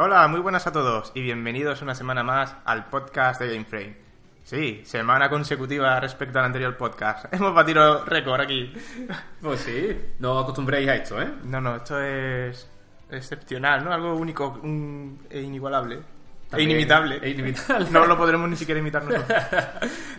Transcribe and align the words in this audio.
Hola, 0.00 0.28
muy 0.28 0.40
buenas 0.40 0.66
a 0.66 0.72
todos 0.72 1.10
y 1.14 1.22
bienvenidos 1.22 1.82
una 1.82 1.94
semana 1.94 2.22
más 2.22 2.54
al 2.64 2.86
podcast 2.88 3.40
de 3.40 3.48
GameFrame. 3.52 3.96
Sí, 4.44 4.82
semana 4.84 5.28
consecutiva 5.28 5.98
respecto 6.00 6.38
al 6.38 6.44
anterior 6.46 6.76
podcast. 6.76 7.26
Hemos 7.34 7.52
batido 7.54 8.04
récord 8.04 8.40
aquí. 8.40 8.72
Pues 9.42 9.60
sí, 9.60 10.00
no 10.20 10.38
acostumbréis 10.38 10.88
a 10.88 10.94
esto, 10.96 11.20
¿eh? 11.20 11.28
No, 11.44 11.60
no, 11.60 11.76
esto 11.76 12.00
es 12.00 12.70
excepcional, 13.10 13.84
¿no? 13.84 13.92
Algo 13.92 14.14
único 14.14 14.60
un- 14.62 15.26
e 15.30 15.40
inigualable. 15.40 16.00
E 16.52 16.62
inimitable. 16.62 17.18
e 17.22 17.30
inimitable. 17.30 17.88
No 17.90 18.06
lo 18.06 18.16
podremos 18.16 18.48
ni 18.48 18.56
siquiera 18.56 18.80
imitar 18.80 19.04
nosotros. 19.04 19.38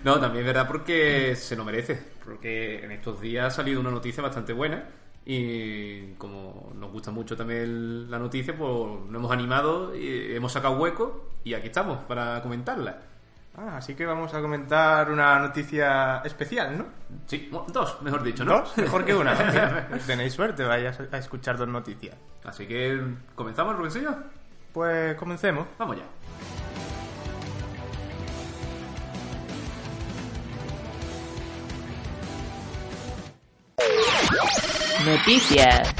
No, 0.03 0.20
también 0.20 0.45
es 0.45 0.53
verdad 0.53 0.67
porque 0.67 1.35
se 1.35 1.55
lo 1.55 1.63
merece. 1.65 1.99
Porque 2.23 2.84
en 2.84 2.91
estos 2.91 3.20
días 3.21 3.48
ha 3.48 3.51
salido 3.51 3.79
una 3.79 3.91
noticia 3.91 4.21
bastante 4.21 4.53
buena. 4.53 4.84
Y 5.31 6.15
como 6.17 6.71
nos 6.73 6.91
gusta 6.91 7.11
mucho 7.11 7.37
también 7.37 8.09
la 8.09 8.17
noticia, 8.17 8.57
pues 8.57 8.71
nos 8.71 9.20
hemos 9.20 9.31
animado, 9.31 9.95
y 9.95 10.33
hemos 10.33 10.51
sacado 10.51 10.79
hueco 10.79 11.29
y 11.43 11.53
aquí 11.53 11.67
estamos 11.67 11.99
para 12.05 12.41
comentarla. 12.41 12.97
Ah, 13.55 13.77
así 13.77 13.93
que 13.93 14.07
vamos 14.07 14.34
a 14.34 14.41
comentar 14.41 15.11
una 15.11 15.37
noticia 15.37 16.23
especial, 16.25 16.79
¿no? 16.79 16.85
Sí, 17.27 17.47
dos, 17.67 18.01
mejor 18.01 18.23
dicho, 18.23 18.43
¿no? 18.43 18.61
Dos, 18.61 18.75
mejor 18.79 19.05
que 19.05 19.13
una. 19.13 19.35
Tenéis 20.07 20.34
suerte, 20.34 20.63
vais 20.63 20.99
a 20.99 21.17
escuchar 21.20 21.59
dos 21.59 21.67
noticias. 21.67 22.17
Así 22.43 22.65
que, 22.65 22.99
¿comenzamos, 23.35 23.77
Rubensillo? 23.77 24.15
Pues 24.73 25.15
comencemos. 25.15 25.67
Vamos 25.77 25.98
ya. 25.98 26.68
Noticias. 35.05 35.95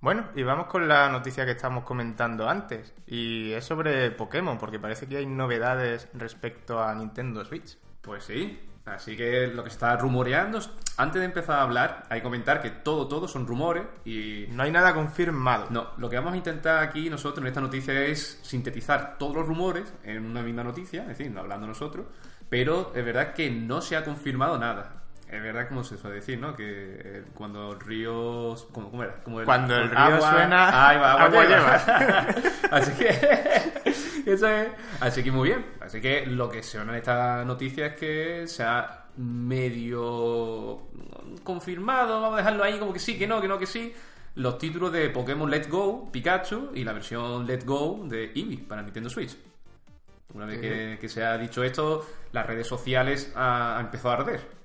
Bueno, 0.00 0.24
y 0.34 0.42
vamos 0.42 0.66
con 0.66 0.88
la 0.88 1.08
noticia 1.08 1.44
que 1.44 1.52
estábamos 1.52 1.84
comentando 1.84 2.48
antes. 2.48 2.92
Y 3.06 3.52
es 3.52 3.64
sobre 3.64 4.10
Pokémon, 4.10 4.58
porque 4.58 4.80
parece 4.80 5.06
que 5.06 5.18
hay 5.18 5.26
novedades 5.26 6.08
respecto 6.14 6.82
a 6.82 6.92
Nintendo 6.96 7.44
Switch. 7.44 7.78
Pues 8.00 8.24
sí, 8.24 8.60
así 8.86 9.16
que 9.16 9.46
lo 9.46 9.62
que 9.62 9.70
se 9.70 9.74
está 9.74 9.96
rumoreando, 9.96 10.58
antes 10.96 11.20
de 11.20 11.26
empezar 11.26 11.60
a 11.60 11.62
hablar, 11.62 12.06
hay 12.10 12.18
que 12.20 12.24
comentar 12.24 12.60
que 12.60 12.70
todo, 12.70 13.06
todo 13.06 13.28
son 13.28 13.46
rumores 13.46 13.84
y 14.04 14.46
No 14.50 14.64
hay 14.64 14.72
nada 14.72 14.92
confirmado. 14.92 15.68
No, 15.70 15.90
lo 15.96 16.10
que 16.10 16.16
vamos 16.16 16.34
a 16.34 16.36
intentar 16.36 16.82
aquí 16.82 17.08
nosotros 17.08 17.42
en 17.42 17.46
esta 17.46 17.60
noticia 17.60 18.04
es 18.04 18.40
sintetizar 18.42 19.16
todos 19.16 19.36
los 19.36 19.46
rumores 19.46 19.94
en 20.02 20.26
una 20.26 20.42
misma 20.42 20.64
noticia, 20.64 21.02
es 21.02 21.08
decir, 21.08 21.30
no 21.30 21.40
hablando 21.40 21.68
nosotros, 21.68 22.06
pero 22.48 22.92
es 22.96 23.04
verdad 23.04 23.32
que 23.32 23.48
no 23.48 23.80
se 23.80 23.96
ha 23.96 24.04
confirmado 24.04 24.58
nada. 24.58 25.03
Es 25.34 25.42
verdad, 25.42 25.66
como 25.68 25.82
se 25.82 25.98
suele 25.98 26.16
decir, 26.16 26.38
¿no? 26.38 26.54
Que 26.54 26.64
eh, 26.64 27.24
cuando 27.34 27.72
el 27.72 27.80
río... 27.80 28.54
¿Cómo, 28.70 28.88
cómo 28.88 29.02
era? 29.02 29.20
Como 29.24 29.42
Cuando 29.44 29.74
el 29.74 29.90
río 29.90 30.20
suena, 30.20 30.68
Ahí 30.88 30.96
va, 30.96 31.12
agua, 31.12 31.24
agua 31.24 31.44
lleva. 31.44 31.74
Así 32.70 32.92
que... 32.92 33.08
Eso 34.30 34.48
es. 34.48 34.68
Así 35.00 35.24
que 35.24 35.32
muy 35.32 35.48
bien. 35.48 35.66
Así 35.80 36.00
que 36.00 36.24
lo 36.24 36.48
que 36.48 36.62
se 36.62 36.78
en 36.80 36.90
esta 36.90 37.44
noticia 37.44 37.86
es 37.86 37.96
que 37.96 38.46
se 38.46 38.62
ha 38.62 39.06
medio 39.16 40.88
confirmado, 41.42 42.20
vamos 42.20 42.34
a 42.34 42.38
dejarlo 42.38 42.64
ahí 42.64 42.78
como 42.78 42.92
que 42.92 42.98
sí, 42.98 43.18
que 43.18 43.26
no, 43.26 43.40
que 43.40 43.48
no, 43.48 43.58
que 43.58 43.66
sí, 43.66 43.92
los 44.36 44.58
títulos 44.58 44.92
de 44.92 45.10
Pokémon 45.10 45.50
Let's 45.50 45.68
Go, 45.68 46.10
Pikachu 46.10 46.70
y 46.74 46.84
la 46.84 46.92
versión 46.92 47.46
Let's 47.46 47.66
Go 47.66 48.04
de 48.04 48.32
Eevee 48.34 48.58
para 48.58 48.82
Nintendo 48.82 49.10
Switch. 49.10 49.36
Una 50.32 50.46
vez 50.46 50.60
que, 50.60 50.98
que 51.00 51.08
se 51.08 51.22
ha 51.22 51.38
dicho 51.38 51.62
esto, 51.62 52.04
las 52.32 52.46
redes 52.46 52.66
sociales 52.66 53.32
ha, 53.36 53.78
ha 53.78 53.80
empezado 53.80 54.14
a 54.14 54.18
arder. 54.18 54.63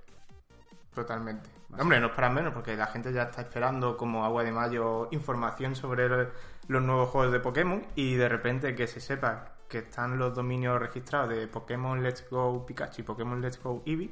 Totalmente. 0.99 1.49
Hombre, 1.79 1.99
no 2.01 2.07
es 2.07 2.13
para 2.13 2.29
menos, 2.29 2.53
porque 2.53 2.75
la 2.75 2.87
gente 2.87 3.13
ya 3.13 3.23
está 3.23 3.41
esperando 3.41 3.95
como 3.95 4.25
agua 4.25 4.43
de 4.43 4.51
mayo 4.51 5.07
información 5.11 5.75
sobre 5.75 6.05
el- 6.07 6.27
los 6.67 6.81
nuevos 6.83 7.09
juegos 7.09 7.31
de 7.31 7.39
Pokémon 7.39 7.85
y 7.95 8.15
de 8.15 8.27
repente 8.27 8.75
que 8.75 8.85
se 8.87 8.99
sepa 8.99 9.53
que 9.69 9.77
están 9.79 10.17
los 10.17 10.35
dominios 10.35 10.79
registrados 10.79 11.29
de 11.29 11.47
Pokémon 11.47 12.01
Let's 12.03 12.25
Go 12.29 12.65
Pikachu 12.65 13.01
y 13.01 13.03
Pokémon 13.05 13.39
Let's 13.39 13.61
Go 13.63 13.81
Eevee, 13.85 14.11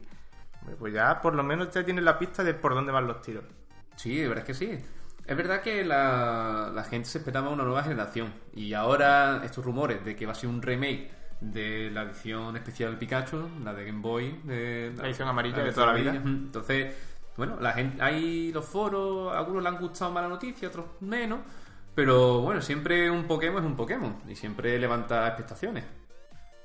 pues 0.79 0.93
ya 0.93 1.19
por 1.19 1.33
lo 1.35 1.43
menos 1.43 1.67
usted 1.67 1.83
tiene 1.83 1.99
la 2.01 2.17
pista 2.17 2.43
de 2.43 2.53
por 2.53 2.73
dónde 2.73 2.91
van 2.91 3.05
los 3.07 3.21
tiros. 3.21 3.43
Sí, 3.95 4.15
de 4.17 4.27
verdad 4.29 4.43
es 4.49 4.57
que 4.59 4.65
sí. 4.65 4.85
Es 5.25 5.35
verdad 5.35 5.61
que 5.61 5.83
la, 5.83 6.71
la 6.73 6.83
gente 6.85 7.09
se 7.09 7.17
esperaba 7.17 7.49
una 7.49 7.63
nueva 7.65 7.83
generación. 7.83 8.33
Y 8.53 8.73
ahora 8.75 9.41
estos 9.43 9.65
rumores 9.65 10.05
de 10.05 10.15
que 10.15 10.25
va 10.25 10.31
a 10.31 10.35
ser 10.35 10.49
un 10.49 10.61
remake 10.61 11.11
de 11.39 11.89
la 11.91 12.03
edición 12.03 12.55
especial 12.57 12.91
de 12.91 12.97
Pikachu, 12.97 13.49
la 13.63 13.73
de 13.73 13.85
Game 13.85 14.01
Boy, 14.01 14.39
de 14.43 14.93
La 14.97 15.07
edición 15.07 15.27
amarilla 15.27 15.57
de 15.57 15.63
edición 15.69 15.75
toda 15.85 15.93
la 15.93 15.99
vida. 15.99 16.15
Entonces, 16.15 16.95
bueno, 17.37 17.57
la 17.59 17.73
gente, 17.73 18.01
hay 18.01 18.51
los 18.51 18.65
foros, 18.65 19.33
a 19.33 19.37
algunos 19.39 19.61
le 19.63 19.69
han 19.69 19.77
gustado 19.77 20.11
más 20.11 20.23
la 20.23 20.29
noticia, 20.29 20.67
otros 20.69 20.85
menos. 21.01 21.39
Pero 21.93 22.41
bueno, 22.41 22.61
siempre 22.61 23.09
un 23.09 23.23
Pokémon 23.25 23.63
es 23.63 23.69
un 23.69 23.75
Pokémon 23.75 24.17
y 24.27 24.35
siempre 24.35 24.77
levanta 24.79 25.27
expectaciones. 25.27 25.83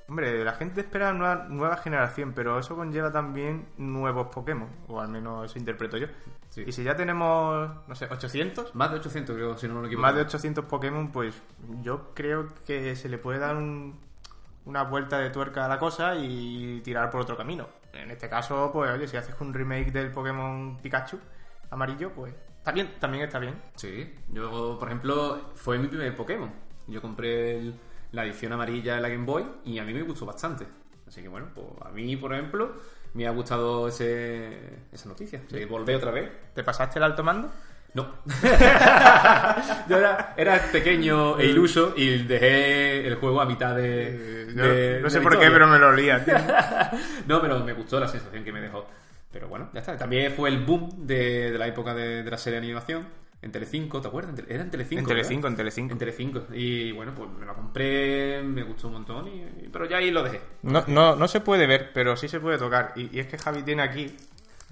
Hombre, 0.09 0.45
la 0.45 0.53
gente 0.53 0.83
espera 0.83 1.11
una 1.13 1.37
nueva 1.49 1.77
generación, 1.79 2.33
pero 2.35 2.59
eso 2.59 2.77
conlleva 2.77 3.11
también 3.11 3.69
nuevos 3.79 4.27
Pokémon, 4.29 4.69
o 4.89 5.01
al 5.01 5.09
menos 5.09 5.47
eso 5.51 5.59
interpreto 5.59 5.97
yo. 5.97 6.07
Sí. 6.51 6.65
Y 6.67 6.73
si 6.73 6.83
ya 6.83 6.95
tenemos, 6.95 7.71
no 7.87 7.95
sé, 7.95 8.07
800, 8.11 8.75
Más 8.75 8.91
de 8.91 8.97
800 8.99 9.35
creo, 9.35 9.57
si 9.57 9.69
no 9.69 9.75
me 9.81 9.87
equivoco. 9.87 10.03
más 10.03 10.15
de 10.15 10.21
800 10.23 10.67
Pokémon, 10.67 11.11
pues 11.13 11.35
yo 11.83 12.13
creo 12.15 12.49
que 12.67 12.95
se 12.95 13.09
le 13.09 13.17
puede 13.17 13.39
dar 13.39 13.57
un- 13.57 13.99
una 14.65 14.85
vuelta 14.85 15.19
de 15.19 15.31
tuerca 15.31 15.65
a 15.65 15.69
la 15.69 15.79
cosa 15.79 16.15
y 16.17 16.81
tirar 16.83 17.11
por 17.11 17.21
otro 17.23 17.37
camino. 17.37 17.69
En 17.93 18.11
este 18.11 18.29
caso, 18.29 18.71
pues 18.73 18.91
oye, 18.91 19.07
si 19.09 19.17
haces 19.17 19.35
un 19.41 19.53
remake 19.53 19.91
del 19.93 20.11
Pokémon 20.11 20.79
Pikachu 20.83 21.19
amarillo, 21.71 22.13
pues 22.13 22.35
está 22.59 22.73
bien, 22.73 22.95
también 23.01 23.25
está 23.25 23.39
bien. 23.39 23.55
Sí, 23.77 24.15
yo, 24.29 24.77
por 24.79 24.89
ejemplo, 24.89 25.51
fue 25.55 25.79
mi 25.79 25.89
primer 25.89 26.15
Pokémon. 26.17 26.51
Yo 26.87 27.01
compré 27.01 27.59
el- 27.59 27.75
la 28.13 28.25
edición 28.25 28.53
amarilla 28.53 28.97
de 28.97 29.01
la 29.01 29.09
Game 29.09 29.25
Boy 29.25 29.45
y 29.65 29.79
a 29.79 29.85
mí 29.85 29.93
me 29.95 30.03
gustó 30.03 30.27
bastante. 30.27 30.67
Así 31.07 31.23
que 31.23 31.29
bueno, 31.29 31.49
pues 31.55 31.67
a 31.83 31.91
mí, 31.91 32.17
por 32.17 32.33
ejemplo, 32.33 32.73
me 33.15 33.27
ha 33.27 33.31
gustado 33.31 33.89
ese, 33.89 34.79
esa 34.93 35.09
noticia. 35.09 35.43
De 35.51 35.67
volver 35.67 35.97
otra 35.97 36.11
vez. 36.11 36.31
¿Te 36.55 36.63
pasaste 36.63 36.99
el 36.99 37.05
alto 37.05 37.23
mando? 37.23 37.51
No. 37.95 38.09
yo 39.89 39.97
era, 39.99 40.35
era 40.37 40.63
pequeño 40.73 41.39
e 41.39 41.47
iluso 41.47 41.95
y 41.97 42.19
dejé 42.25 43.07
el 43.07 43.17
juego 43.17 43.41
a 43.41 43.47
mitad 43.47 43.75
de. 43.77 44.09
Eh, 44.11 44.47
Yo 44.55 44.63
de- 44.63 45.01
no 45.03 45.11
sé 45.11 45.21
por 45.21 45.39
qué, 45.39 45.51
pero 45.51 45.67
me 45.67 45.79
lo 45.79 45.89
olía. 45.89 46.25
tío. 46.25 46.35
No, 47.27 47.41
pero 47.41 47.61
me 47.61 47.73
gustó 47.73 48.01
la 48.01 48.09
sensación 48.09 48.45
que 48.45 48.53
me 48.53 48.61
dejó. 48.61 48.87
Pero 49.31 49.49
bueno, 49.49 49.71
ya 49.73 49.81
está. 49.81 49.97
También 49.97 50.33
fue 50.33 50.49
el 50.51 50.59
boom 50.65 51.07
de, 51.07 51.51
de 51.53 51.59
la 51.59 51.67
época 51.67 51.95
de, 51.95 52.23
de 52.23 52.31
la 52.31 52.37
serie 52.39 52.61
de 52.61 52.67
animación. 52.67 53.07
En 53.41 53.51
Telecinco, 53.51 54.01
¿te 54.01 54.07
acuerdas? 54.07 54.35
Era 54.49 54.63
en 54.63 54.71
Telecinco. 54.71 55.01
En 55.01 55.05
¿verdad? 55.07 55.17
Telecinco, 55.23 55.47
en 55.49 55.57
Telecinco. 55.57 55.93
En 55.93 55.99
Telecinco. 55.99 56.43
Y 56.53 56.93
bueno, 56.93 57.13
pues 57.13 57.29
me 57.31 57.45
lo 57.45 57.55
compré, 57.55 58.41
me 58.45 58.63
gustó 58.63 58.87
un 58.87 58.93
montón, 58.95 59.27
y, 59.27 59.69
pero 59.73 59.85
ya 59.87 59.97
ahí 59.97 60.13
lo 60.13 60.23
dejé. 60.23 60.41
No, 60.63 60.85
no, 60.87 61.17
no 61.17 61.27
se 61.27 61.41
puede 61.41 61.67
ver, 61.67 61.91
pero 61.93 62.15
sí 62.17 62.29
se 62.29 62.39
puede 62.39 62.57
tocar. 62.59 62.93
Y, 62.95 63.09
y 63.17 63.19
es 63.19 63.27
que 63.27 63.39
Javi 63.39 63.63
tiene 63.63 63.83
aquí. 63.83 64.15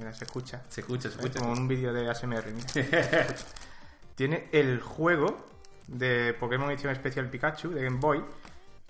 Mira, 0.01 0.13
se 0.13 0.25
escucha. 0.25 0.63
Se 0.69 0.81
escucha, 0.81 1.03
se 1.03 1.09
Es 1.11 1.15
escucha. 1.17 1.39
como 1.41 1.53
un 1.53 1.69
vídeo 1.69 1.93
de 1.93 2.09
ASMR. 2.11 2.45
mira. 2.53 3.27
tiene 4.17 4.49
el 4.53 4.81
juego 4.81 5.47
de 5.87 6.35
Pokémon 6.35 6.71
Edición 6.71 6.93
Especial 6.93 7.29
Pikachu 7.29 7.71
de 7.71 7.85
Game 7.85 7.99
Boy 8.01 8.23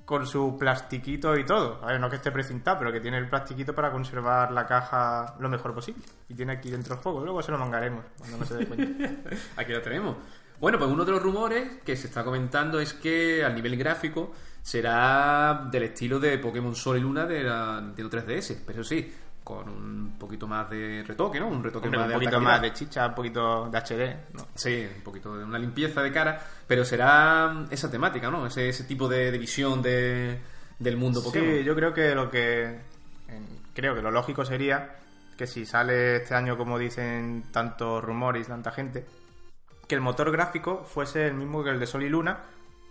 con 0.04 0.26
su 0.26 0.56
plastiquito 0.58 1.36
y 1.36 1.44
todo. 1.46 1.78
A 1.84 1.86
ver, 1.86 2.00
no 2.00 2.10
que 2.10 2.16
esté 2.16 2.32
precintado, 2.32 2.78
pero 2.78 2.92
que 2.92 3.00
tiene 3.00 3.18
el 3.18 3.28
plastiquito 3.28 3.74
para 3.74 3.92
conservar 3.92 4.50
la 4.50 4.66
caja 4.66 5.36
lo 5.38 5.48
mejor 5.48 5.72
posible. 5.74 6.02
Y 6.28 6.34
tiene 6.34 6.52
aquí 6.52 6.70
dentro 6.70 6.94
el 6.94 7.00
juego. 7.00 7.20
Luego 7.24 7.42
se 7.42 7.52
lo 7.52 7.58
mangaremos 7.58 8.04
cuando 8.18 8.38
no 8.38 8.44
se 8.44 8.56
dé 8.56 8.66
cuenta. 8.66 9.08
Aquí 9.56 9.72
lo 9.72 9.80
tenemos. 9.82 10.16
Bueno, 10.60 10.78
pues 10.78 10.90
uno 10.90 11.04
de 11.04 11.12
los 11.12 11.22
rumores 11.22 11.78
que 11.84 11.96
se 11.96 12.08
está 12.08 12.22
comentando 12.24 12.80
es 12.80 12.92
que 12.92 13.44
a 13.44 13.48
nivel 13.50 13.76
gráfico 13.76 14.32
será 14.62 15.68
del 15.70 15.84
estilo 15.84 16.18
de 16.20 16.36
Pokémon 16.38 16.74
Sol 16.74 16.98
y 16.98 17.00
Luna 17.00 17.24
de 17.24 17.44
la 17.44 17.80
Nintendo 17.80 18.10
3DS, 18.18 18.58
pero 18.66 18.84
sí, 18.84 19.10
con 19.50 19.68
un 19.68 20.16
poquito 20.18 20.46
más 20.46 20.70
de 20.70 21.02
retoque, 21.06 21.40
¿no? 21.40 21.48
Un 21.48 21.62
retoque 21.62 21.86
Hombre, 21.86 21.98
más 21.98 22.06
un 22.06 22.12
de 22.12 22.14
poquito 22.18 22.40
más 22.40 22.62
de 22.62 22.72
chicha, 22.72 23.06
un 23.06 23.14
poquito 23.14 23.68
de 23.68 23.78
HD. 23.78 24.34
¿no? 24.34 24.46
Sí, 24.54 24.86
un 24.96 25.02
poquito 25.02 25.36
de 25.36 25.44
una 25.44 25.58
limpieza 25.58 26.02
de 26.02 26.12
cara, 26.12 26.40
pero 26.66 26.84
será 26.84 27.66
esa 27.70 27.90
temática, 27.90 28.30
¿no? 28.30 28.46
Ese, 28.46 28.68
ese 28.68 28.84
tipo 28.84 29.08
de, 29.08 29.30
de 29.30 29.38
visión 29.38 29.82
de, 29.82 30.38
del 30.78 30.96
mundo 30.96 31.22
Pokémon. 31.22 31.58
Sí, 31.58 31.64
yo 31.64 31.74
creo 31.74 31.92
que 31.92 32.14
lo 32.14 32.30
que 32.30 32.80
creo 33.74 33.94
que 33.94 34.02
lo 34.02 34.10
lógico 34.10 34.44
sería 34.44 34.96
que 35.36 35.46
si 35.46 35.64
sale 35.64 36.16
este 36.16 36.34
año 36.34 36.56
como 36.56 36.78
dicen 36.78 37.44
tantos 37.50 38.04
rumores 38.04 38.46
tanta 38.46 38.70
gente, 38.70 39.06
que 39.88 39.94
el 39.94 40.00
motor 40.00 40.30
gráfico 40.30 40.84
fuese 40.84 41.26
el 41.26 41.34
mismo 41.34 41.64
que 41.64 41.70
el 41.70 41.80
de 41.80 41.86
Sol 41.86 42.02
y 42.02 42.08
Luna, 42.08 42.38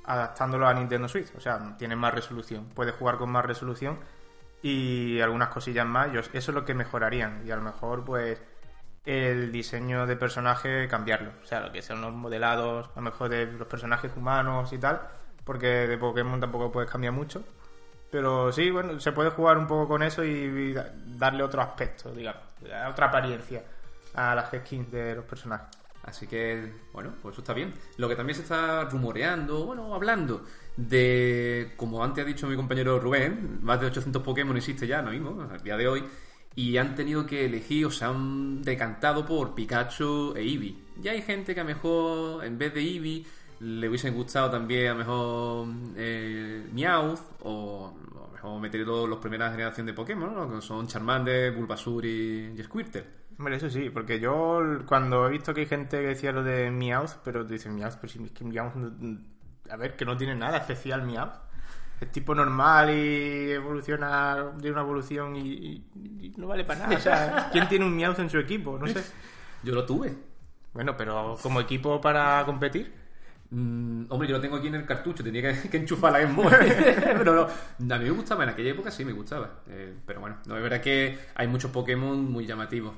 adaptándolo 0.06 0.68
a 0.68 0.74
Nintendo 0.74 1.08
Switch. 1.08 1.34
O 1.38 1.40
sea, 1.40 1.78
tiene 1.78 1.96
más 1.96 2.14
resolución, 2.14 2.70
puedes 2.74 2.96
jugar 2.96 3.18
con 3.18 3.30
más 3.30 3.46
resolución 3.46 4.00
y 4.62 5.20
algunas 5.22 5.50
cosillas 5.50 5.86
más. 5.86 6.10
Eso 6.14 6.30
es 6.34 6.48
lo 6.50 6.66
que 6.66 6.74
mejorarían 6.74 7.44
y 7.46 7.52
a 7.52 7.56
lo 7.56 7.62
mejor 7.62 8.04
pues 8.04 8.42
el 9.06 9.52
diseño 9.52 10.06
de 10.06 10.16
personaje 10.16 10.88
cambiarlo. 10.88 11.32
O 11.42 11.46
sea, 11.46 11.62
lo 11.62 11.72
que 11.72 11.82
son 11.82 12.02
los 12.02 12.14
modelados, 12.14 12.90
a 12.94 12.96
lo 12.96 13.02
mejor 13.02 13.30
de 13.30 13.46
los 13.46 13.68
personajes 13.68 14.12
humanos 14.16 14.72
y 14.74 14.78
tal, 14.78 15.02
porque 15.44 15.68
de 15.88 15.98
Pokémon 15.98 16.40
tampoco 16.40 16.72
puedes 16.72 16.92
cambiar 16.92 17.14
mucho. 17.14 17.44
Pero 18.12 18.52
sí, 18.52 18.72
bueno, 18.72 19.00
se 19.00 19.12
puede 19.12 19.30
jugar 19.30 19.58
un 19.58 19.68
poco 19.68 19.88
con 19.88 20.04
eso 20.04 20.24
y 20.24 20.76
darle 21.06 21.44
otro 21.44 21.62
aspecto, 21.62 22.12
digamos, 22.12 22.42
otra 22.90 23.08
apariencia 23.08 23.64
a 24.16 24.34
las 24.34 24.50
skins 24.50 24.92
de 24.92 25.16
los 25.16 25.26
personajes. 25.26 25.78
Así 26.04 26.26
que, 26.26 26.74
bueno, 26.92 27.12
pues 27.22 27.34
eso 27.34 27.42
está 27.42 27.54
bien. 27.54 27.74
Lo 27.98 28.10
que 28.10 28.16
también 28.16 28.36
se 28.36 28.42
está 28.42 28.86
rumoreando, 28.86 29.66
bueno, 29.66 29.94
hablando 29.94 30.44
de, 30.88 31.74
como 31.76 32.04
antes 32.04 32.24
ha 32.24 32.28
dicho 32.28 32.48
mi 32.48 32.56
compañero 32.56 33.00
Rubén, 33.00 33.60
más 33.62 33.82
de 33.82 33.88
800 33.88 34.22
Pokémon 34.22 34.56
existe 34.56 34.88
ya, 34.88 35.02
no 35.02 35.12
mismo, 35.12 35.42
al 35.52 35.62
día 35.62 35.76
de 35.76 35.88
hoy, 35.88 36.04
y 36.56 36.78
han 36.78 36.96
tenido 36.96 37.26
que 37.26 37.46
elegir 37.46 37.86
o 37.86 37.92
se 37.92 38.06
han 38.06 38.62
decantado 38.62 39.26
por 39.26 39.54
Pikachu 39.56 40.34
e 40.36 40.42
Eevee. 40.42 40.76
Ya 41.02 41.12
hay 41.12 41.22
gente 41.22 41.54
que 41.54 41.60
a 41.60 41.64
lo 41.64 41.70
mejor, 41.70 42.46
en 42.46 42.58
vez 42.58 42.74
de 42.74 42.82
Eevee, 42.82 43.26
le 43.60 43.90
hubiesen 43.90 44.14
gustado 44.14 44.50
también 44.50 44.88
a 44.88 44.92
lo 44.94 45.00
mejor 45.00 45.68
eh, 45.98 46.66
o 47.44 47.94
a 48.16 48.28
lo 48.28 48.32
mejor 48.32 48.62
meter 48.62 48.82
los, 48.82 49.10
los 49.10 49.20
primeras 49.20 49.52
generación 49.52 49.86
de 49.86 49.94
Pokémon, 49.94 50.34
¿no? 50.34 50.50
que 50.50 50.62
son 50.62 50.88
Charmander, 50.88 51.54
Bulbasaur 51.54 52.06
y, 52.06 52.54
y 52.58 52.64
Squirtle. 52.64 53.20
Hombre, 53.38 53.56
eso 53.56 53.70
sí, 53.70 53.90
porque 53.90 54.20
yo 54.20 54.62
cuando 54.86 55.28
he 55.28 55.32
visto 55.32 55.54
que 55.54 55.62
hay 55.62 55.68
gente 55.68 55.98
que 56.02 56.08
decía 56.08 56.32
lo 56.32 56.44
de 56.44 56.72
Meowth, 56.72 57.20
pero 57.24 57.46
tú 57.46 57.54
dices 57.54 57.72
Meowth, 57.72 57.96
pero 58.02 58.12
si 58.12 58.20
Meowth, 58.20 58.76
a 59.70 59.76
ver, 59.76 59.96
que 59.96 60.06
no 60.06 60.18
tiene 60.18 60.36
nada 60.36 60.58
especial 60.58 61.04
Meowth. 61.04 61.34
Es 62.02 62.12
tipo 62.14 62.34
normal 62.34 62.90
y 62.92 63.52
evoluciona 63.52 64.52
de 64.58 64.72
una 64.72 64.82
evolución 64.82 65.36
y, 65.36 65.42
y- 65.50 65.86
y 66.22 66.34
no 66.38 66.48
vale 66.48 66.64
para 66.64 66.82
nada. 66.82 66.96
O 66.96 67.00
sea, 67.00 67.50
¿quién 67.52 67.68
tiene 67.68 67.86
un 67.86 67.96
Meowth 67.96 68.20
en 68.20 68.30
su 68.30 68.38
equipo? 68.40 68.78
No 68.80 68.88
sé. 68.88 69.04
Yo 69.64 69.74
lo 69.76 69.86
tuve. 69.86 70.14
Bueno, 70.74 70.96
pero 70.96 71.38
como 71.42 71.60
equipo 71.60 72.00
para 72.00 72.44
competir. 72.46 72.94
Mm, 73.52 74.06
hombre, 74.10 74.28
yo 74.30 74.36
lo 74.36 74.42
tengo 74.42 74.58
aquí 74.58 74.68
en 74.68 74.76
el 74.76 74.86
cartucho, 74.86 75.24
tenía 75.24 75.42
que, 75.42 75.70
que 75.70 75.78
enchufar 75.78 76.12
la 76.14 76.20
Game 76.20 76.34
Boy. 76.42 76.54
pero 77.18 77.34
no, 77.80 77.96
a 77.96 77.98
mí 77.98 78.06
me 78.06 78.12
gustaba, 78.12 78.44
en 78.44 78.50
aquella 78.52 78.70
época 78.72 78.92
sí 78.92 79.04
me 79.04 79.12
gustaba. 79.12 79.62
Eh, 79.68 79.96
pero 80.06 80.22
bueno, 80.22 80.38
no 80.46 80.56
es 80.56 80.62
verdad 80.64 80.80
que 80.82 81.18
hay 81.36 81.48
muchos 81.48 81.72
Pokémon 81.72 82.32
muy 82.32 82.46
llamativos. 82.46 82.94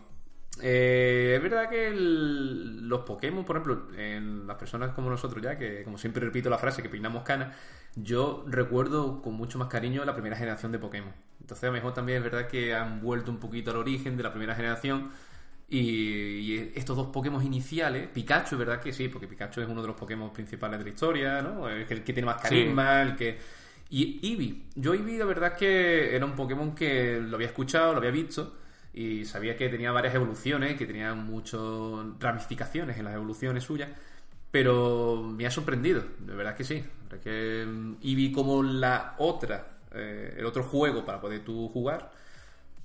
Eh, 0.63 1.33
es 1.35 1.41
verdad 1.41 1.69
que 1.69 1.87
el- 1.87 2.87
los 2.87 3.01
Pokémon, 3.01 3.43
por 3.43 3.55
ejemplo, 3.57 3.87
en 3.97 4.45
las 4.45 4.57
personas 4.57 4.91
como 4.93 5.09
nosotros 5.09 5.41
ya, 5.41 5.57
que 5.57 5.83
como 5.83 5.97
siempre 5.97 6.23
repito 6.23 6.49
la 6.49 6.57
frase 6.59 6.83
que 6.83 6.89
peinamos 6.89 7.23
canas, 7.23 7.55
yo 7.95 8.45
recuerdo 8.47 9.21
con 9.23 9.33
mucho 9.33 9.57
más 9.57 9.67
cariño 9.69 10.05
la 10.05 10.13
primera 10.13 10.35
generación 10.35 10.71
de 10.71 10.77
Pokémon. 10.79 11.13
Entonces 11.39 11.63
a 11.63 11.67
lo 11.67 11.73
mejor 11.73 11.93
también 11.93 12.19
es 12.19 12.23
verdad 12.23 12.47
que 12.47 12.75
han 12.75 13.01
vuelto 13.01 13.31
un 13.31 13.39
poquito 13.39 13.71
al 13.71 13.77
origen 13.77 14.17
de 14.17 14.23
la 14.23 14.31
primera 14.31 14.53
generación 14.55 15.09
y, 15.69 15.79
y 15.79 16.71
estos 16.75 16.97
dos 16.97 17.07
Pokémon 17.07 17.43
iniciales, 17.45 18.07
Pikachu, 18.09 18.55
es 18.55 18.59
verdad 18.59 18.81
que 18.81 18.93
sí, 18.93 19.07
porque 19.09 19.27
Pikachu 19.27 19.61
es 19.61 19.69
uno 19.69 19.81
de 19.81 19.87
los 19.87 19.95
Pokémon 19.97 20.31
principales 20.33 20.79
de 20.79 20.83
la 20.85 20.89
historia, 20.91 21.41
¿no? 21.41 21.69
Es 21.69 21.89
el 21.91 22.03
que 22.03 22.13
tiene 22.13 22.25
más 22.27 22.41
carisma, 22.41 23.01
el 23.01 23.15
que... 23.15 23.39
Y 23.89 24.19
Eevee, 24.23 24.63
yo 24.75 24.93
Eevee 24.93 25.17
la 25.17 25.25
verdad 25.25 25.53
es 25.53 25.57
que 25.59 26.15
era 26.15 26.25
un 26.25 26.35
Pokémon 26.35 26.75
que 26.75 27.19
lo 27.21 27.35
había 27.35 27.47
escuchado, 27.47 27.93
lo 27.93 27.99
había 27.99 28.11
visto 28.11 28.55
y 28.93 29.25
sabía 29.25 29.55
que 29.55 29.69
tenía 29.69 29.91
varias 29.91 30.15
evoluciones, 30.15 30.77
que 30.77 30.85
tenía 30.85 31.13
muchas 31.13 31.61
ramificaciones 32.19 32.97
en 32.97 33.05
las 33.05 33.15
evoluciones 33.15 33.63
suyas, 33.63 33.89
pero 34.51 35.23
me 35.23 35.45
ha 35.45 35.51
sorprendido, 35.51 36.03
de 36.19 36.35
verdad 36.35 36.55
que 36.55 36.63
sí. 36.63 36.83
Que 37.23 37.65
mm, 37.67 37.95
Eevee 38.01 38.31
como 38.31 38.63
la 38.63 39.15
otra, 39.17 39.67
eh, 39.93 40.35
el 40.37 40.45
otro 40.45 40.63
juego 40.63 41.05
para 41.05 41.19
poder 41.21 41.43
tú 41.43 41.67
jugar, 41.69 42.11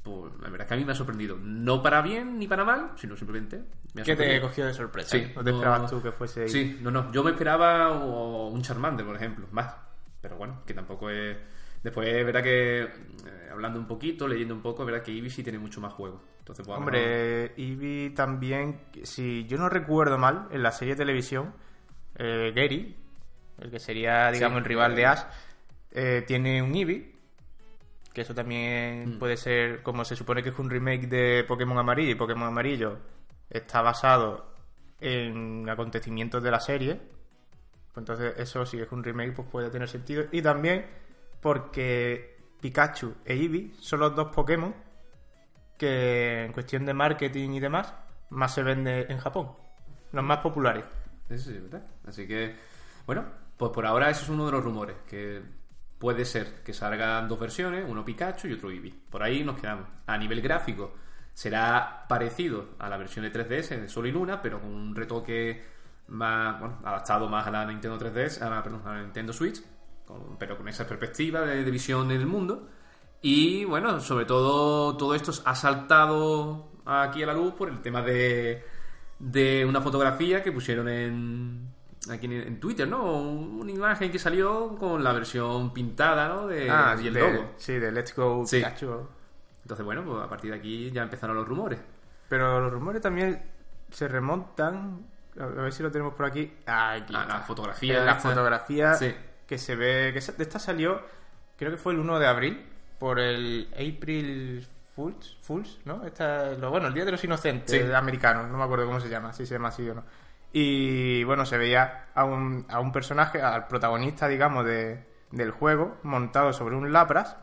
pues 0.02 0.32
la 0.40 0.48
verdad 0.48 0.66
que 0.68 0.74
a 0.74 0.76
mí 0.76 0.84
me 0.84 0.92
ha 0.92 0.94
sorprendido. 0.94 1.36
No 1.40 1.82
para 1.82 2.02
bien 2.02 2.38
ni 2.38 2.46
para 2.46 2.64
mal, 2.64 2.92
sino 2.96 3.16
simplemente 3.16 3.62
me 3.94 4.02
ha 4.02 4.04
¿Qué 4.04 4.14
te 4.14 4.40
cogió 4.40 4.66
de 4.66 4.74
sorpresa? 4.74 5.10
Sí, 5.10 5.32
¿No 5.34 5.42
te 5.42 5.50
no- 5.50 5.56
esperabas 5.56 5.90
tú 5.90 6.02
que 6.02 6.12
fuese 6.12 6.42
ahí? 6.42 6.48
Sí, 6.48 6.78
no, 6.80 6.90
no. 6.90 7.10
Yo 7.12 7.24
me 7.24 7.32
esperaba 7.32 7.92
un 8.48 8.62
Charmander, 8.62 9.04
por 9.04 9.16
ejemplo, 9.16 9.46
más. 9.50 9.74
Pero 10.20 10.36
bueno, 10.36 10.62
que 10.66 10.74
tampoco 10.74 11.10
es. 11.10 11.36
Después 11.82 12.08
es 12.08 12.24
verdad 12.24 12.42
que, 12.42 12.82
eh, 12.82 12.88
hablando 13.50 13.78
un 13.78 13.86
poquito, 13.86 14.26
leyendo 14.26 14.54
un 14.54 14.62
poco, 14.62 14.82
es 14.82 14.86
verdad 14.86 15.02
que 15.04 15.12
Eevee 15.12 15.30
sí 15.30 15.42
tiene 15.42 15.58
mucho 15.58 15.80
más 15.80 15.92
juego. 15.92 16.20
Entonces, 16.40 16.66
pues, 16.66 16.78
Hombre, 16.78 17.52
Eevee 17.56 18.10
también, 18.10 18.80
si 19.02 19.46
yo 19.46 19.56
no 19.58 19.68
recuerdo 19.68 20.18
mal, 20.18 20.48
en 20.50 20.62
la 20.62 20.72
serie 20.72 20.94
de 20.94 20.98
televisión, 20.98 21.52
eh, 22.16 22.52
Gary, 22.54 22.96
el 23.58 23.70
que 23.70 23.78
sería, 23.78 24.30
digamos, 24.30 24.56
Sí, 24.56 24.58
el 24.58 24.64
rival 24.64 24.94
de 24.96 25.02
eh, 25.02 25.06
Ash, 25.06 25.22
eh, 25.92 26.24
tiene 26.26 26.62
un 26.62 26.74
Eevee, 26.74 27.12
que 28.12 28.22
eso 28.22 28.32
Mm. 28.32 28.36
también 28.36 29.18
puede 29.18 29.36
ser, 29.36 29.82
como 29.82 30.04
se 30.04 30.16
supone 30.16 30.42
que 30.42 30.48
es 30.48 30.58
un 30.58 30.70
remake 30.70 31.06
de 31.06 31.44
Pokémon 31.46 31.78
Amarillo, 31.78 32.10
y 32.10 32.14
Pokémon 32.14 32.48
Amarillo 32.48 32.98
está 33.50 33.82
basado 33.82 34.54
en 35.00 35.68
acontecimientos 35.68 36.42
de 36.42 36.50
la 36.50 36.60
serie, 36.60 36.94
pues 37.92 37.98
entonces 37.98 38.34
eso 38.38 38.64
si 38.64 38.78
es 38.80 38.90
un 38.92 39.04
remake 39.04 39.32
pues 39.34 39.48
puede 39.48 39.70
tener 39.70 39.88
sentido. 39.88 40.24
Y 40.32 40.40
también 40.42 40.86
porque 41.40 42.38
Pikachu 42.60 43.14
e 43.24 43.34
Eevee 43.34 43.74
son 43.80 44.00
los 44.00 44.14
dos 44.14 44.34
Pokémon 44.34 44.74
que 45.78 46.44
en 46.44 46.52
cuestión 46.52 46.86
de 46.86 46.94
marketing 46.94 47.50
y 47.50 47.60
demás 47.60 47.94
más 48.30 48.54
se 48.54 48.62
vende 48.62 49.06
en 49.08 49.18
Japón. 49.18 49.52
Los 50.12 50.24
más 50.24 50.38
populares. 50.38 50.84
Eso 51.28 51.50
sí, 51.50 51.58
verdad. 51.58 51.86
Así 52.06 52.26
que, 52.26 52.56
bueno, 53.06 53.24
pues 53.56 53.72
por 53.72 53.86
ahora 53.86 54.10
eso 54.10 54.22
es 54.22 54.28
uno 54.28 54.46
de 54.46 54.52
los 54.52 54.64
rumores, 54.64 54.96
que 55.08 55.42
puede 55.98 56.24
ser 56.24 56.62
que 56.62 56.72
salgan 56.72 57.28
dos 57.28 57.38
versiones, 57.38 57.84
uno 57.86 58.04
Pikachu 58.04 58.48
y 58.48 58.52
otro 58.54 58.70
Eevee. 58.70 58.94
Por 59.10 59.22
ahí 59.22 59.44
nos 59.44 59.60
quedamos. 59.60 59.86
A 60.06 60.16
nivel 60.16 60.40
gráfico 60.40 60.94
será 61.32 62.06
parecido 62.08 62.70
a 62.78 62.88
la 62.88 62.96
versión 62.96 63.24
de 63.24 63.32
3DS 63.32 63.80
de 63.80 63.88
Sol 63.88 64.06
y 64.06 64.12
Luna, 64.12 64.40
pero 64.40 64.60
con 64.60 64.70
un 64.70 64.94
retoque 64.94 65.62
más, 66.08 66.58
bueno, 66.58 66.78
adaptado 66.84 67.28
más 67.28 67.46
a 67.46 67.50
la 67.50 67.66
Nintendo 67.66 67.98
3DS, 67.98 68.42
a 68.42 68.50
la, 68.50 68.62
perdón, 68.62 68.82
a 68.86 68.94
la 68.94 69.02
Nintendo 69.02 69.32
Switch, 69.32 69.62
con- 70.06 70.36
pero 70.38 70.56
con 70.56 70.68
esa 70.68 70.86
perspectiva 70.86 71.40
de, 71.42 71.64
de 71.64 71.70
visión 71.70 72.10
en 72.10 72.20
el 72.20 72.26
mundo. 72.26 72.68
Y 73.22 73.64
bueno, 73.64 74.00
sobre 74.00 74.24
todo 74.24 74.96
todo 74.96 75.14
esto 75.14 75.32
ha 75.44 75.54
saltado 75.54 76.68
aquí 76.84 77.22
a 77.22 77.26
la 77.26 77.34
luz 77.34 77.54
por 77.54 77.68
el 77.68 77.80
tema 77.82 78.02
de, 78.02 78.64
de 79.18 79.64
una 79.64 79.80
fotografía 79.80 80.42
que 80.42 80.52
pusieron 80.52 80.88
en 80.88 81.68
aquí 82.10 82.26
en, 82.26 82.32
en 82.34 82.60
Twitter, 82.60 82.86
¿no? 82.86 83.02
Una 83.20 83.70
imagen 83.72 84.12
que 84.12 84.18
salió 84.18 84.76
con 84.76 85.02
la 85.02 85.12
versión 85.12 85.72
pintada, 85.72 86.28
¿no? 86.28 86.46
De, 86.46 86.66
y 87.02 87.06
el 87.08 87.14
de, 87.14 87.20
logo. 87.32 87.50
Sí, 87.56 87.72
de 87.78 87.90
Let's 87.90 88.14
Go 88.14 88.44
Sí. 88.46 88.58
Pikachu. 88.58 89.08
Entonces, 89.62 89.84
bueno, 89.84 90.04
pues 90.04 90.22
a 90.22 90.28
partir 90.28 90.52
de 90.52 90.58
aquí 90.58 90.90
ya 90.92 91.02
empezaron 91.02 91.34
los 91.34 91.48
rumores. 91.48 91.80
Pero 92.28 92.60
los 92.60 92.70
rumores 92.72 93.02
también 93.02 93.42
se 93.90 94.06
remontan. 94.06 95.04
A 95.40 95.46
ver 95.46 95.72
si 95.72 95.82
lo 95.82 95.90
tenemos 95.90 96.14
por 96.14 96.26
aquí. 96.26 96.52
Aquí. 96.66 97.14
A 97.14 97.24
la 97.26 97.40
fotografía 97.40 98.04
la 98.04 98.14
fotografía 98.16 98.94
Sí. 98.94 99.12
Que 99.46 99.58
se 99.58 99.76
ve. 99.76 100.10
que 100.12 100.18
esta 100.18 100.58
salió, 100.58 101.00
creo 101.56 101.70
que 101.70 101.76
fue 101.76 101.92
el 101.92 102.00
1 102.00 102.18
de 102.18 102.26
abril, 102.26 102.66
por 102.98 103.18
el 103.20 103.68
April 103.74 104.66
Fools, 104.94 105.36
Fools 105.42 105.78
¿no? 105.84 106.04
Esta, 106.06 106.52
lo, 106.52 106.70
bueno, 106.70 106.86
el 106.88 106.94
Día 106.94 107.04
de 107.04 107.12
los 107.12 107.22
Inocentes 107.24 107.70
Sí. 107.86 107.92
americanos, 107.92 108.48
no 108.50 108.56
me 108.58 108.64
acuerdo 108.64 108.86
cómo 108.86 109.00
se 109.00 109.08
llama, 109.08 109.32
si 109.32 109.44
se 109.46 109.54
llama 109.54 109.68
así 109.68 109.88
o 109.88 109.94
no. 109.94 110.04
Y 110.52 111.22
bueno, 111.24 111.44
se 111.44 111.58
veía 111.58 112.06
a 112.14 112.24
un, 112.24 112.64
a 112.70 112.80
un 112.80 112.92
personaje, 112.92 113.42
al 113.42 113.66
protagonista, 113.66 114.26
digamos, 114.28 114.64
de, 114.64 115.04
del 115.30 115.50
juego, 115.50 115.98
montado 116.02 116.52
sobre 116.54 116.76
un 116.76 116.92
Lapras, 116.92 117.36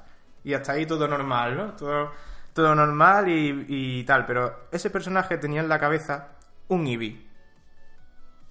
y 0.44 0.54
hasta 0.56 0.72
ahí 0.72 0.86
todo 0.88 1.08
normal, 1.08 1.56
¿no? 1.56 1.74
Todo, 1.74 2.12
todo 2.54 2.74
normal 2.74 3.30
y, 3.30 3.66
y 3.70 4.04
tal, 4.04 4.26
pero 4.26 4.68
ese 4.72 4.90
personaje 4.90 5.38
tenía 5.38 5.62
en 5.62 5.70
la 5.70 5.80
cabeza 5.80 6.30
un 6.70 6.88
Eevee. 6.88 7.28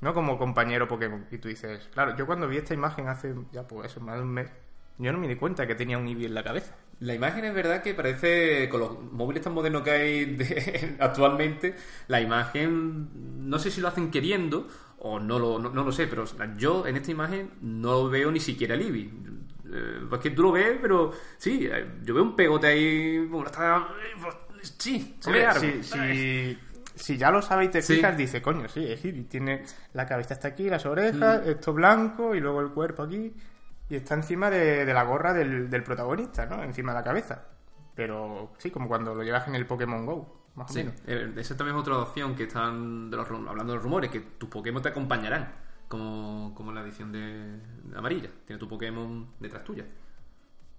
¿No? 0.02 0.12
Como 0.12 0.36
compañero 0.36 0.86
Pokémon. 0.86 1.24
Y 1.30 1.38
tú 1.38 1.48
dices, 1.48 1.88
claro, 1.94 2.14
yo 2.16 2.26
cuando 2.26 2.46
vi 2.46 2.58
esta 2.58 2.74
imagen 2.74 3.08
hace 3.08 3.34
ya 3.52 3.66
pues 3.66 3.90
eso, 3.90 4.00
más 4.00 4.16
de 4.16 4.22
un 4.22 4.28
mes, 4.28 4.50
yo 4.98 5.10
no 5.12 5.18
me 5.18 5.26
di 5.28 5.36
cuenta 5.36 5.66
que 5.66 5.74
tenía 5.74 5.96
un 5.96 6.06
Eevee 6.06 6.26
en 6.26 6.34
la 6.34 6.44
cabeza. 6.44 6.74
La 7.00 7.14
imagen 7.14 7.44
es 7.46 7.54
verdad 7.54 7.82
que 7.82 7.94
parece, 7.94 8.68
con 8.68 8.80
los 8.80 9.00
móviles 9.12 9.42
tan 9.42 9.54
modernos 9.54 9.82
que 9.82 9.90
hay 9.90 10.24
de- 10.36 10.96
actualmente, 11.00 11.74
la 12.08 12.20
imagen, 12.20 13.48
no 13.48 13.58
sé 13.58 13.70
si 13.70 13.80
lo 13.80 13.88
hacen 13.88 14.10
queriendo 14.10 14.68
o 14.98 15.18
no 15.18 15.38
lo, 15.38 15.58
no, 15.58 15.70
no 15.70 15.82
lo 15.82 15.90
sé, 15.90 16.06
pero 16.06 16.24
yo 16.56 16.86
en 16.86 16.96
esta 16.96 17.10
imagen 17.10 17.50
no 17.60 18.08
veo 18.08 18.30
ni 18.30 18.38
siquiera 18.40 18.74
el 18.74 18.82
Eevee. 18.82 19.10
Eh, 19.74 20.00
es 20.12 20.18
que 20.20 20.30
tú 20.30 20.42
lo 20.42 20.52
ves, 20.52 20.78
pero 20.80 21.12
sí, 21.38 21.66
eh, 21.72 21.86
yo 22.04 22.14
veo 22.14 22.22
un 22.22 22.36
pegote 22.36 22.66
ahí, 22.68 23.26
como 23.30 23.46
está- 23.46 23.88
sí, 24.78 25.16
se 25.18 25.32
ve 25.32 25.46
Hombre, 25.46 25.46
algo. 25.46 25.60
si, 25.60 25.82
si, 25.82 26.58
si 26.94 27.16
ya 27.16 27.30
lo 27.30 27.42
sabes 27.42 27.68
y 27.68 27.70
te 27.72 27.82
Sí. 27.82 27.96
fijas, 27.96 28.16
dice, 28.16 28.40
coño, 28.42 28.68
sí, 28.68 28.84
es 28.90 29.04
Eevee. 29.04 29.24
Tiene 29.24 29.64
la 29.94 30.06
cabeza 30.06 30.34
hasta 30.34 30.48
aquí, 30.48 30.68
las 30.68 30.84
orejas, 30.86 31.46
esto 31.46 31.72
blanco 31.72 32.34
y 32.34 32.40
luego 32.40 32.60
el 32.60 32.70
cuerpo 32.70 33.02
aquí. 33.02 33.34
Y 33.88 33.96
está 33.96 34.14
encima 34.14 34.48
de, 34.50 34.84
de 34.84 34.94
la 34.94 35.02
gorra 35.04 35.32
del, 35.32 35.68
del 35.68 35.82
protagonista, 35.82 36.46
¿no? 36.46 36.62
Encima 36.62 36.92
de 36.92 36.98
la 36.98 37.04
cabeza. 37.04 37.44
Pero 37.94 38.52
sí, 38.58 38.70
como 38.70 38.88
cuando 38.88 39.14
lo 39.14 39.22
llevas 39.22 39.46
en 39.48 39.54
el 39.54 39.66
Pokémon 39.66 40.06
Go, 40.06 40.46
más 40.54 40.70
o 40.70 40.74
menos. 40.74 40.94
esa 41.06 41.56
también 41.56 41.76
es 41.76 41.80
otra 41.82 41.98
opción 41.98 42.34
que 42.34 42.44
están 42.44 43.10
de 43.10 43.16
los, 43.18 43.26
hablando 43.28 43.64
de 43.72 43.74
los 43.74 43.82
rumores, 43.82 44.10
que 44.10 44.20
tus 44.20 44.48
Pokémon 44.48 44.82
te 44.82 44.88
acompañarán, 44.90 45.52
como, 45.88 46.54
como 46.54 46.70
en 46.70 46.76
la 46.76 46.82
edición 46.82 47.12
de, 47.12 47.58
de 47.84 47.98
amarilla. 47.98 48.30
Tiene 48.46 48.58
tu 48.58 48.66
Pokémon 48.68 49.28
detrás 49.40 49.62
tuya. 49.64 49.84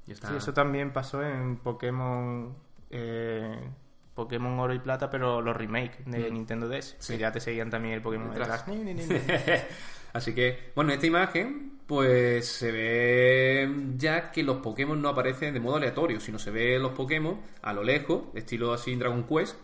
Está... 0.07 0.29
Sí, 0.29 0.35
eso 0.37 0.53
también 0.53 0.91
pasó 0.91 1.21
en 1.23 1.57
Pokémon 1.57 2.55
eh, 2.89 3.69
Pokémon 4.15 4.59
Oro 4.59 4.73
y 4.73 4.79
Plata, 4.79 5.09
pero 5.09 5.41
los 5.41 5.55
remakes 5.55 6.05
de 6.05 6.29
Nintendo 6.31 6.67
DS, 6.67 6.95
Sí. 6.99 7.13
que 7.13 7.19
ya 7.19 7.31
te 7.31 7.39
seguían 7.39 7.69
también 7.69 7.95
el 7.95 8.01
Pokémon 8.01 8.29
Detrás. 8.29 8.65
detrás. 8.67 9.65
Así 10.13 10.35
que, 10.35 10.71
bueno, 10.75 10.91
en 10.91 10.95
esta 10.95 11.07
imagen, 11.07 11.79
pues 11.87 12.47
se 12.47 12.71
ve 12.71 13.75
ya 13.97 14.31
que 14.31 14.43
los 14.43 14.57
Pokémon 14.57 15.01
no 15.01 15.09
aparecen 15.09 15.53
de 15.55 15.59
modo 15.59 15.77
aleatorio, 15.77 16.19
sino 16.19 16.37
se 16.37 16.51
ve 16.51 16.77
los 16.77 16.91
Pokémon 16.91 17.39
a 17.63 17.73
lo 17.73 17.83
lejos, 17.83 18.25
estilo 18.35 18.73
así 18.73 18.95
Dragon 18.95 19.23
Quest, 19.23 19.55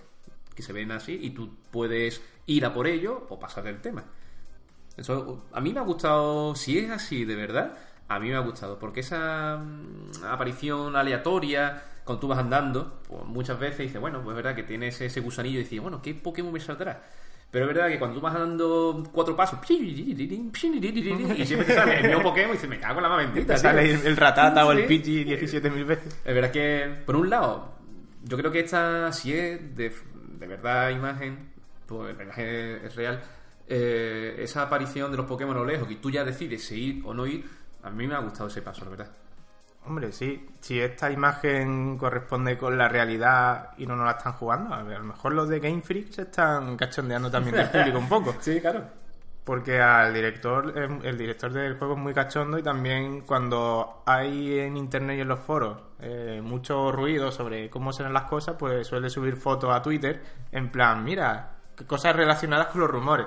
que 0.56 0.64
se 0.64 0.74
ven 0.74 0.92
así 0.92 1.20
y 1.22 1.30
tú 1.30 1.56
puedes 1.70 2.22
ir 2.48 2.66
a 2.66 2.74
por 2.74 2.88
ello 2.88 3.28
o 3.30 3.40
pasar 3.40 3.64
del 3.66 3.80
tema. 3.80 4.04
Eso 4.98 5.46
a 5.54 5.62
mí 5.62 5.72
me 5.72 5.80
ha 5.80 5.84
gustado, 5.84 6.56
si 6.56 6.80
es 6.80 6.90
así 6.90 7.26
de 7.26 7.36
verdad, 7.36 7.78
a 8.08 8.20
mí 8.20 8.30
me 8.30 8.36
ha 8.36 8.40
gustado, 8.40 8.80
porque 8.80 9.02
esa 9.02 9.58
mm, 9.58 10.24
aparición 10.26 10.96
aleatoria, 10.96 11.84
cuando 12.10 12.22
tú 12.22 12.28
vas 12.28 12.40
andando, 12.40 13.02
pues 13.08 13.24
muchas 13.26 13.60
veces 13.60 13.78
dices, 13.78 14.02
bueno, 14.02 14.24
pues 14.24 14.36
es 14.36 14.38
verdad 14.38 14.56
que 14.56 14.64
tienes 14.64 15.00
ese 15.00 15.20
gusanillo 15.20 15.60
y 15.60 15.64
dices, 15.64 15.80
bueno, 15.80 16.02
¿qué 16.02 16.16
Pokémon 16.16 16.52
me 16.52 16.60
saldrá? 16.60 17.04
Pero 17.52 17.66
es 17.66 17.76
verdad 17.76 17.88
que 17.88 18.00
cuando 18.00 18.16
tú 18.18 18.22
vas 18.22 18.34
andando 18.34 19.08
cuatro 19.12 19.36
pasos, 19.36 19.60
y 19.70 21.46
siempre 21.46 21.68
te 21.68 21.76
sale 21.76 22.00
el 22.00 22.08
mismo 22.08 22.24
Pokémon 22.24 22.50
y 22.50 22.54
dices, 22.54 22.68
me 22.68 22.80
cago 22.80 22.98
en 22.98 23.04
la 23.04 23.10
más 23.10 23.18
bendita. 23.20 23.54
Te 23.54 23.54
tío". 23.54 23.58
sale 23.62 23.92
el, 23.92 24.08
el 24.08 24.18
ratata 24.18 24.66
o 24.66 24.72
el. 24.72 24.88
Pidgey 24.88 25.24
17.000 25.24 25.86
veces. 25.86 26.20
Es 26.26 26.34
verdad 26.34 26.50
que, 26.50 26.96
por 27.06 27.16
un 27.16 27.30
lado, 27.30 27.76
yo 28.24 28.38
creo 28.38 28.52
que 28.52 28.62
esta, 28.62 29.12
si 29.12 29.32
es 29.32 29.76
de, 29.76 29.94
de 30.40 30.48
verdad 30.48 30.90
imagen, 30.90 31.52
pues 31.86 32.18
la 32.18 32.24
imagen 32.24 32.48
es 32.86 32.96
real, 32.96 33.22
eh, 33.68 34.36
esa 34.40 34.64
aparición 34.64 35.12
de 35.12 35.18
los 35.18 35.28
Pokémon 35.28 35.56
a 35.56 35.60
lo 35.60 35.66
lejos, 35.66 35.88
que 35.88 35.98
tú 35.98 36.10
ya 36.10 36.24
decides 36.24 36.64
si 36.64 36.86
ir 36.86 37.04
o 37.06 37.14
no 37.14 37.28
ir, 37.28 37.46
a 37.84 37.92
mí 37.92 38.08
me 38.08 38.16
ha 38.16 38.20
gustado 38.20 38.48
ese 38.48 38.64
paso, 38.64 38.84
la 38.86 38.90
verdad. 38.90 39.12
Hombre, 39.90 40.12
sí. 40.12 40.46
Si 40.62 40.80
esta 40.80 41.10
imagen 41.10 41.98
corresponde 41.98 42.60
con 42.60 42.78
la 42.78 42.88
realidad 42.88 43.72
y 43.76 43.88
no 43.88 43.96
nos 43.96 44.06
la 44.06 44.12
están 44.12 44.34
jugando, 44.34 44.76
a, 44.76 44.84
ver, 44.84 44.98
a 44.98 45.00
lo 45.00 45.06
mejor 45.06 45.34
los 45.34 45.50
de 45.50 45.60
Game 45.60 45.82
Freak 45.82 46.12
se 46.12 46.22
están 46.22 46.78
cachondeando 46.78 47.32
también 47.32 47.56
del 47.56 47.70
público 47.70 47.98
un 47.98 48.08
poco. 48.08 48.36
Sí, 48.40 48.62
claro. 48.62 48.84
Porque 49.44 49.82
al 49.82 50.14
director, 50.14 50.72
eh, 50.78 51.00
el 51.06 51.18
director 51.18 51.52
del 51.52 51.76
juego 51.76 51.96
es 51.96 52.00
muy 52.00 52.14
cachondo 52.14 52.60
y 52.60 52.62
también 52.62 53.22
cuando 53.22 54.04
hay 54.06 54.60
en 54.60 54.78
internet 54.78 55.18
y 55.18 55.22
en 55.22 55.28
los 55.28 55.40
foros 55.40 55.80
eh, 56.02 56.40
mucho 56.44 56.92
ruido 56.92 57.32
sobre 57.32 57.72
cómo 57.72 57.92
serán 57.92 58.14
las 58.14 58.26
cosas, 58.26 58.58
pues 58.60 58.86
suele 58.86 59.10
subir 59.10 59.38
fotos 59.38 59.74
a 59.74 59.82
Twitter 59.82 60.22
en 60.52 60.72
plan, 60.72 61.04
mira, 61.04 61.54
cosas 61.88 62.16
relacionadas 62.16 62.68
con 62.68 62.82
los 62.82 62.92
rumores. 62.92 63.26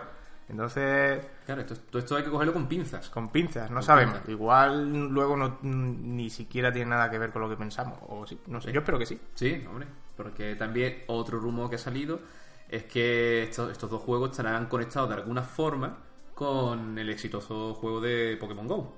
Entonces, 0.52 1.26
Claro, 1.46 1.62
esto, 1.62 1.74
todo 1.76 1.98
esto 1.98 2.16
hay 2.16 2.22
que 2.22 2.30
cogerlo 2.30 2.52
con 2.52 2.68
pinzas. 2.68 3.08
con 3.10 3.30
pinzas, 3.30 3.70
no 3.70 3.76
Con 3.76 3.82
sabemos. 3.82 4.14
pinzas. 4.18 4.28
Igual 4.30 5.08
luego 5.08 5.36
no, 5.36 5.58
ni 5.62 6.30
siquiera 6.30 6.70
tiene 6.72 6.90
nada 6.90 7.10
que 7.10 7.18
ver 7.18 7.30
con 7.32 7.42
lo 7.42 7.48
que 7.48 7.56
pensamos. 7.56 7.98
O 8.08 8.26
sí, 8.26 8.38
no 8.46 8.60
sé, 8.60 8.70
yo 8.72 8.80
espero 8.80 8.98
que 8.98 9.06
sí. 9.06 9.18
Sí, 9.34 9.64
hombre, 9.68 9.86
porque 10.16 10.54
también 10.54 11.04
otro 11.08 11.40
rumor 11.40 11.68
que 11.70 11.76
ha 11.76 11.78
salido 11.78 12.20
es 12.68 12.84
que 12.84 13.42
estos, 13.44 13.72
estos 13.72 13.90
dos 13.90 14.02
juegos 14.02 14.30
estarán 14.30 14.66
conectados 14.66 15.08
de 15.08 15.16
alguna 15.16 15.42
forma 15.42 15.96
con 16.34 16.98
el 16.98 17.08
exitoso 17.10 17.74
juego 17.74 18.00
de 18.00 18.36
Pokémon 18.38 18.66
Go. 18.68 18.94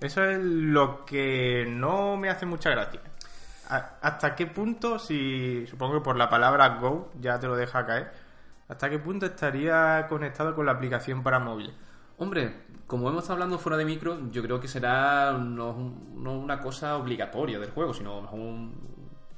Eso 0.00 0.22
es 0.24 0.38
lo 0.42 1.04
que 1.06 1.64
no 1.68 2.16
me 2.18 2.28
hace 2.28 2.44
mucha 2.46 2.70
gracia. 2.70 3.00
¿Hasta 3.68 4.34
qué 4.36 4.46
punto, 4.46 4.98
si 4.98 5.66
supongo 5.66 5.94
que 5.94 6.00
por 6.04 6.16
la 6.16 6.28
palabra 6.28 6.76
Go 6.80 7.10
ya 7.20 7.38
te 7.40 7.46
lo 7.46 7.56
deja 7.56 7.86
caer, 7.86 8.12
hasta 8.74 8.90
qué 8.90 8.98
punto 8.98 9.26
estaría 9.26 10.06
conectado 10.08 10.54
con 10.54 10.66
la 10.66 10.72
aplicación 10.72 11.22
para 11.22 11.38
móviles? 11.38 11.74
Hombre, 12.18 12.52
como 12.86 13.08
hemos 13.08 13.22
estado 13.22 13.34
hablando 13.34 13.58
fuera 13.58 13.76
de 13.78 13.84
micro, 13.84 14.30
yo 14.30 14.42
creo 14.42 14.60
que 14.60 14.68
será 14.68 15.32
no, 15.32 15.72
una 15.72 16.60
cosa 16.60 16.96
obligatoria 16.96 17.58
del 17.58 17.70
juego, 17.70 17.94
sino 17.94 18.18
un, 18.32 18.72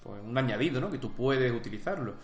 pues, 0.03 0.21
un 0.23 0.37
añadido, 0.37 0.81
¿no? 0.81 0.91
Que 0.91 0.99
tú 0.99 1.13
puedes 1.13 1.53
utilizarlo. 1.53 2.15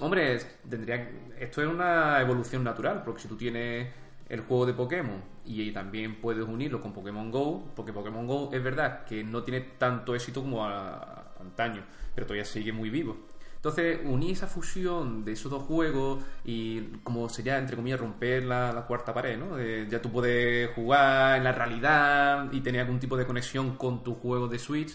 Hombre, 0.00 0.38
tendría 0.68 1.08
esto 1.38 1.62
es 1.62 1.68
una 1.68 2.20
evolución 2.20 2.64
natural, 2.64 3.02
porque 3.04 3.22
si 3.22 3.28
tú 3.28 3.36
tienes 3.36 3.92
el 4.28 4.40
juego 4.40 4.66
de 4.66 4.72
Pokémon 4.74 5.22
y 5.44 5.70
también 5.72 6.20
puedes 6.20 6.44
unirlo 6.44 6.80
con 6.80 6.92
Pokémon 6.92 7.30
Go, 7.30 7.64
porque 7.76 7.92
Pokémon 7.92 8.26
Go 8.26 8.50
es 8.52 8.62
verdad 8.62 9.04
que 9.04 9.22
no 9.22 9.42
tiene 9.44 9.60
tanto 9.78 10.14
éxito 10.14 10.42
como 10.42 10.64
a- 10.64 11.32
antaño, 11.40 11.82
pero 12.14 12.26
todavía 12.26 12.44
sigue 12.44 12.72
muy 12.72 12.90
vivo. 12.90 13.16
Entonces, 13.64 14.00
unir 14.04 14.32
esa 14.32 14.46
fusión 14.46 15.24
de 15.24 15.32
esos 15.32 15.50
dos 15.50 15.62
juegos 15.62 16.22
y 16.44 16.82
como 17.02 17.30
sería, 17.30 17.56
entre 17.56 17.76
comillas, 17.76 17.98
romper 17.98 18.44
la, 18.44 18.74
la 18.74 18.82
cuarta 18.82 19.14
pared, 19.14 19.38
¿no? 19.38 19.58
Ya 19.88 20.02
tú 20.02 20.12
puedes 20.12 20.68
jugar 20.74 21.38
en 21.38 21.44
la 21.44 21.52
realidad 21.52 22.52
y 22.52 22.60
tener 22.60 22.82
algún 22.82 23.00
tipo 23.00 23.16
de 23.16 23.24
conexión 23.24 23.76
con 23.78 24.04
tu 24.04 24.16
juego 24.16 24.48
de 24.48 24.58
Switch. 24.58 24.94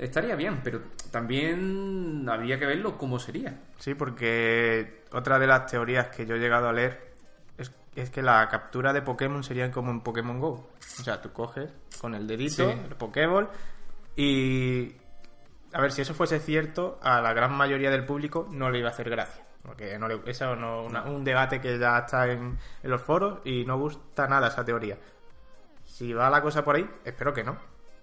Estaría 0.00 0.34
bien, 0.34 0.62
pero 0.64 0.80
también 1.12 2.26
habría 2.28 2.58
que 2.58 2.66
verlo 2.66 2.98
cómo 2.98 3.20
sería. 3.20 3.56
Sí, 3.78 3.94
porque 3.94 5.04
otra 5.12 5.38
de 5.38 5.46
las 5.46 5.66
teorías 5.66 6.08
que 6.08 6.26
yo 6.26 6.34
he 6.34 6.38
llegado 6.40 6.68
a 6.68 6.72
leer 6.72 7.14
es, 7.56 7.70
es 7.94 8.10
que 8.10 8.20
la 8.20 8.48
captura 8.48 8.92
de 8.92 9.00
Pokémon 9.02 9.44
sería 9.44 9.70
como 9.70 9.92
en 9.92 10.00
Pokémon 10.00 10.40
Go. 10.40 10.70
O 10.98 11.02
sea, 11.04 11.22
tú 11.22 11.32
coges 11.32 11.70
con 12.00 12.16
el 12.16 12.26
dedito 12.26 12.68
Sí. 12.68 12.78
el 12.88 12.96
Pokéball 12.96 13.48
y... 14.16 14.92
A 15.72 15.80
ver, 15.80 15.92
si 15.92 16.02
eso 16.02 16.14
fuese 16.14 16.38
cierto, 16.40 16.98
a 17.02 17.20
la 17.20 17.32
gran 17.32 17.52
mayoría 17.52 17.90
del 17.90 18.04
público 18.04 18.48
no 18.50 18.70
le 18.70 18.78
iba 18.78 18.88
a 18.88 18.92
hacer 18.92 19.10
gracia. 19.10 19.44
Porque 19.62 19.98
no 19.98 20.06
le, 20.08 20.20
eso 20.26 20.54
no, 20.56 20.84
una- 20.84 21.02
un 21.04 21.24
debate 21.24 21.60
que 21.60 21.78
ya 21.78 21.98
está 21.98 22.28
en, 22.30 22.56
en 22.82 22.90
los 22.90 23.02
foros 23.02 23.40
y 23.44 23.64
no 23.64 23.78
gusta 23.78 24.28
nada 24.28 24.48
esa 24.48 24.64
teoría. 24.64 24.96
Si 25.84 26.12
va 26.12 26.30
la 26.30 26.40
cosa 26.40 26.64
por 26.64 26.76
ahí, 26.76 26.88
espero 27.04 27.32
que 27.34 27.42
no. 27.42 27.56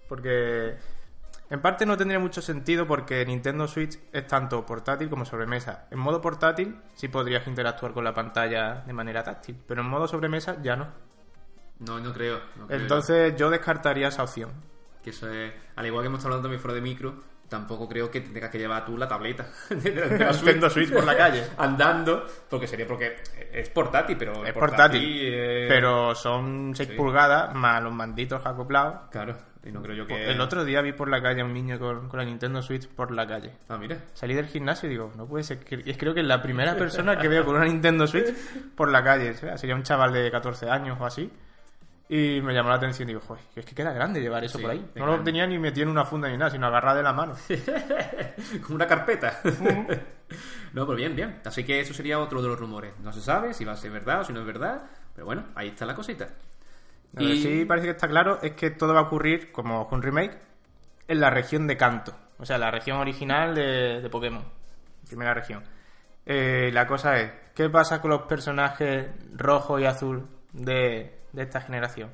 Porque 0.08 0.76
en 1.50 1.60
parte 1.62 1.86
no 1.86 1.96
tendría 1.96 2.18
mucho 2.18 2.42
sentido 2.42 2.86
porque 2.86 3.24
Nintendo 3.24 3.66
Switch 3.66 3.98
es 4.12 4.26
tanto 4.26 4.64
portátil 4.66 5.08
como 5.08 5.24
sobremesa. 5.24 5.86
En 5.90 5.98
modo 5.98 6.20
portátil 6.20 6.76
sí 6.94 7.08
podrías 7.08 7.46
interactuar 7.46 7.92
con 7.92 8.04
la 8.04 8.12
pantalla 8.12 8.82
de 8.86 8.92
manera 8.92 9.22
táctil, 9.24 9.56
pero 9.66 9.80
en 9.80 9.88
modo 9.88 10.06
sobremesa 10.06 10.56
ya 10.62 10.76
no. 10.76 10.88
No, 11.78 11.98
no 11.98 12.12
creo. 12.12 12.40
no 12.56 12.66
creo. 12.66 12.78
Entonces 12.80 13.36
yo 13.36 13.48
descartaría 13.50 14.08
esa 14.08 14.22
opción. 14.22 14.50
Que 15.02 15.10
eso 15.10 15.30
es, 15.32 15.52
al 15.76 15.86
igual 15.86 16.02
que 16.02 16.06
hemos 16.08 16.18
estado 16.18 16.34
hablando 16.34 16.46
también 16.48 16.60
fuera 16.60 16.74
de 16.74 16.80
micro, 16.82 17.14
tampoco 17.48 17.88
creo 17.88 18.10
que 18.10 18.20
tengas 18.20 18.50
que 18.50 18.58
llevar 18.58 18.84
tú 18.84 18.96
la 18.98 19.06
tableta 19.08 19.46
de, 19.70 19.94
la 20.18 20.32
Nintendo 20.32 20.68
Switch 20.70 20.92
por 20.92 21.04
la 21.04 21.16
calle. 21.16 21.44
andando, 21.58 22.26
porque 22.48 22.66
sería 22.66 22.86
porque 22.86 23.16
es 23.52 23.68
portátil, 23.70 24.16
pero 24.18 24.44
Es 24.44 24.52
portátil, 24.52 25.02
eh, 25.04 25.66
pero 25.68 26.14
son 26.14 26.72
6 26.74 26.88
sí. 26.90 26.94
pulgadas 26.96 27.54
más 27.54 27.82
los 27.82 27.92
manditos 27.92 28.44
acoplados. 28.44 29.08
Claro, 29.10 29.36
y 29.64 29.70
no 29.72 29.80
creo 29.82 29.94
yo 29.96 30.06
que... 30.06 30.14
Pues 30.14 30.28
El 30.28 30.40
otro 30.40 30.64
día 30.64 30.82
vi 30.82 30.92
por 30.92 31.08
la 31.08 31.22
calle 31.22 31.40
a 31.40 31.44
un 31.44 31.54
niño 31.54 31.78
con, 31.78 32.08
con 32.08 32.18
la 32.18 32.24
Nintendo 32.24 32.60
Switch 32.60 32.86
por 32.88 33.10
la 33.12 33.26
calle. 33.26 33.52
Ah, 33.68 33.78
mira. 33.78 33.96
Salí 34.12 34.34
del 34.34 34.46
gimnasio 34.46 34.88
y 34.88 34.90
digo, 34.90 35.10
no 35.16 35.26
puede 35.26 35.42
ser. 35.44 35.58
que- 35.60 35.82
es 35.86 35.96
creo 35.96 36.12
que 36.12 36.20
es 36.20 36.26
la 36.26 36.42
primera 36.42 36.76
persona 36.76 37.16
que 37.18 37.28
veo 37.28 37.44
con 37.46 37.56
una 37.56 37.64
Nintendo 37.64 38.06
Switch 38.06 38.26
por 38.76 38.90
la 38.90 39.02
calle. 39.02 39.30
O 39.30 39.34
sea, 39.34 39.56
sería 39.56 39.74
un 39.74 39.82
chaval 39.82 40.12
de 40.12 40.30
14 40.30 40.68
años 40.68 40.98
o 41.00 41.06
así. 41.06 41.30
Y 42.08 42.40
me 42.42 42.52
llamó 42.52 42.68
la 42.68 42.76
atención 42.76 43.08
y 43.08 43.12
digo, 43.12 43.20
joder, 43.26 43.42
es 43.56 43.64
que 43.64 43.74
queda 43.74 43.92
grande 43.92 44.20
llevar 44.20 44.44
eso 44.44 44.58
Sí, 44.58 44.62
por 44.62 44.72
ahí. 44.72 44.90
No 44.94 45.06
lo 45.06 45.22
tenía 45.22 45.46
ni 45.46 45.58
metido 45.58 45.84
en 45.84 45.90
una 45.90 46.04
funda 46.04 46.28
ni 46.28 46.36
nada, 46.36 46.50
sino 46.50 46.66
agarrado 46.66 46.98
de 46.98 47.02
la 47.02 47.14
mano. 47.14 47.34
Como 48.62 48.74
una 48.74 48.86
carpeta. 48.86 49.40
no, 50.74 50.86
pero 50.86 50.94
bien, 50.94 51.16
bien. 51.16 51.40
Así 51.44 51.64
que 51.64 51.80
eso 51.80 51.94
sería 51.94 52.18
otro 52.18 52.42
de 52.42 52.48
los 52.48 52.58
rumores. 52.58 52.92
No 53.00 53.10
se 53.12 53.22
sabe 53.22 53.54
si 53.54 53.64
va 53.64 53.72
a 53.72 53.76
ser 53.76 53.90
verdad 53.90 54.20
o 54.20 54.24
si 54.24 54.34
no 54.34 54.40
es 54.40 54.46
verdad, 54.46 54.82
pero 55.14 55.24
bueno, 55.24 55.46
ahí 55.54 55.68
está 55.68 55.86
la 55.86 55.94
cosita. 55.94 56.28
Lo 57.14 57.26
que 57.26 57.36
sí 57.36 57.64
parece 57.64 57.86
que 57.86 57.92
está 57.92 58.08
claro 58.08 58.38
es 58.42 58.52
que 58.52 58.70
todo 58.70 58.92
va 58.92 59.00
a 59.00 59.04
ocurrir, 59.04 59.50
como 59.50 59.88
con 59.88 60.02
Remake, 60.02 60.36
en 61.08 61.20
la 61.20 61.30
región 61.30 61.66
de 61.66 61.76
Kanto. 61.76 62.14
O 62.38 62.44
sea, 62.44 62.58
la 62.58 62.70
región 62.70 62.98
original 62.98 63.54
de, 63.54 64.00
de 64.02 64.10
Pokémon. 64.10 64.44
Primera 65.06 65.32
región. 65.32 65.62
Eh, 66.26 66.70
la 66.72 66.86
cosa 66.86 67.18
es, 67.18 67.30
¿qué 67.54 67.70
pasa 67.70 68.00
con 68.00 68.10
los 68.10 68.22
personajes 68.22 69.06
rojo 69.34 69.78
y 69.78 69.84
azul 69.84 70.26
de, 70.52 71.23
de 71.34 71.42
esta 71.42 71.60
generación? 71.60 72.10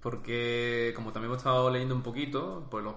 Porque, 0.00 0.92
como 0.94 1.12
también 1.12 1.30
hemos 1.30 1.38
estado 1.38 1.70
leyendo 1.70 1.94
un 1.94 2.02
poquito, 2.02 2.66
pues 2.70 2.84
los 2.84 2.94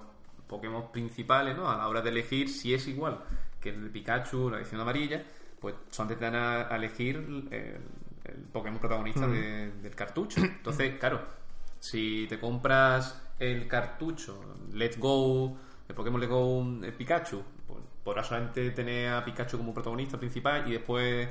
Pokémon 0.47 0.91
principales, 0.91 1.55
¿no? 1.55 1.69
A 1.69 1.77
la 1.77 1.87
hora 1.87 2.01
de 2.01 2.09
elegir 2.09 2.49
si 2.49 2.73
es 2.73 2.87
igual 2.87 3.19
que 3.61 3.69
el 3.69 3.83
de 3.85 3.89
Pikachu, 3.89 4.49
la 4.49 4.57
edición 4.57 4.81
amarilla, 4.81 5.23
pues 5.59 5.75
son 5.89 6.07
te 6.07 6.15
dan 6.15 6.35
a, 6.35 6.75
elegir 6.75 7.15
el, 7.17 7.81
el 8.25 8.43
Pokémon 8.51 8.79
protagonista 8.79 9.25
de- 9.27 9.71
del 9.81 9.95
cartucho. 9.95 10.41
Entonces, 10.41 10.95
claro, 10.99 11.21
si 11.79 12.25
te 12.27 12.39
compras 12.39 13.21
el 13.39 13.67
cartucho 13.67 14.57
Let's 14.73 14.99
Go, 14.99 15.57
el 15.87 15.95
Pokémon 15.95 16.19
Let's 16.19 16.31
Go 16.31 16.65
eh, 16.83 16.91
Pikachu, 16.91 17.41
pues 17.67 17.79
podrás 18.03 18.27
solamente 18.27 18.71
tener 18.71 19.13
a 19.13 19.23
Pikachu 19.23 19.57
como 19.57 19.73
protagonista 19.73 20.17
principal 20.17 20.67
y 20.67 20.73
después 20.73 21.27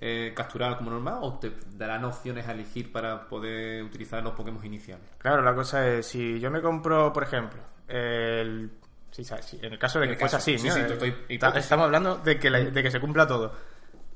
eh, 0.00 0.32
capturar 0.34 0.76
como 0.78 0.90
normal 0.90 1.18
o 1.20 1.38
te 1.38 1.52
darán 1.74 2.04
opciones 2.04 2.48
a 2.48 2.52
elegir 2.52 2.90
para 2.90 3.28
poder 3.28 3.82
utilizar 3.84 4.22
los 4.22 4.32
Pokémon 4.32 4.64
iniciales. 4.64 5.06
Claro, 5.18 5.42
la 5.42 5.54
cosa 5.54 5.86
es, 5.86 6.06
si 6.06 6.40
yo 6.40 6.50
me 6.50 6.62
compro, 6.62 7.12
por 7.12 7.22
ejemplo, 7.22 7.60
el... 7.88 8.70
sí, 9.10 9.24
sí, 9.24 9.58
en 9.62 9.72
el 9.74 9.78
caso 9.78 9.98
de 10.00 10.06
En 10.06 10.12
que 10.12 10.18
fuese 10.18 10.36
así, 10.36 10.58
sí, 10.58 10.68
¿no? 10.68 10.74
sí, 10.74 10.80
Eh, 10.80 11.26
estoy- 11.28 11.58
estamos 11.58 11.84
hablando 11.84 12.16
de 12.16 12.38
que, 12.38 12.48
la- 12.50 12.60
de 12.60 12.82
que 12.82 12.90
se 12.90 13.00
cumpla 13.00 13.26
todo. 13.26 13.52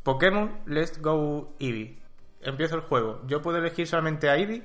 Pokémon 0.03 0.61
Let's 0.67 1.00
Go 1.00 1.55
Eevee. 1.59 1.99
Empiezo 2.41 2.76
el 2.76 2.83
juego. 2.83 3.23
¿Yo 3.26 3.41
puedo 3.41 3.59
elegir 3.59 3.87
solamente 3.87 4.29
a 4.29 4.37
Eevee? 4.37 4.62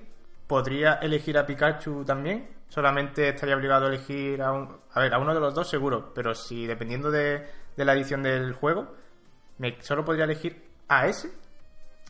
¿Podría 0.47 0.95
elegir 0.95 1.37
a 1.37 1.45
Pikachu 1.45 2.03
también? 2.05 2.49
¿Solamente 2.67 3.29
estaría 3.29 3.55
obligado 3.55 3.85
a 3.85 3.89
elegir 3.89 4.41
a 4.41 4.51
un... 4.51 4.77
A 4.93 4.99
ver, 4.99 5.13
a 5.13 5.19
uno 5.19 5.33
de 5.33 5.39
los 5.39 5.53
dos 5.53 5.69
seguro, 5.69 6.11
pero 6.13 6.35
si 6.35 6.65
dependiendo 6.67 7.09
de, 7.11 7.45
de 7.75 7.85
la 7.85 7.93
edición 7.93 8.21
del 8.23 8.53
juego, 8.53 8.93
me 9.57 9.77
solo 9.81 10.03
podría 10.05 10.25
elegir 10.25 10.68
a 10.89 11.07
ese. 11.07 11.31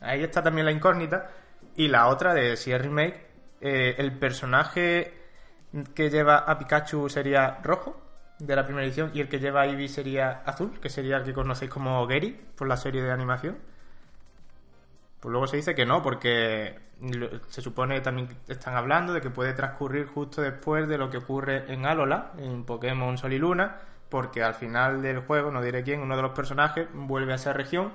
Ahí 0.02 0.24
está 0.24 0.42
también 0.42 0.66
la 0.66 0.72
incógnita. 0.72 1.30
Y 1.76 1.88
la 1.88 2.08
otra 2.08 2.34
de 2.34 2.58
si 2.58 2.72
es 2.72 2.82
remake, 2.82 3.28
eh, 3.62 3.96
el 3.98 4.18
personaje 4.18 5.14
que 5.94 6.10
lleva 6.10 6.40
a 6.40 6.58
Pikachu 6.58 7.10
sería 7.10 7.60
rojo 7.62 8.02
de 8.40 8.56
la 8.56 8.66
primera 8.66 8.86
edición 8.86 9.12
y 9.14 9.20
el 9.22 9.30
que 9.30 9.40
lleva 9.40 9.66
Eevee 9.66 9.88
sería 9.88 10.42
azul, 10.46 10.80
que 10.80 10.90
sería 10.90 11.18
el 11.18 11.24
que 11.24 11.34
conocéis 11.34 11.70
como 11.70 12.06
Gary 12.08 12.40
por 12.56 12.68
la 12.68 12.78
serie 12.78 13.04
de 13.04 13.12
animación. 13.12 13.58
Pues 15.20 15.32
luego 15.32 15.48
se 15.48 15.58
dice 15.58 15.76
que 15.76 15.86
no, 15.86 16.02
porque 16.02 16.80
se 17.50 17.62
supone 17.62 17.96
que 17.96 18.02
también 18.02 18.30
están 18.48 18.76
hablando 18.76 19.14
de 19.14 19.22
que 19.22 19.30
puede 19.30 19.54
transcurrir 19.54 20.08
justo 20.08 20.42
después 20.42 20.88
de 20.88 20.98
lo 20.98 21.10
que 21.10 21.18
ocurre 21.18 21.72
en 21.72 21.86
Alola, 21.86 22.32
en 22.38 22.64
Pokémon 22.64 23.18
Sol 23.18 23.34
y 23.34 23.38
Luna, 23.38 23.78
porque 24.08 24.42
al 24.42 24.54
final 24.54 25.02
del 25.02 25.20
juego, 25.20 25.52
no 25.52 25.62
diré 25.62 25.84
quién, 25.84 26.02
uno 26.02 26.16
de 26.16 26.22
los 26.22 26.32
personajes 26.32 26.88
vuelve 26.94 27.34
a 27.34 27.36
esa 27.36 27.52
región 27.52 27.92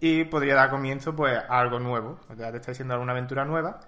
y 0.00 0.24
podría 0.24 0.54
dar 0.54 0.70
comienzo 0.70 1.14
pues 1.14 1.36
a 1.36 1.58
algo 1.60 1.78
nuevo. 1.78 2.18
Sea, 2.36 2.50
te 2.50 2.56
está 2.58 2.72
diciendo 2.72 2.94
alguna 2.94 3.12
aventura 3.12 3.44
nueva. 3.44 3.80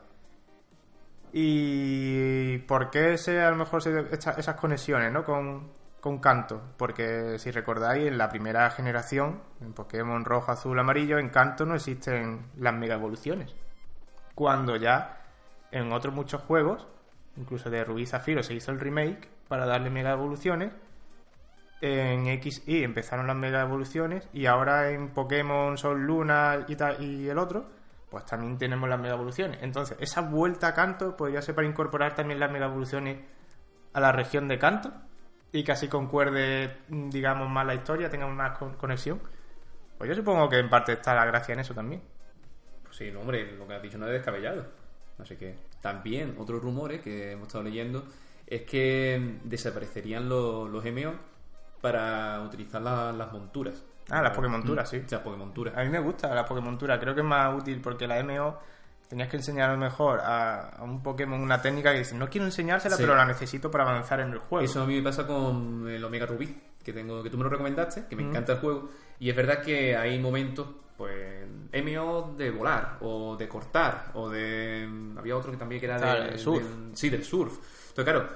¿Y 1.32 2.58
por 2.58 2.90
qué 2.90 3.16
se, 3.16 3.40
a 3.40 3.50
lo 3.50 3.56
mejor 3.56 3.82
se, 3.82 4.00
esta- 4.10 4.32
esas 4.32 4.56
conexiones 4.56 5.10
¿no? 5.12 5.24
con, 5.24 5.70
con 6.00 6.18
Canto? 6.18 6.60
Porque 6.76 7.38
si 7.38 7.50
recordáis, 7.50 8.06
en 8.06 8.18
la 8.18 8.28
primera 8.28 8.68
generación, 8.70 9.40
en 9.60 9.72
Pokémon 9.72 10.24
rojo, 10.24 10.52
azul, 10.52 10.78
amarillo, 10.78 11.18
en 11.18 11.30
Canto 11.30 11.64
no 11.64 11.74
existen 11.74 12.50
las 12.58 12.74
mega 12.74 12.96
evoluciones. 12.96 13.54
Cuando 14.34 14.76
ya 14.76 15.20
en 15.70 15.90
otros 15.92 16.14
muchos 16.14 16.42
juegos, 16.42 16.86
incluso 17.36 17.70
de 17.70 17.82
Rubí 17.84 18.04
Zafiro, 18.04 18.42
se 18.42 18.52
hizo 18.54 18.70
el 18.70 18.80
remake 18.80 19.28
para 19.48 19.64
darle 19.64 19.88
mega 19.88 20.12
evoluciones. 20.12 20.70
En 21.84 22.26
XY 22.40 22.84
empezaron 22.84 23.26
las 23.26 23.34
mega 23.36 23.60
evoluciones 23.62 24.28
y 24.32 24.46
ahora 24.46 24.90
en 24.90 25.08
Pokémon 25.08 25.76
Sol 25.76 26.00
Luna 26.00 26.64
y, 26.68 26.76
tal- 26.76 27.02
y 27.02 27.28
el 27.28 27.36
otro, 27.38 27.66
pues 28.08 28.24
también 28.24 28.56
tenemos 28.56 28.88
las 28.88 29.00
mega 29.00 29.14
evoluciones. 29.14 29.58
Entonces, 29.62 29.96
esa 30.00 30.20
vuelta 30.20 30.68
a 30.68 30.74
canto 30.74 31.16
podría 31.16 31.42
ser 31.42 31.56
para 31.56 31.66
incorporar 31.66 32.14
también 32.14 32.38
las 32.38 32.52
mega 32.52 32.66
evoluciones 32.66 33.18
a 33.94 33.98
la 34.00 34.12
región 34.12 34.46
de 34.46 34.60
canto 34.60 34.92
y 35.50 35.64
que 35.64 35.72
así 35.72 35.88
concuerde, 35.88 36.76
mm, 36.88 37.08
digamos, 37.10 37.50
más 37.50 37.66
la 37.66 37.74
historia, 37.74 38.08
tengamos 38.08 38.36
más 38.36 38.56
con- 38.56 38.74
conexión. 38.74 39.20
Pues 39.98 40.08
yo 40.08 40.14
supongo 40.14 40.48
que 40.48 40.58
en 40.60 40.70
parte 40.70 40.92
está 40.92 41.14
la 41.16 41.24
gracia 41.26 41.52
en 41.54 41.60
eso 41.60 41.74
también. 41.74 42.00
Pues 42.84 42.94
sí, 42.96 43.10
no, 43.10 43.22
hombre, 43.22 43.56
lo 43.56 43.66
que 43.66 43.74
has 43.74 43.82
dicho 43.82 43.98
no 43.98 44.06
es 44.06 44.12
descabellado. 44.12 44.66
Así 45.18 45.34
que 45.36 45.56
también 45.80 46.36
otros 46.38 46.62
rumores 46.62 47.00
que 47.02 47.32
hemos 47.32 47.48
estado 47.48 47.64
leyendo 47.64 48.04
es 48.46 48.62
que 48.62 49.38
desaparecerían 49.42 50.28
los, 50.28 50.70
los 50.70 50.84
MO 50.86 51.31
para 51.82 52.40
utilizar 52.40 52.80
la- 52.80 53.12
las 53.12 53.30
monturas. 53.32 53.82
Ah, 54.10 54.22
las 54.22 54.34
Pokémonturas, 54.34 54.88
sí. 54.88 55.02
Sea, 55.06 55.22
Pokémonturas. 55.22 55.76
A 55.76 55.82
mí 55.82 55.90
me 55.90 55.98
gusta 56.00 56.34
la 56.34 56.44
Pokémontura, 56.46 56.98
creo 56.98 57.14
que 57.14 57.20
es 57.20 57.26
más 57.26 57.54
útil 57.54 57.80
porque 57.82 58.06
la 58.06 58.18
MO 58.22 58.58
tenías 59.08 59.28
que 59.28 59.36
enseñar 59.36 59.68
a 59.70 59.72
lo 59.74 59.78
mejor 59.78 60.20
a, 60.20 60.70
a 60.70 60.82
un 60.82 61.02
Pokémon 61.02 61.38
una 61.40 61.60
técnica 61.60 61.92
que 61.92 61.98
dices, 61.98 62.14
no 62.18 62.28
quiero 62.30 62.46
enseñársela, 62.46 62.96
Sí. 62.96 63.02
pero 63.02 63.14
la 63.14 63.26
necesito 63.26 63.70
para 63.70 63.84
avanzar 63.84 64.20
en 64.20 64.30
el 64.32 64.38
juego. 64.38 64.64
Eso 64.64 64.82
a 64.82 64.86
mí 64.86 64.96
me 64.96 65.02
pasa 65.02 65.26
con 65.26 65.86
el 65.88 66.02
Omega 66.02 66.24
Rubí, 66.26 66.58
que 66.82 66.92
tengo 66.94 67.22
que 67.22 67.28
tú 67.30 67.36
me 67.36 67.44
lo 67.44 67.50
recomendaste, 67.50 68.06
que 68.08 68.16
me 68.16 68.22
encanta 68.22 68.52
el 68.54 68.58
juego. 68.60 68.88
Y 69.18 69.28
es 69.28 69.36
verdad 69.36 69.60
que 69.62 69.94
hay 69.96 70.18
momentos, 70.18 70.66
pues, 70.96 71.46
MO 71.72 72.34
de 72.38 72.50
volar, 72.50 72.96
o 73.00 73.36
de 73.36 73.48
cortar, 73.48 74.10
o 74.14 74.28
de... 74.30 74.88
Había 75.18 75.36
otro 75.36 75.50
que 75.50 75.58
también 75.58 75.80
que 75.80 75.86
era 75.86 75.96
Ah, 75.96 76.14
de, 76.24 76.28
el 76.30 76.38
surf. 76.38 76.62
del- 76.64 76.96
sí, 76.96 77.08
del 77.10 77.24
surf. 77.24 77.52
Entonces, 77.90 78.04
claro, 78.04 78.28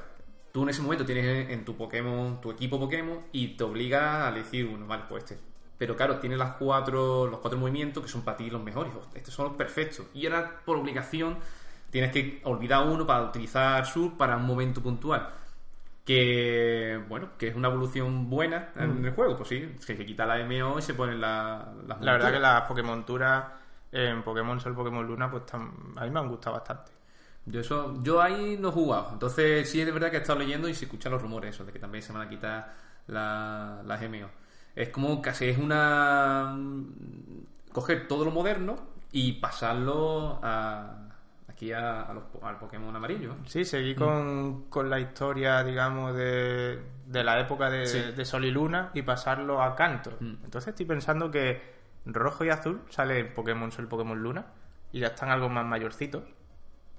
tú 0.56 0.62
en 0.62 0.70
ese 0.70 0.80
momento 0.80 1.04
tienes 1.04 1.50
en 1.50 1.66
tu 1.66 1.76
Pokémon, 1.76 2.40
tu 2.40 2.50
equipo 2.50 2.80
Pokémon, 2.80 3.18
y 3.30 3.48
te 3.58 3.64
obliga 3.64 4.26
a 4.26 4.30
elegir 4.30 4.64
uno, 4.66 4.86
vale, 4.86 5.02
pues 5.06 5.24
este. 5.24 5.38
Pero 5.76 5.94
claro, 5.94 6.16
tiene 6.18 6.34
las 6.34 6.52
cuatro, 6.52 7.26
los 7.26 7.40
cuatro 7.40 7.58
movimientos 7.58 8.02
que 8.02 8.08
son 8.08 8.22
para 8.22 8.38
ti 8.38 8.48
los 8.48 8.62
mejores. 8.62 8.90
Estos 9.14 9.34
son 9.34 9.48
los 9.48 9.54
perfectos. 9.56 10.06
Y 10.14 10.24
ahora, 10.24 10.60
por 10.64 10.78
obligación, 10.78 11.36
tienes 11.90 12.10
que 12.10 12.40
olvidar 12.44 12.86
uno 12.86 13.06
para 13.06 13.24
utilizar 13.24 13.84
surf 13.84 14.14
para 14.14 14.38
un 14.38 14.46
momento 14.46 14.80
puntual 14.82 15.28
que 16.06 16.98
bueno, 17.08 17.30
que 17.36 17.48
es 17.48 17.54
una 17.56 17.68
evolución 17.68 18.30
buena 18.30 18.70
en 18.76 19.04
el 19.04 19.12
juego, 19.12 19.36
pues 19.36 19.48
sí, 19.50 19.76
que 19.86 19.96
se 19.96 20.06
quita 20.06 20.24
la 20.24 20.38
MO 20.40 20.78
y 20.78 20.82
se 20.82 20.94
ponen 20.94 21.20
la, 21.20 21.70
las 21.86 22.00
La 22.00 22.12
verdad 22.12 22.32
que 22.32 22.38
las 22.40 22.62
Pokémonturas 22.62 23.44
en 23.92 24.22
Pokémon 24.22 24.58
Sol, 24.60 24.74
Pokémon 24.74 25.06
Luna, 25.06 25.30
pues 25.30 25.42
tam- 25.44 25.70
a 25.96 26.04
mí 26.04 26.10
me 26.10 26.20
han 26.20 26.28
gustado 26.28 26.56
bastante. 26.56 26.92
Yo 27.46 27.60
eso, 27.60 27.94
yo 28.02 28.20
ahí 28.20 28.56
no 28.60 28.68
he 28.68 28.72
jugado. 28.72 29.10
Entonces 29.12 29.68
sí 29.70 29.80
es 29.80 29.92
verdad 29.92 30.10
que 30.10 30.16
he 30.16 30.20
estado 30.20 30.38
leyendo 30.38 30.68
y 30.68 30.74
se 30.74 30.84
escuchan 30.86 31.12
los 31.12 31.22
rumores 31.22 31.54
eso, 31.54 31.64
de 31.64 31.72
que 31.72 31.78
también 31.78 32.02
se 32.02 32.12
van 32.12 32.22
a 32.22 32.28
quitar 32.28 32.74
la- 33.06 33.82
las 33.84 34.02
MO. 34.02 34.28
Es 34.74 34.88
como 34.90 35.22
casi 35.22 35.46
es 35.48 35.58
una 35.58 36.54
mm, 36.56 37.72
coger 37.72 38.08
todo 38.08 38.24
lo 38.24 38.30
moderno 38.30 38.76
y 39.12 39.32
pasarlo 39.34 40.40
a 40.42 41.02
aquí 41.48 41.72
a, 41.72 42.02
a 42.02 42.12
los, 42.12 42.24
al 42.42 42.58
Pokémon 42.58 42.94
amarillo. 42.94 43.36
Sí, 43.46 43.64
seguí 43.64 43.94
con, 43.94 44.64
con 44.68 44.90
la 44.90 45.00
historia, 45.00 45.62
digamos, 45.64 46.14
de, 46.14 46.82
de 47.06 47.24
la 47.24 47.40
época 47.40 47.70
de, 47.70 47.86
Sí. 47.86 48.00
de 48.14 48.24
Sol 48.26 48.44
y 48.44 48.50
Luna 48.50 48.90
y 48.92 49.00
pasarlo 49.02 49.62
a 49.62 49.74
Canto. 49.74 50.10
Mm. 50.20 50.34
Entonces 50.44 50.68
estoy 50.68 50.84
pensando 50.84 51.30
que 51.30 51.62
rojo 52.04 52.44
y 52.44 52.50
azul 52.50 52.82
sale 52.90 53.20
en 53.20 53.32
Pokémon 53.32 53.72
Sol, 53.72 53.88
Pokémon 53.88 54.22
Luna 54.22 54.44
y 54.92 55.00
ya 55.00 55.06
están 55.08 55.30
algo 55.30 55.48
más 55.48 55.64
mayorcitos. 55.64 56.24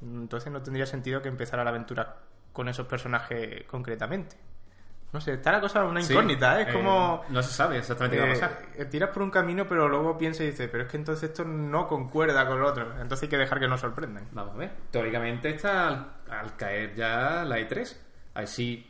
Entonces 0.02 0.52
no 0.52 0.62
tendría 0.62 0.86
sentido 0.86 1.22
que 1.22 1.30
empezara 1.30 1.64
la 1.64 1.70
aventura 1.72 2.16
con 2.54 2.68
esos 2.70 2.86
personajes 2.88 3.64
concretamente. 3.66 4.36
No 5.14 5.22
sé, 5.22 5.34
está 5.36 5.54
la 5.54 5.62
cosa 5.62 5.86
una 5.86 6.02
Sí, 6.02 6.12
incógnita, 6.12 6.60
¿eh? 6.60 6.64
es 6.64 6.68
eh, 6.70 6.74
como... 6.74 7.24
no 7.30 7.42
se 7.42 7.52
sabe 7.54 7.78
exactamente 7.78 8.18
qué 8.18 8.22
va 8.24 8.28
a 8.28 8.32
Eh, 8.32 8.40
pasar. 8.40 8.60
eh, 8.76 8.86
tiras 8.86 9.10
por 9.12 9.24
un 9.24 9.32
camino, 9.32 9.66
pero 9.68 9.88
luego 9.88 10.18
piensas 10.18 10.42
y 10.42 10.48
dices, 10.48 10.68
pero 10.70 10.84
es 10.84 10.90
que 10.90 10.98
entonces 10.98 11.30
esto 11.30 11.46
no 11.46 11.88
concuerda 11.88 12.46
con 12.46 12.60
lo 12.60 12.68
otro. 12.68 12.92
Entonces 13.00 13.24
hay 13.24 13.30
que 13.30 13.38
dejar 13.38 13.60
que 13.60 13.68
nos 13.70 13.80
sorprendan. 13.80 14.28
Vamos 14.34 14.56
a 14.56 14.58
ver. 14.58 14.72
Teóricamente 14.92 15.50
está 15.50 15.88
al, 15.88 16.12
al 16.30 16.56
caer 16.58 16.94
ya 16.94 17.46
la 17.46 17.58
E3. 17.58 17.96
A 18.34 18.40
ver 18.40 18.48
si 18.50 18.86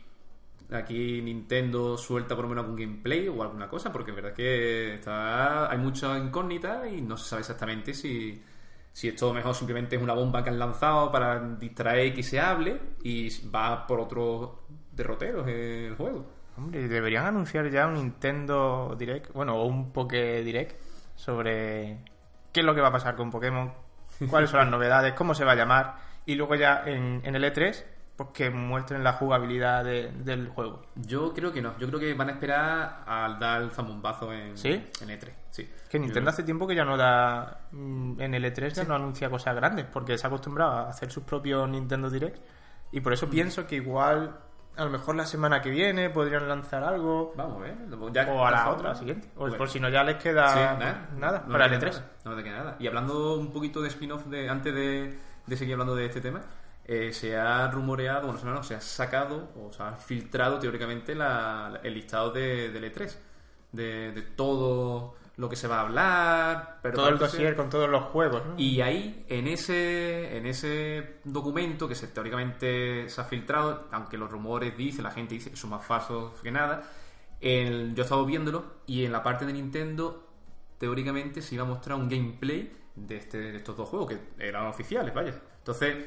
aquí 0.72 1.22
Nintendo 1.22 1.96
suelta 1.96 2.34
por 2.34 2.44
lo 2.44 2.48
menos 2.50 2.64
algún 2.64 2.78
gameplay 2.80 3.28
o 3.28 3.40
alguna 3.42 3.68
cosa, 3.68 3.92
porque 3.92 4.10
es 4.10 4.16
verdad 4.16 4.32
que 4.34 4.94
está, 4.94 5.70
hay 5.70 5.78
mucha 5.78 6.18
incógnita 6.18 6.86
y 6.88 7.00
no 7.00 7.16
se 7.16 7.28
sabe 7.28 7.40
exactamente 7.40 7.94
si, 7.94 8.42
si 8.92 9.08
esto 9.08 9.32
mejor 9.32 9.54
simplemente 9.54 9.96
es 9.96 10.02
una 10.02 10.14
bomba 10.14 10.42
que 10.42 10.50
han 10.50 10.58
lanzado 10.58 11.12
para 11.12 11.40
distraer 11.40 12.06
y 12.06 12.14
que 12.14 12.22
se 12.22 12.40
hable 12.40 12.80
y 13.02 13.28
va 13.48 13.86
por 13.86 14.00
otros 14.00 14.50
derroteros 14.92 15.46
el 15.46 15.94
juego. 15.96 16.26
Hombre, 16.56 16.88
deberían 16.88 17.26
anunciar 17.26 17.70
ya 17.70 17.86
un 17.86 17.94
Nintendo 17.94 18.96
Direct, 18.98 19.32
bueno, 19.32 19.56
o 19.56 19.66
un 19.66 19.92
Poké 19.92 20.42
Direct 20.42 20.80
sobre 21.14 21.98
qué 22.52 22.60
es 22.60 22.66
lo 22.66 22.74
que 22.74 22.80
va 22.80 22.88
a 22.88 22.92
pasar 22.92 23.14
con 23.14 23.30
Pokémon, 23.30 23.72
cuáles 24.28 24.50
son 24.50 24.60
las 24.60 24.68
novedades, 24.70 25.14
cómo 25.14 25.34
se 25.34 25.44
va 25.44 25.52
a 25.52 25.56
llamar, 25.56 25.94
y 26.26 26.34
luego 26.34 26.56
ya 26.56 26.82
en, 26.84 27.20
en 27.24 27.36
el 27.36 27.44
E3, 27.44 27.84
pues 28.18 28.30
que 28.34 28.50
muestren 28.50 29.04
la 29.04 29.12
jugabilidad 29.12 29.84
de- 29.84 30.10
del 30.10 30.48
juego. 30.48 30.82
Yo 30.96 31.32
creo 31.32 31.52
que 31.52 31.62
no. 31.62 31.78
Yo 31.78 31.86
creo 31.86 32.00
que 32.00 32.12
van 32.14 32.28
a 32.30 32.32
esperar 32.32 33.04
al 33.06 33.38
dar 33.38 33.62
el 33.62 33.70
zambombazo 33.70 34.32
en, 34.32 34.58
¿Sí? 34.58 34.70
en 35.00 35.08
E3. 35.08 35.32
Sí. 35.50 35.70
Que 35.88 36.00
Nintendo 36.00 36.28
hace 36.30 36.42
tiempo 36.42 36.66
que 36.66 36.74
ya 36.74 36.84
no 36.84 36.96
da, 36.96 37.60
mm, 37.70 38.20
en 38.20 38.34
el 38.34 38.44
E3 38.44 38.74
ya 38.74 38.82
no 38.84 38.96
anuncia 38.96 39.30
cosas 39.30 39.54
grandes, 39.54 39.86
porque 39.86 40.18
se 40.18 40.26
ha 40.26 40.28
acostumbrado 40.28 40.72
a 40.72 40.88
hacer 40.90 41.12
sus 41.12 41.22
propios 41.22 41.68
Nintendo 41.68 42.10
Direct, 42.10 42.38
y 42.90 43.00
por 43.00 43.12
eso 43.12 43.28
Mm. 43.28 43.30
pienso 43.30 43.66
que 43.68 43.76
igual, 43.76 44.36
a 44.76 44.84
lo 44.84 44.90
mejor 44.90 45.14
la 45.14 45.24
semana 45.24 45.62
que 45.62 45.70
viene 45.70 46.10
podrían 46.10 46.48
lanzar 46.48 46.82
algo. 46.82 47.32
Vamos 47.36 47.58
a 47.58 47.60
ver. 47.60 47.76
Ya 48.12 48.28
O 48.32 48.44
a 48.44 48.50
la 48.50 48.68
otra, 48.70 48.94
siguiente. 48.96 49.28
O 49.36 49.40
Bueno. 49.42 49.56
por 49.58 49.68
si 49.68 49.78
no 49.78 49.88
ya 49.90 50.02
les 50.02 50.16
queda 50.16 50.48
Sí, 50.48 50.58
nada, 50.58 51.08
nada, 51.16 51.44
No 51.46 51.52
para 51.52 51.66
el 51.66 51.70
queda 51.78 51.90
E3. 51.90 51.94
nada, 52.00 52.10
No 52.24 52.30
me 52.36 52.42
queda 52.42 52.56
nada. 52.58 52.76
Y 52.80 52.86
hablando 52.88 53.36
un 53.38 53.52
poquito 53.52 53.80
de 53.80 53.88
spin-off, 53.88 54.26
de, 54.26 54.48
antes 54.48 54.74
de, 54.74 55.18
de 55.46 55.56
seguir 55.56 55.74
hablando 55.74 55.94
de 55.94 56.06
este 56.06 56.20
tema, 56.20 56.40
eh, 56.88 57.12
se 57.12 57.36
ha 57.36 57.70
rumoreado, 57.70 58.26
bueno, 58.28 58.40
no, 58.44 58.54
no, 58.54 58.62
se 58.64 58.74
ha 58.74 58.80
sacado 58.80 59.50
o 59.56 59.72
se 59.72 59.82
ha 59.82 59.92
filtrado 59.92 60.58
teóricamente 60.58 61.14
la- 61.14 61.80
el 61.84 61.94
listado 61.94 62.30
de, 62.32 62.70
del 62.70 62.84
E3. 62.92 63.16
De, 63.70 64.12
de 64.12 64.22
todo 64.22 65.16
lo 65.36 65.48
que 65.50 65.54
se 65.56 65.68
va 65.68 65.80
a 65.80 65.82
hablar. 65.82 66.78
Pero 66.82 66.96
Todo 66.96 67.08
el 67.10 67.18
dossier 67.18 67.54
con 67.54 67.68
todos 67.68 67.88
los 67.90 68.04
juegos, 68.04 68.42
¿no? 68.46 68.54
y 68.56 68.80
ahí, 68.80 69.26
en 69.28 69.46
ese, 69.46 70.36
en 70.38 70.46
ese 70.46 71.16
documento 71.24 71.86
que 71.86 71.94
se, 71.94 72.08
teóricamente 72.08 73.08
se 73.10 73.20
ha 73.20 73.24
filtrado, 73.24 73.86
aunque 73.92 74.16
los 74.16 74.30
rumores 74.30 74.74
dicen, 74.76 75.04
la 75.04 75.10
gente 75.10 75.34
dice 75.34 75.50
que 75.50 75.56
son 75.56 75.68
más 75.70 75.84
falsos 75.84 76.40
que 76.42 76.50
nada, 76.50 76.82
el- 77.40 77.94
yo 77.94 78.02
he 78.02 78.04
estado 78.04 78.24
viéndolo 78.24 78.64
y 78.86 79.04
en 79.04 79.12
la 79.12 79.22
parte 79.22 79.44
de 79.44 79.52
Nintendo, 79.52 80.26
teóricamente 80.78 81.42
se 81.42 81.54
iba 81.56 81.64
a 81.64 81.66
mostrar 81.66 81.98
un 81.98 82.08
gameplay 82.08 82.72
de, 82.96 83.16
este, 83.16 83.38
de 83.38 83.56
estos 83.58 83.76
dos 83.76 83.88
juegos, 83.88 84.08
que 84.08 84.18
eran 84.38 84.66
oficiales, 84.66 85.12
vaya. 85.14 85.34
Entonces, 85.58 86.06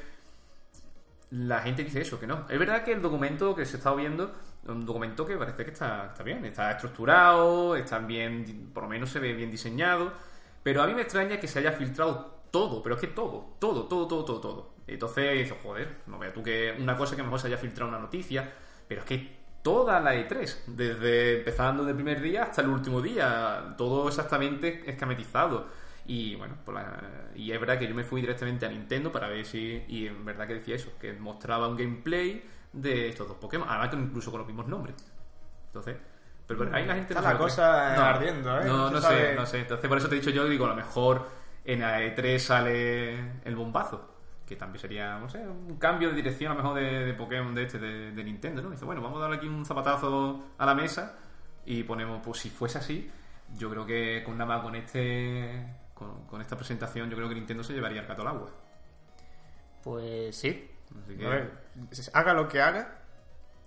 la 1.31 1.61
gente 1.61 1.83
dice 1.83 2.01
eso, 2.01 2.19
que 2.19 2.27
no. 2.27 2.45
Es 2.49 2.59
verdad 2.59 2.83
que 2.83 2.91
el 2.91 3.01
documento 3.01 3.55
que 3.55 3.65
se 3.65 3.77
está 3.77 3.93
viendo, 3.95 4.33
un 4.65 4.85
documento 4.85 5.25
que 5.25 5.37
parece 5.37 5.63
que 5.63 5.71
está, 5.71 6.07
está 6.07 6.23
bien, 6.23 6.43
está 6.45 6.71
estructurado, 6.71 7.75
está 7.75 7.99
bien, 7.99 8.69
por 8.73 8.83
lo 8.83 8.89
menos 8.89 9.09
se 9.09 9.19
ve 9.19 9.33
bien 9.33 9.49
diseñado, 9.49 10.11
pero 10.61 10.83
a 10.83 10.87
mí 10.87 10.93
me 10.93 11.01
extraña 11.01 11.39
que 11.39 11.47
se 11.47 11.59
haya 11.59 11.71
filtrado 11.71 12.41
todo, 12.51 12.83
pero 12.83 12.95
es 12.95 13.01
que 13.01 13.07
todo, 13.07 13.55
todo, 13.59 13.85
todo, 13.85 14.07
todo, 14.07 14.25
todo, 14.25 14.41
todo. 14.41 14.73
Entonces 14.87 15.53
joder, 15.63 16.01
no 16.07 16.19
veas 16.19 16.33
tú 16.33 16.43
que 16.43 16.75
una 16.77 16.97
cosa 16.97 17.15
que 17.15 17.21
a 17.21 17.23
lo 17.23 17.29
mejor 17.29 17.39
se 17.39 17.47
haya 17.47 17.57
filtrado 17.57 17.89
una 17.89 17.99
noticia, 17.99 18.51
pero 18.87 19.01
es 19.01 19.07
que 19.07 19.41
toda 19.61 20.01
la 20.01 20.15
E3, 20.15 20.65
desde 20.67 21.37
empezando 21.39 21.85
del 21.85 21.95
primer 21.95 22.21
día 22.21 22.43
hasta 22.43 22.61
el 22.61 22.67
último 22.67 23.01
día, 23.01 23.75
todo 23.77 24.09
exactamente 24.09 24.83
escametizado. 24.85 25.67
Y 26.05 26.35
bueno, 26.35 26.55
pues 26.65 26.75
la- 26.75 27.29
y 27.35 27.51
es 27.51 27.59
verdad 27.59 27.77
que 27.77 27.87
yo 27.87 27.93
me 27.95 28.03
fui 28.03 28.21
directamente 28.21 28.65
a 28.65 28.69
Nintendo 28.69 29.11
para 29.11 29.27
ver 29.27 29.45
si. 29.45 29.83
Y 29.87 30.07
en 30.07 30.25
verdad 30.25 30.47
que 30.47 30.55
decía 30.55 30.75
eso, 30.75 30.91
que 30.99 31.13
mostraba 31.13 31.67
un 31.67 31.77
gameplay 31.77 32.43
de 32.73 33.09
estos 33.09 33.27
dos 33.27 33.37
Pokémon. 33.37 33.67
Además 33.69 33.89
que 33.89 33.95
incluso 33.97 34.31
con 34.31 34.39
los 34.39 34.47
mismos 34.47 34.67
nombres. 34.67 34.95
Entonces, 35.67 35.95
pero, 36.47 36.59
pero 36.59 36.75
ahí 36.75 36.85
la 36.85 36.95
gente 36.95 37.13
Está 37.13 37.21
no 37.27 37.33
la 37.33 37.37
cosa 37.39 38.09
ardiendo, 38.09 38.59
¿eh? 38.61 38.65
No, 38.65 38.77
No 38.77 38.91
no, 38.91 39.01
sabe. 39.01 39.29
sé, 39.29 39.35
no 39.35 39.45
sé. 39.45 39.59
Entonces 39.61 39.87
por 39.87 39.97
eso 39.97 40.09
te 40.09 40.15
he 40.15 40.19
dicho 40.19 40.31
yo, 40.31 40.45
digo, 40.47 40.65
a 40.65 40.69
lo 40.69 40.75
mejor 40.75 41.27
en 41.63 41.79
la 41.81 42.01
E3 42.01 42.37
sale 42.39 43.19
el 43.45 43.55
bombazo. 43.55 44.09
Que 44.45 44.57
también 44.57 44.81
sería, 44.81 45.17
no 45.17 45.29
sé, 45.29 45.37
un 45.47 45.77
cambio 45.77 46.09
de 46.09 46.15
dirección 46.15 46.51
a 46.51 46.55
lo 46.55 46.61
mejor 46.63 46.77
de, 46.81 47.05
de 47.05 47.13
Pokémon 47.13 47.55
de 47.55 47.63
este, 47.63 47.79
de, 47.79 48.11
de 48.11 48.23
Nintendo, 48.23 48.61
¿no? 48.61 48.71
Dice, 48.71 48.83
bueno, 48.83 49.01
vamos 49.01 49.19
a 49.19 49.21
darle 49.21 49.37
aquí 49.37 49.47
un 49.47 49.65
zapatazo 49.65 50.49
a 50.57 50.65
la 50.65 50.75
mesa 50.75 51.15
y 51.65 51.83
ponemos, 51.83 52.19
pues 52.21 52.39
si 52.39 52.49
fuese 52.49 52.79
así, 52.79 53.09
yo 53.57 53.69
creo 53.69 53.85
que 53.85 54.21
con 54.25 54.37
nada 54.37 54.55
más 54.55 54.61
con 54.63 54.75
este 54.75 55.77
con, 56.01 56.25
con 56.25 56.41
esta 56.41 56.55
presentación, 56.55 57.09
yo 57.09 57.15
creo 57.15 57.29
que 57.29 57.35
Nintendo 57.35 57.63
se 57.63 57.73
llevaría 57.73 58.01
el 58.01 58.07
gato 58.07 58.21
al 58.23 58.27
agua. 58.29 58.49
Pues 59.83 60.35
sí. 60.35 60.69
Así 61.03 61.15
que, 61.15 61.25
A 61.25 61.29
ver, 61.29 61.51
haga 62.13 62.33
lo 62.33 62.47
que 62.47 62.61
haga, 62.61 62.99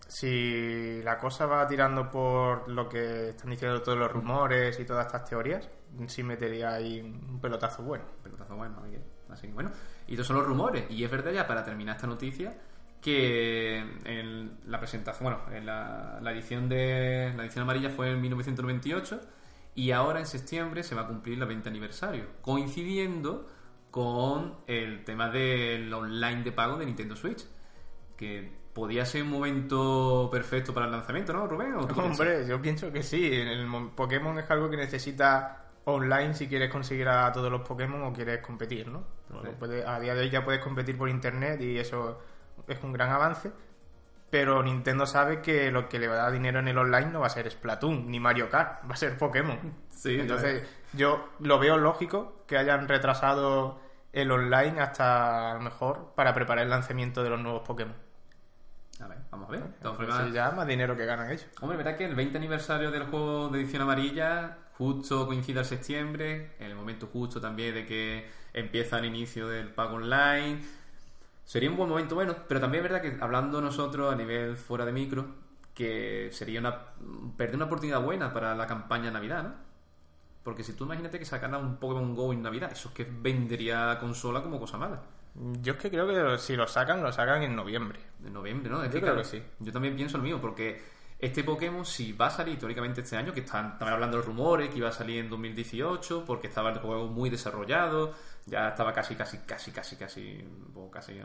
si 0.06 1.02
la 1.02 1.16
cosa 1.18 1.46
va 1.46 1.66
tirando 1.66 2.10
por 2.10 2.68
lo 2.70 2.88
que 2.88 3.30
están 3.30 3.50
diciendo 3.50 3.80
todos 3.82 3.98
los 3.98 4.10
rumores 4.12 4.78
y 4.78 4.84
todas 4.84 5.06
estas 5.06 5.24
teorías, 5.28 5.68
sí 6.06 6.22
metería 6.22 6.74
ahí 6.74 7.00
un 7.00 7.40
pelotazo 7.40 7.82
bueno. 7.82 8.04
pelotazo 8.22 8.56
bueno, 8.56 8.76
así 8.82 8.90
que- 8.92 9.32
así 9.32 9.46
que 9.48 9.52
bueno. 9.54 9.70
Y 10.06 10.12
estos 10.12 10.26
son 10.26 10.36
los 10.36 10.46
rumores. 10.46 10.84
Y 10.90 11.02
es 11.04 11.10
verdad 11.10 11.32
ya, 11.32 11.46
para 11.46 11.64
terminar 11.64 11.96
esta 11.96 12.06
noticia, 12.06 12.54
que 13.00 13.78
en 14.04 14.58
la 14.66 14.78
presentación, 14.78 15.24
bueno, 15.30 15.56
en 15.56 15.66
la, 15.66 16.18
la 16.22 16.32
edición 16.32 16.68
de 16.68 17.32
la 17.36 17.42
edición 17.44 17.62
amarilla 17.62 17.90
fue 17.90 18.10
en 18.10 18.20
1998 18.20 19.20
y 19.74 19.90
ahora 19.90 20.20
en 20.20 20.26
septiembre 20.26 20.82
se 20.82 20.94
va 20.94 21.02
a 21.02 21.06
cumplir 21.06 21.38
el 21.40 21.46
20 21.46 21.68
aniversario, 21.68 22.26
coincidiendo 22.42 23.46
con 23.90 24.54
el 24.66 25.04
tema 25.04 25.30
del 25.30 25.92
online 25.92 26.42
de 26.42 26.52
pago 26.52 26.76
de 26.76 26.86
Nintendo 26.86 27.14
Switch, 27.16 27.44
que 28.16 28.52
podía 28.72 29.04
ser 29.06 29.22
un 29.22 29.30
momento 29.30 30.28
perfecto 30.32 30.74
para 30.74 30.86
el 30.86 30.92
lanzamiento, 30.92 31.32
¿no, 31.32 31.46
Rubén? 31.46 31.74
Hombre, 31.74 32.46
yo 32.46 32.60
pienso 32.60 32.92
que 32.92 33.02
sí. 33.04 33.30
El 33.32 33.66
mo- 33.66 33.90
Pokémon 33.94 34.36
es 34.38 34.50
algo 34.50 34.68
que 34.68 34.76
necesita 34.76 35.60
online 35.84 36.34
si 36.34 36.48
quieres 36.48 36.70
conseguir 36.72 37.08
a 37.08 37.30
todos 37.30 37.52
los 37.52 37.60
Pokémon 37.60 38.02
o 38.02 38.12
quieres 38.12 38.40
competir, 38.40 38.88
¿no? 38.88 39.04
Sí. 39.42 39.48
a 39.86 40.00
día 40.00 40.14
de 40.14 40.22
hoy 40.22 40.30
ya 40.30 40.44
puedes 40.44 40.60
competir 40.62 40.96
por 40.98 41.08
internet 41.08 41.60
y 41.60 41.78
eso 41.78 42.20
es 42.66 42.82
un 42.82 42.92
gran 42.92 43.10
avance. 43.10 43.52
Pero 44.34 44.64
Nintendo 44.64 45.06
sabe 45.06 45.40
que 45.40 45.70
lo 45.70 45.88
que 45.88 46.00
le 46.00 46.08
va 46.08 46.14
a 46.14 46.22
dar 46.24 46.32
dinero 46.32 46.58
en 46.58 46.66
el 46.66 46.76
online 46.76 47.06
no 47.12 47.20
va 47.20 47.28
a 47.28 47.30
ser 47.30 47.48
Splatoon 47.48 48.10
ni 48.10 48.18
Mario 48.18 48.50
Kart, 48.50 48.82
va 48.90 48.94
a 48.94 48.96
ser 48.96 49.16
Pokémon. 49.16 49.58
Sí, 49.90 50.18
Entonces, 50.18 50.68
yo 50.92 51.30
lo 51.38 51.60
veo 51.60 51.78
lógico 51.78 52.42
que 52.48 52.58
hayan 52.58 52.88
retrasado 52.88 53.78
el 54.12 54.32
online 54.32 54.80
hasta 54.80 55.52
a 55.52 55.54
lo 55.54 55.60
mejor 55.60 56.12
para 56.16 56.34
preparar 56.34 56.64
el 56.64 56.70
lanzamiento 56.70 57.22
de 57.22 57.30
los 57.30 57.40
nuevos 57.40 57.62
Pokémon. 57.62 57.94
A 59.00 59.06
ver, 59.06 59.18
vamos 59.30 59.48
a 59.48 59.52
ver. 59.52 59.62
Formas, 59.80 60.32
ya 60.32 60.50
más 60.50 60.66
dinero 60.66 60.96
que 60.96 61.06
ganan 61.06 61.30
ellos. 61.30 61.46
Hombre, 61.60 61.76
verdad 61.76 61.96
que 61.96 62.04
el 62.04 62.16
20 62.16 62.36
aniversario 62.36 62.90
del 62.90 63.04
juego 63.04 63.50
de 63.50 63.60
edición 63.60 63.82
amarilla 63.82 64.58
justo 64.76 65.28
coincide 65.28 65.60
al 65.60 65.64
septiembre, 65.64 66.56
en 66.58 66.66
el 66.66 66.74
momento 66.74 67.06
justo 67.06 67.40
también 67.40 67.72
de 67.72 67.86
que 67.86 68.28
empieza 68.52 68.98
el 68.98 69.04
inicio 69.04 69.48
del 69.48 69.68
pago 69.68 69.94
online. 69.94 70.60
Sería 71.44 71.70
un 71.70 71.76
buen 71.76 71.88
momento, 71.88 72.14
bueno, 72.14 72.34
pero 72.48 72.60
también 72.60 72.84
es 72.84 72.90
verdad 72.90 73.02
que 73.02 73.22
hablando 73.22 73.60
nosotros 73.60 74.12
a 74.12 74.16
nivel 74.16 74.56
fuera 74.56 74.84
de 74.84 74.92
micro, 74.92 75.26
que 75.74 76.30
sería 76.32 76.60
una 76.60 76.78
perder 77.36 77.56
una 77.56 77.66
oportunidad 77.66 78.00
buena 78.00 78.32
para 78.32 78.54
la 78.54 78.66
campaña 78.66 79.10
Navidad, 79.10 79.42
¿no? 79.42 79.52
Porque 80.42 80.62
si 80.62 80.74
tú 80.74 80.84
imagínate 80.84 81.18
que 81.18 81.24
sacaran 81.24 81.64
un 81.64 81.76
Pokémon 81.76 82.14
Go 82.14 82.32
en 82.32 82.42
Navidad, 82.42 82.70
eso 82.72 82.88
es 82.88 82.94
que 82.94 83.04
vendería 83.04 83.86
la 83.86 83.98
consola 83.98 84.42
como 84.42 84.60
cosa 84.60 84.78
mala. 84.78 85.00
Yo 85.62 85.72
es 85.72 85.78
que 85.78 85.90
creo 85.90 86.06
que 86.06 86.38
si 86.38 86.54
lo 86.54 86.66
sacan, 86.68 87.02
lo 87.02 87.10
sacan 87.12 87.42
en 87.42 87.56
noviembre. 87.56 87.98
De 88.18 88.30
noviembre, 88.30 88.70
¿no? 88.70 88.82
Es 88.82 88.88
Yo 88.88 88.94
que, 88.94 89.00
creo 89.00 89.14
claro, 89.14 89.28
que 89.28 89.36
sí. 89.38 89.42
Yo 89.58 89.72
también 89.72 89.96
pienso 89.96 90.18
lo 90.18 90.22
mismo, 90.22 90.40
porque 90.40 90.80
este 91.18 91.42
Pokémon, 91.42 91.84
si 91.84 92.12
va 92.12 92.26
a 92.26 92.30
salir 92.30 92.58
teóricamente 92.58 93.00
este 93.00 93.16
año, 93.16 93.32
que 93.32 93.40
están, 93.40 93.72
estaban 93.72 93.94
hablando 93.94 94.18
de 94.18 94.22
rumores, 94.22 94.68
que 94.68 94.78
iba 94.78 94.90
a 94.90 94.92
salir 94.92 95.18
en 95.18 95.30
2018, 95.30 96.24
porque 96.26 96.48
estaba 96.48 96.70
el 96.70 96.78
juego 96.78 97.08
muy 97.08 97.30
desarrollado, 97.30 98.12
ya 98.46 98.68
estaba 98.68 98.92
casi, 98.92 99.14
casi, 99.14 99.38
casi, 99.38 99.70
casi, 99.72 99.96
casi, 99.96 100.44
casi, 100.90 101.20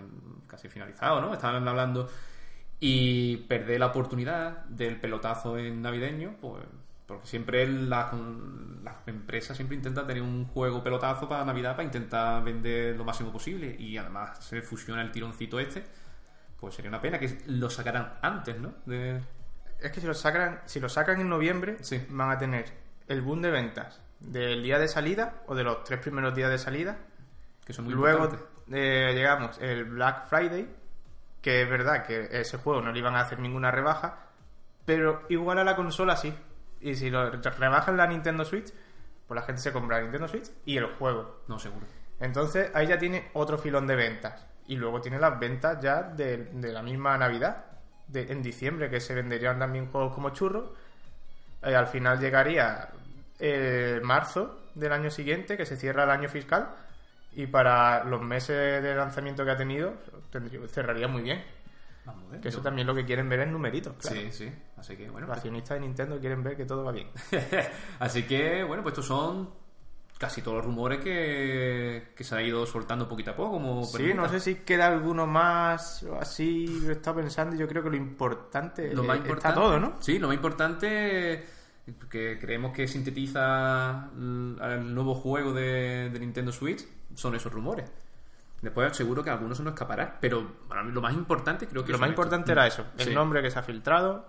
casi 0.47 0.69
finalizado, 0.69 1.21
¿no? 1.21 1.34
Estaban 1.34 1.67
hablando. 1.67 2.10
Y 2.79 3.38
perder 3.38 3.79
la 3.79 3.88
oportunidad 3.88 4.63
del 4.65 4.99
pelotazo 4.99 5.58
en 5.58 5.82
navideño, 5.82 6.38
pues. 6.39 6.63
Porque 7.05 7.27
siempre 7.27 7.67
las 7.67 8.13
las 8.84 8.95
empresas 9.08 9.58
siempre 9.58 9.75
intentan 9.75 10.05
tener 10.08 10.21
un 10.21 10.45
juego 10.45 10.84
pelotazo 10.84 11.27
para 11.27 11.43
Navidad 11.43 11.71
para 11.71 11.84
intentar 11.84 12.43
vender 12.43 12.95
lo 12.95 13.03
máximo 13.03 13.32
posible. 13.32 13.75
Y 13.77 13.97
además 13.97 14.38
se 14.45 14.62
fusiona 14.62 15.01
el 15.01 15.12
tironcito 15.12 15.60
este. 15.60 15.84
Pues 16.60 16.75
sería 16.75 16.89
una 16.89 17.01
pena 17.01 17.19
que 17.19 17.39
lo 17.47 17.69
sacaran 17.69 18.13
antes, 18.21 18.60
¿no? 18.60 18.73
De... 18.86 19.21
Es 19.79 19.91
que 19.91 20.01
si 20.01 20.08
lo 20.08 20.13
sacan, 20.13 20.62
si 20.65 20.79
lo 20.79 20.88
sacan 20.89 21.19
en 21.19 21.29
noviembre, 21.29 21.77
Sí. 21.82 22.05
van 22.10 22.32
a 22.32 22.38
tener 22.38 22.65
el 23.08 23.21
boom 23.21 23.41
de 23.41 23.49
ventas 23.51 24.01
del 24.19 24.62
día 24.62 24.77
de 24.77 24.88
salida 24.88 25.41
o 25.47 25.55
de 25.55 25.63
los 25.63 25.84
tres 25.84 25.99
primeros 25.99 26.36
días 26.36 26.51
de 26.51 26.58
salida. 26.58 26.97
Que 27.69 27.73
son 27.73 27.86
muy 27.86 27.93
Luego 27.93 28.27
eh, 28.71 29.12
llegamos 29.13 29.60
el 29.62 29.86
Black 29.86 30.25
Friday, 30.25 30.67
que 31.39 31.62
es 31.62 31.69
verdad 31.69 32.03
que 32.03 32.27
ese 32.32 32.58
juego 32.58 32.82
no 32.82 32.91
le 32.91 32.97
iban 32.97 33.15
a 33.15 33.19
hacer 33.19 33.38
ninguna 33.38 33.69
rebaja, 33.69 34.25
pero 34.86 35.21
igual 35.29 35.60
a 35.60 35.63
la 35.63 35.75
consola 35.75 36.15
sí. 36.15 36.34
Y 36.82 36.95
si 36.95 37.12
lo 37.12 37.29
rebajan 37.29 37.95
la 37.95 38.08
Nintendo 38.08 38.43
Switch, 38.43 38.73
pues 39.27 39.39
la 39.39 39.45
gente 39.45 39.62
se 39.62 39.71
compra 39.71 39.97
la 39.97 40.01
Nintendo 40.01 40.27
Switch 40.27 40.49
y 40.65 40.77
el 40.77 40.88
juego. 40.95 41.43
No, 41.47 41.60
seguro. 41.60 41.86
Entonces 42.19 42.71
ahí 42.73 42.88
ya 42.88 42.97
tiene 42.97 43.29
otro 43.34 43.60
filón 43.60 43.86
de 43.86 43.95
ventas. 43.95 44.47
Y 44.65 44.75
luego 44.75 44.99
tiene 44.99 45.19
las 45.19 45.39
ventas 45.39 45.79
ya 45.79 46.01
de, 46.01 46.45
de 46.45 46.73
la 46.73 46.82
misma 46.82 47.19
Navidad, 47.19 47.65
de, 48.08 48.32
en 48.32 48.41
diciembre, 48.41 48.89
que 48.89 48.99
se 48.99 49.13
venderían 49.13 49.60
también 49.60 49.91
juegos 49.91 50.15
como 50.15 50.32
churros. 50.32 50.71
Eh, 51.62 51.75
al 51.75 51.86
final 51.86 52.19
llegaría 52.19 52.89
eh, 53.38 54.01
marzo 54.01 54.69
del 54.73 54.91
año 54.91 55.12
siguiente, 55.12 55.55
que 55.55 55.67
se 55.67 55.77
cierra 55.77 56.05
el 56.05 56.10
año 56.10 56.29
fiscal. 56.29 56.69
Y 57.33 57.47
para 57.47 58.03
los 58.03 58.21
meses 58.21 58.81
de 58.83 58.95
lanzamiento 58.95 59.45
que 59.45 59.51
ha 59.51 59.57
tenido, 59.57 59.93
tendría- 60.31 60.67
cerraría 60.67 61.07
muy 61.07 61.21
bien. 61.21 61.43
Vamos 62.05 62.25
a 62.27 62.31
ver. 62.31 62.41
Que 62.41 62.47
eso 62.49 62.61
también 62.61 62.87
lo 62.87 62.95
que 62.95 63.05
quieren 63.05 63.29
ver 63.29 63.41
es 63.41 63.47
numeritos. 63.49 63.93
Claro. 63.99 64.19
Sí, 64.19 64.31
sí. 64.31 64.51
Así 64.77 64.95
que, 64.97 65.03
bueno. 65.09 65.19
Los 65.21 65.27
pues- 65.27 65.37
accionistas 65.37 65.75
de 65.79 65.81
Nintendo 65.85 66.19
quieren 66.19 66.43
ver 66.43 66.57
que 66.57 66.65
todo 66.65 66.83
va 66.83 66.91
bien. 66.91 67.07
Así 67.99 68.23
que, 68.23 68.63
bueno, 68.63 68.81
pues 68.83 68.93
estos 68.93 69.05
son 69.05 69.49
casi 70.17 70.41
todos 70.41 70.57
los 70.57 70.65
rumores 70.65 70.99
que, 70.99 72.11
que 72.15 72.23
se 72.25 72.35
ha 72.35 72.41
ido 72.41 72.65
soltando 72.65 73.07
poquito 73.07 73.31
a 73.31 73.35
poco. 73.35 73.51
Como 73.51 73.83
Sí, 73.85 73.97
pregunta. 73.97 74.23
no 74.23 74.29
sé 74.29 74.39
si 74.39 74.55
queda 74.55 74.87
alguno 74.87 75.27
más 75.27 76.03
o 76.03 76.15
así. 76.19 76.67
Lo 76.83 76.89
he 76.89 76.93
estado 76.93 77.17
pensando 77.17 77.55
y 77.55 77.59
yo 77.59 77.67
creo 77.67 77.83
que 77.83 77.89
lo 77.91 77.95
importante, 77.95 78.93
lo 78.93 79.03
más 79.03 79.15
eh, 79.17 79.19
importante 79.19 79.47
está 79.49 79.61
todo, 79.61 79.79
¿no? 79.79 79.95
Sí, 80.01 80.17
lo 80.19 80.27
más 80.27 80.35
importante 80.35 81.45
que 82.09 82.37
creemos 82.39 82.73
que 82.73 82.87
sintetiza 82.87 84.09
el, 84.15 84.57
el 84.61 84.93
nuevo 84.93 85.15
juego 85.15 85.53
de, 85.53 86.09
de 86.11 86.19
Nintendo 86.19 86.51
Switch 86.51 86.85
son 87.15 87.36
esos 87.36 87.52
rumores. 87.52 87.91
Después 88.62 88.95
seguro 88.95 89.24
que 89.24 89.30
algunos 89.30 89.58
se 89.58 89.63
nos 89.63 89.74
escapará, 89.74 90.17
pero 90.19 90.45
para 90.67 90.84
mí 90.84 90.91
lo 90.91 91.02
más 91.02 91.13
importante 91.13 91.67
creo 91.67 91.84
que 91.86 91.91
Lo 91.93 91.98
más 91.98 92.10
estos. 92.10 92.24
importante 92.26 92.52
era 92.52 92.67
eso, 92.67 92.86
el 92.98 93.06
Sí. 93.08 93.13
nombre 93.15 93.41
que 93.41 93.50
se 93.52 93.58
ha 93.60 93.63
filtrado, 93.63 94.26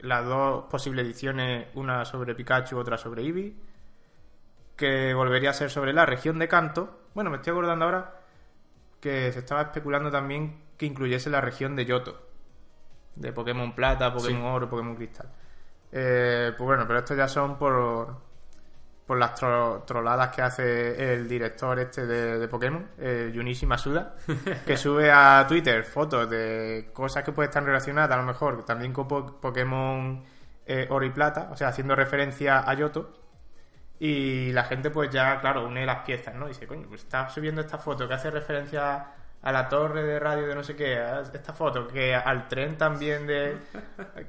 las 0.00 0.24
dos 0.24 0.64
posibles 0.70 1.04
ediciones, 1.04 1.68
una 1.74 2.04
sobre 2.04 2.34
Pikachu, 2.34 2.76
otra 2.76 2.98
sobre 2.98 3.22
Eevee, 3.22 3.54
que 4.76 5.12
volvería 5.14 5.50
a 5.50 5.54
ser 5.54 5.70
sobre 5.70 5.92
la 5.92 6.06
región 6.06 6.38
de 6.38 6.48
Kanto. 6.48 7.00
Bueno, 7.14 7.30
me 7.30 7.36
estoy 7.36 7.52
acordando 7.52 7.84
ahora 7.84 8.14
que 9.00 9.32
se 9.32 9.40
estaba 9.40 9.62
especulando 9.62 10.10
también 10.10 10.60
que 10.76 10.86
incluyese 10.86 11.30
la 11.30 11.40
región 11.40 11.74
de 11.76 11.84
Yoto, 11.84 12.20
de 13.16 13.32
Pokémon 13.32 13.74
Plata, 13.74 14.12
Pokémon 14.12 14.42
Sí. 14.42 14.48
Oro, 14.48 14.68
Pokémon 14.68 14.94
Cristal. 14.96 15.28
Eh, 15.90 16.52
pues 16.56 16.66
bueno, 16.66 16.84
pero 16.86 16.98
estos 17.00 17.16
ya 17.16 17.26
son 17.28 17.58
por, 17.58 18.16
por 19.08 19.18
las 19.18 19.34
tro- 19.40 19.84
troladas 19.86 20.28
que 20.36 20.42
hace 20.42 21.14
el 21.14 21.26
director 21.28 21.80
este 21.80 22.06
de, 22.06 22.38
de 22.38 22.46
Pokémon, 22.48 22.86
eh, 22.98 23.32
Junichi 23.34 23.66
Masuda, 23.66 24.14
que 24.66 24.76
sube 24.76 25.10
a 25.10 25.44
Twitter 25.48 25.82
fotos 25.84 26.28
de 26.30 26.90
cosas 26.92 27.24
que 27.24 27.32
pueden 27.32 27.48
estar 27.48 27.64
relacionadas, 27.64 28.12
a 28.16 28.20
lo 28.20 28.24
mejor 28.26 28.64
también 28.66 28.92
con 28.92 29.08
Po- 29.08 29.40
Pokémon 29.40 30.22
eh, 30.66 30.86
Oro 30.90 31.06
y 31.06 31.10
Plata, 31.10 31.48
o 31.50 31.56
sea, 31.56 31.68
haciendo 31.68 31.96
referencia 31.96 32.60
a 32.68 32.74
Yoto. 32.74 33.14
Y 34.00 34.52
la 34.52 34.64
gente, 34.64 34.90
pues 34.90 35.10
ya, 35.10 35.40
claro, 35.40 35.66
une 35.66 35.84
las 35.84 36.04
piezas, 36.04 36.34
¿no? 36.34 36.46
Dice, 36.46 36.66
coño, 36.66 36.86
pues 36.88 37.02
está 37.02 37.28
subiendo 37.30 37.60
esta 37.62 37.78
foto 37.78 38.06
que 38.06 38.14
hace 38.14 38.30
referencia 38.30 39.06
a 39.42 39.52
la 39.52 39.68
torre 39.68 40.02
de 40.04 40.18
radio 40.20 40.46
de 40.46 40.54
no 40.54 40.62
sé 40.62 40.76
qué, 40.76 40.98
a 40.98 41.20
esta 41.22 41.52
foto, 41.52 41.88
que 41.88 42.14
al 42.14 42.46
tren 42.48 42.76
también 42.76 43.26
de 43.26 43.56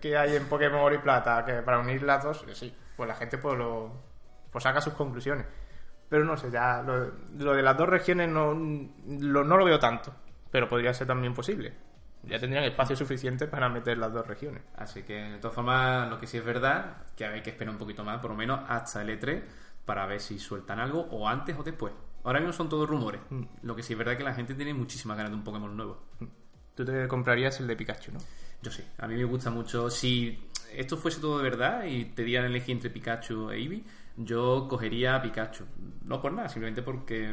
que 0.01 0.17
hay 0.17 0.35
en 0.35 0.45
Pokémon 0.45 0.79
Oro 0.81 0.95
y 0.95 0.99
Plata, 0.99 1.43
que 1.45 1.61
para 1.61 1.79
unir 1.79 2.01
las 2.03 2.23
dos, 2.23 2.45
sí, 2.53 2.73
pues 2.95 3.07
la 3.09 3.15
gente 3.15 3.37
pues 3.37 3.57
lo 3.57 4.08
pues 4.51 4.63
saca 4.63 4.81
sus 4.81 4.93
conclusiones. 4.93 5.45
Pero 6.09 6.23
no 6.23 6.35
sé, 6.37 6.49
ya 6.49 6.81
lo, 6.81 7.11
lo 7.37 7.53
de 7.53 7.61
las 7.61 7.77
dos 7.77 7.87
regiones 7.87 8.29
no 8.29 8.53
lo, 8.53 9.43
no 9.43 9.57
lo 9.57 9.65
veo 9.65 9.79
tanto, 9.79 10.13
pero 10.49 10.67
podría 10.67 10.93
ser 10.93 11.07
también 11.07 11.33
posible. 11.33 11.73
Ya 12.23 12.39
tendrían 12.39 12.65
espacio 12.65 12.95
suficiente 12.95 13.47
para 13.47 13.69
meter 13.69 13.97
las 13.97 14.11
dos 14.11 14.27
regiones. 14.27 14.63
Así 14.75 15.03
que, 15.03 15.13
de 15.13 15.37
todas 15.37 15.55
formas, 15.55 16.09
lo 16.09 16.19
que 16.19 16.27
sí 16.27 16.37
es 16.37 16.43
verdad, 16.43 16.97
que 17.15 17.25
hay 17.25 17.41
que 17.41 17.51
esperar 17.51 17.73
un 17.73 17.79
poquito 17.79 18.03
más, 18.03 18.19
por 18.19 18.31
lo 18.31 18.35
menos 18.35 18.59
hasta 18.67 19.01
el 19.01 19.19
E3, 19.19 19.41
para 19.85 20.05
ver 20.05 20.19
si 20.19 20.37
sueltan 20.37 20.79
algo, 20.79 21.07
o 21.11 21.27
antes 21.27 21.55
o 21.57 21.63
después. 21.63 21.93
Ahora 22.23 22.39
mismo 22.39 22.53
son 22.53 22.67
todos 22.67 22.89
rumores. 22.89 23.21
Lo 23.61 23.75
que 23.75 23.83
sí 23.83 23.93
es 23.93 23.99
verdad 23.99 24.17
que 24.17 24.23
la 24.23 24.33
gente 24.33 24.53
tiene 24.53 24.73
muchísimas 24.73 25.15
ganas 25.15 25.31
de 25.31 25.37
un 25.37 25.43
Pokémon 25.43 25.75
nuevo. 25.75 26.03
Tú 26.75 26.83
te 26.83 27.07
comprarías 27.07 27.59
el 27.61 27.67
de 27.67 27.75
Pikachu, 27.75 28.11
¿no? 28.11 28.19
Yo 28.61 28.71
sí, 28.71 28.83
a 28.97 29.07
mí 29.07 29.15
me 29.15 29.23
gusta 29.23 29.49
mucho. 29.49 29.89
Si 29.89 30.49
esto 30.73 30.97
fuese 30.97 31.21
todo 31.21 31.37
de 31.37 31.43
verdad 31.43 31.85
y 31.85 32.05
te 32.05 32.23
dieran 32.23 32.47
elegir 32.47 32.75
entre 32.75 32.89
Pikachu 32.89 33.51
e 33.51 33.57
Eevee, 33.57 33.83
yo 34.21 34.67
cogería 34.69 35.15
a 35.15 35.21
Pikachu. 35.21 35.63
No 36.03 36.21
por 36.21 36.33
nada, 36.33 36.49
simplemente 36.49 36.81
porque 36.81 37.31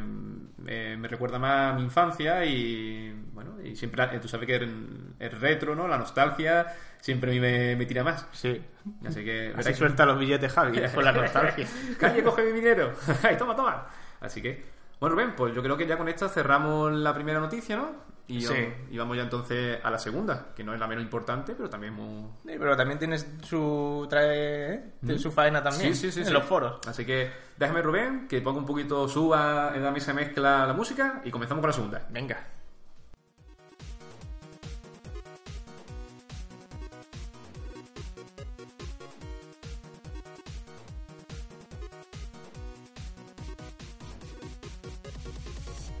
me, 0.57 0.95
me 0.97 1.07
recuerda 1.07 1.39
más 1.39 1.73
a 1.73 1.75
mi 1.75 1.83
infancia 1.83 2.45
y 2.45 3.11
bueno, 3.33 3.61
y 3.63 3.75
siempre, 3.75 4.03
eh, 4.13 4.19
tú 4.19 4.27
sabes 4.27 4.45
que 4.47 4.55
el, 4.55 5.13
el 5.19 5.31
retro, 5.31 5.75
¿no? 5.75 5.87
La 5.87 5.97
nostalgia 5.97 6.67
siempre 7.01 7.31
a 7.31 7.33
mí 7.33 7.39
me, 7.39 7.75
me 7.75 7.85
tira 7.85 8.03
más. 8.03 8.27
Sí. 8.31 8.61
Así 9.05 9.23
que... 9.25 9.53
Así 9.57 9.69
que- 9.69 9.75
suelta 9.75 10.05
los 10.05 10.17
billetes 10.19 10.53
Javi, 10.53 10.79
por 10.93 11.03
la 11.03 11.11
nostalgia. 11.11 11.67
Calle, 11.99 12.23
coge 12.23 12.43
mi 12.43 12.51
dinero. 12.51 12.93
Ay, 13.23 13.35
toma, 13.37 13.55
toma. 13.55 13.87
Así 14.21 14.41
que, 14.41 14.63
bueno, 14.99 15.15
Rubén, 15.15 15.33
pues 15.35 15.53
yo 15.55 15.61
creo 15.63 15.75
que 15.75 15.87
ya 15.87 15.97
con 15.97 16.07
esta 16.07 16.29
cerramos 16.29 16.93
la 16.93 17.13
primera 17.13 17.39
noticia, 17.39 17.75
¿no? 17.77 18.06
Y, 18.29 18.41
Sí. 18.41 18.47
vamos, 18.53 18.73
y 18.91 18.97
vamos 18.97 19.17
ya 19.17 19.23
entonces 19.23 19.79
a 19.81 19.89
la 19.89 19.97
segunda, 19.97 20.47
que 20.53 20.61
no 20.63 20.73
es 20.73 20.79
la 20.79 20.87
menos 20.87 21.01
importante, 21.03 21.53
pero 21.55 21.69
también 21.69 21.93
muy... 21.93 22.29
Sí, 22.45 22.55
pero 22.59 22.75
también 22.75 22.99
tienes 22.99 23.25
su 23.41 24.05
trae 24.09 24.73
¿eh? 24.73 24.83
Tiene 24.99 25.17
su 25.17 25.31
faena 25.31 25.63
también 25.63 25.95
Sí, 25.95 26.09
en 26.19 26.33
los 26.33 26.43
foros. 26.43 26.79
Así 26.87 27.05
que 27.05 27.31
déjame, 27.57 27.81
Rubén, 27.81 28.27
que 28.27 28.41
ponga 28.41 28.59
un 28.59 28.65
poquito, 28.65 29.07
suba 29.07 29.71
en 29.73 29.81
la 29.81 29.91
mesa 29.91 30.11
de 30.11 30.25
mezcla 30.25 30.65
la 30.67 30.73
música 30.73 31.21
y 31.23 31.31
comenzamos 31.31 31.61
con 31.61 31.69
la 31.69 31.73
segunda. 31.73 32.07
Venga. 32.09 32.37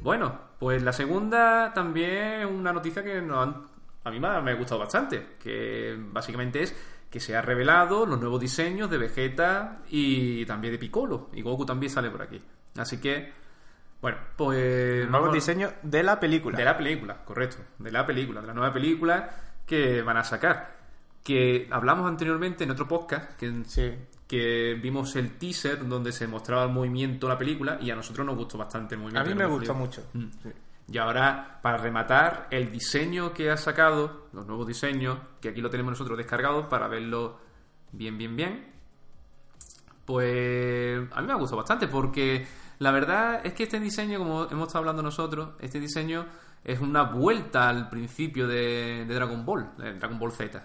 Bueno, 0.01 0.39
pues 0.59 0.81
la 0.83 0.93
segunda 0.93 1.71
también 1.73 2.41
es 2.41 2.45
una 2.45 2.73
noticia 2.73 3.03
que 3.03 3.21
nos 3.21 3.47
han- 3.47 3.63
a 4.03 4.09
mí 4.11 4.19
me 4.19 4.27
ha, 4.27 4.53
gustado 4.55 4.79
bastante, 4.79 5.35
que 5.41 5.95
básicamente 5.99 6.63
es 6.63 6.75
que 7.09 7.19
se 7.19 7.35
ha 7.35 7.41
revelado 7.41 8.05
los 8.05 8.19
nuevos 8.19 8.39
diseños 8.39 8.89
de 8.89 8.97
Vegeta 8.97 9.79
y 9.89 10.45
también 10.45 10.73
de 10.73 10.79
Piccolo, 10.79 11.29
y 11.33 11.41
Goku 11.41 11.65
también 11.65 11.89
sale 11.89 12.09
por 12.09 12.21
aquí. 12.21 12.41
Así 12.77 12.99
que, 12.99 13.33
bueno, 14.01 14.17
pues... 14.35 15.09
Nuevos 15.09 15.33
diseños 15.33 15.73
de 15.83 16.03
la 16.03 16.19
película. 16.19 16.57
De 16.57 16.63
la 16.65 16.77
película, 16.77 17.23
correcto. 17.25 17.57
De 17.79 17.91
la 17.91 18.05
película, 18.05 18.41
de 18.41 18.47
la 18.47 18.53
nueva 18.53 18.73
película 18.73 19.29
que 19.65 20.01
van 20.01 20.17
a 20.17 20.23
sacar. 20.23 20.77
Que 21.23 21.67
hablamos 21.71 22.07
anteriormente 22.07 22.63
en 22.63 22.71
otro 22.71 22.87
podcast, 22.87 23.37
que, 23.37 23.63
Sí. 23.65 23.93
Que 24.27 24.73
vimos 24.81 25.15
el 25.15 25.37
teaser 25.37 25.87
donde 25.87 26.11
se 26.11 26.27
mostraba 26.27 26.63
el 26.63 26.71
movimiento 26.71 27.27
de 27.27 27.33
la 27.33 27.39
película 27.39 27.77
y 27.81 27.89
a 27.91 27.95
nosotros 27.95 28.25
nos 28.25 28.35
gustó 28.35 28.57
bastante 28.57 28.95
el 28.95 29.01
A 29.01 29.03
movimiento. 29.03 29.29
mí 29.29 29.29
de 29.29 29.47
me 29.47 29.53
gustó 29.53 29.73
mucho. 29.73 30.03
Mm. 30.13 30.25
Sí. 30.43 30.49
Y 30.89 30.97
ahora, 30.97 31.59
para 31.61 31.77
rematar, 31.77 32.47
el 32.49 32.71
diseño 32.71 33.33
que 33.33 33.49
ha 33.51 33.57
sacado, 33.57 34.27
los 34.31 34.45
nuevos 34.45 34.65
diseños, 34.67 35.17
que 35.41 35.49
aquí 35.49 35.61
lo 35.61 35.69
tenemos 35.69 35.91
nosotros 35.91 36.17
descargado 36.17 36.69
para 36.69 36.87
verlo 36.87 37.39
bien, 37.91 38.17
bien, 38.17 38.35
bien. 38.35 38.73
Pues 40.05 40.99
a 41.11 41.21
mí 41.21 41.27
me 41.27 41.33
ha 41.33 41.37
gustado 41.37 41.57
bastante 41.57 41.87
porque 41.87 42.47
la 42.79 42.91
verdad 42.91 43.41
es 43.45 43.53
que 43.53 43.63
este 43.63 43.79
diseño, 43.79 44.19
como 44.19 44.47
hemos 44.49 44.67
estado 44.67 44.79
hablando 44.79 45.03
nosotros, 45.03 45.49
este 45.59 45.79
diseño 45.79 46.25
es 46.63 46.79
una 46.79 47.03
vuelta 47.03 47.67
al 47.67 47.89
principio 47.89 48.47
de, 48.47 49.05
de 49.05 49.13
Dragon 49.13 49.45
Ball, 49.45 49.71
de 49.77 49.93
Dragon 49.95 50.17
Ball 50.17 50.31
Z. 50.31 50.63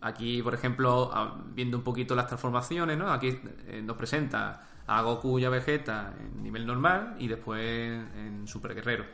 Aquí, 0.00 0.42
por 0.42 0.54
ejemplo, 0.54 1.10
viendo 1.54 1.76
un 1.76 1.82
poquito 1.84 2.14
las 2.14 2.26
transformaciones, 2.28 2.96
¿no? 2.96 3.12
Aquí 3.12 3.40
eh, 3.66 3.82
nos 3.82 3.96
presenta 3.96 4.62
a 4.86 5.02
Goku 5.02 5.38
y 5.38 5.44
a 5.44 5.50
Vegeta 5.50 6.14
en 6.18 6.42
nivel 6.42 6.66
normal 6.66 7.16
y 7.18 7.26
después 7.28 7.60
en 7.62 8.46
Super 8.46 8.74
Guerrero. 8.74 9.04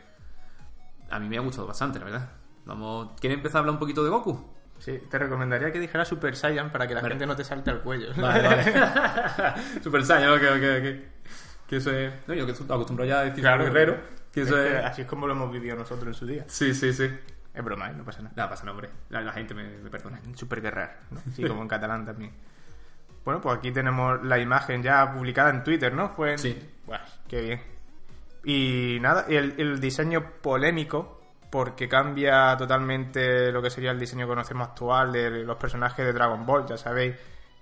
A 1.09 1.19
mí 1.19 1.27
me 1.27 1.37
ha 1.37 1.41
gustado 1.41 1.67
bastante, 1.67 1.99
la 1.99 2.05
verdad. 2.05 2.29
Vamos, 2.65 3.11
¿quieren 3.19 3.39
empezar 3.39 3.57
a 3.57 3.59
hablar 3.61 3.73
un 3.73 3.79
poquito 3.79 4.03
de 4.03 4.09
Goku? 4.09 4.53
Sí, 4.77 4.99
te 5.09 5.17
recomendaría 5.17 5.71
que 5.71 5.79
dijera 5.79 6.03
Super 6.05 6.35
Saiyan 6.35 6.71
para 6.71 6.87
que 6.87 6.93
la 6.93 7.01
Vale. 7.01 7.13
gente 7.13 7.25
no 7.25 7.35
te 7.35 7.43
salte 7.43 7.71
al 7.71 7.81
cuello. 7.81 8.09
Vale, 8.17 8.43
vale. 8.47 8.63
Super 9.83 10.05
Saiyan, 10.05 10.31
ok, 10.31 10.41
ok, 10.41 10.63
ok. 10.79 11.67
Que 11.67 11.77
eso 11.77 11.91
es... 11.91 12.13
No, 12.27 12.33
yo 12.33 12.45
que 12.45 12.51
estoy 12.51 12.65
acostumbrado 12.67 13.09
ya 13.09 13.19
a 13.21 13.23
decir 13.25 13.41
Claro. 13.41 13.63
Guerrero. 13.63 13.97
Que 14.31 14.41
eso 14.41 14.61
es... 14.61 14.83
Así 14.83 15.01
es 15.03 15.07
como 15.07 15.27
lo 15.27 15.33
hemos 15.33 15.51
vivido 15.51 15.75
nosotros 15.75 16.07
en 16.07 16.13
su 16.13 16.25
día. 16.27 16.43
Sí, 16.47 16.73
sí, 16.73 16.91
sí. 16.93 17.09
Es 17.55 17.63
broma, 17.63 17.89
¿eh? 17.89 17.93
no 17.95 18.03
pasa 18.03 18.21
nada. 18.21 18.33
Nada, 18.35 18.49
pasa. 18.49 18.65
La, 19.09 19.21
la 19.21 19.31
gente 19.31 19.53
me, 19.53 19.63
me 19.77 19.89
perdona. 19.89 20.19
Super 20.35 20.61
guerrer, 20.61 20.89
¿no? 21.11 21.21
Sí, 21.33 21.43
como 21.47 21.61
en 21.61 21.67
catalán 21.67 22.05
también. 22.05 22.33
Bueno, 23.23 23.41
pues 23.41 23.57
aquí 23.57 23.71
tenemos 23.71 24.23
la 24.23 24.37
imagen 24.37 24.83
ya 24.83 25.11
publicada 25.11 25.49
en 25.49 25.63
Twitter, 25.63 25.93
¿no? 25.93 26.09
Fue 26.09 26.33
en... 26.33 26.37
Sí. 26.37 26.69
Buah, 26.85 26.99
qué 27.27 27.41
bien. 27.41 27.61
Y 28.43 28.99
nada, 29.01 29.25
el, 29.27 29.55
el 29.57 29.79
diseño 29.79 30.33
polémico, 30.41 31.21
porque 31.49 31.87
cambia 31.87 32.55
totalmente 32.57 33.51
lo 33.51 33.61
que 33.61 33.69
sería 33.69 33.91
el 33.91 33.99
diseño 33.99 34.25
que 34.25 34.29
conocemos 34.29 34.67
actual 34.67 35.13
de 35.13 35.29
los 35.43 35.57
personajes 35.57 36.05
de 36.05 36.13
Dragon 36.13 36.45
Ball, 36.45 36.67
ya 36.67 36.77
sabéis, 36.77 37.15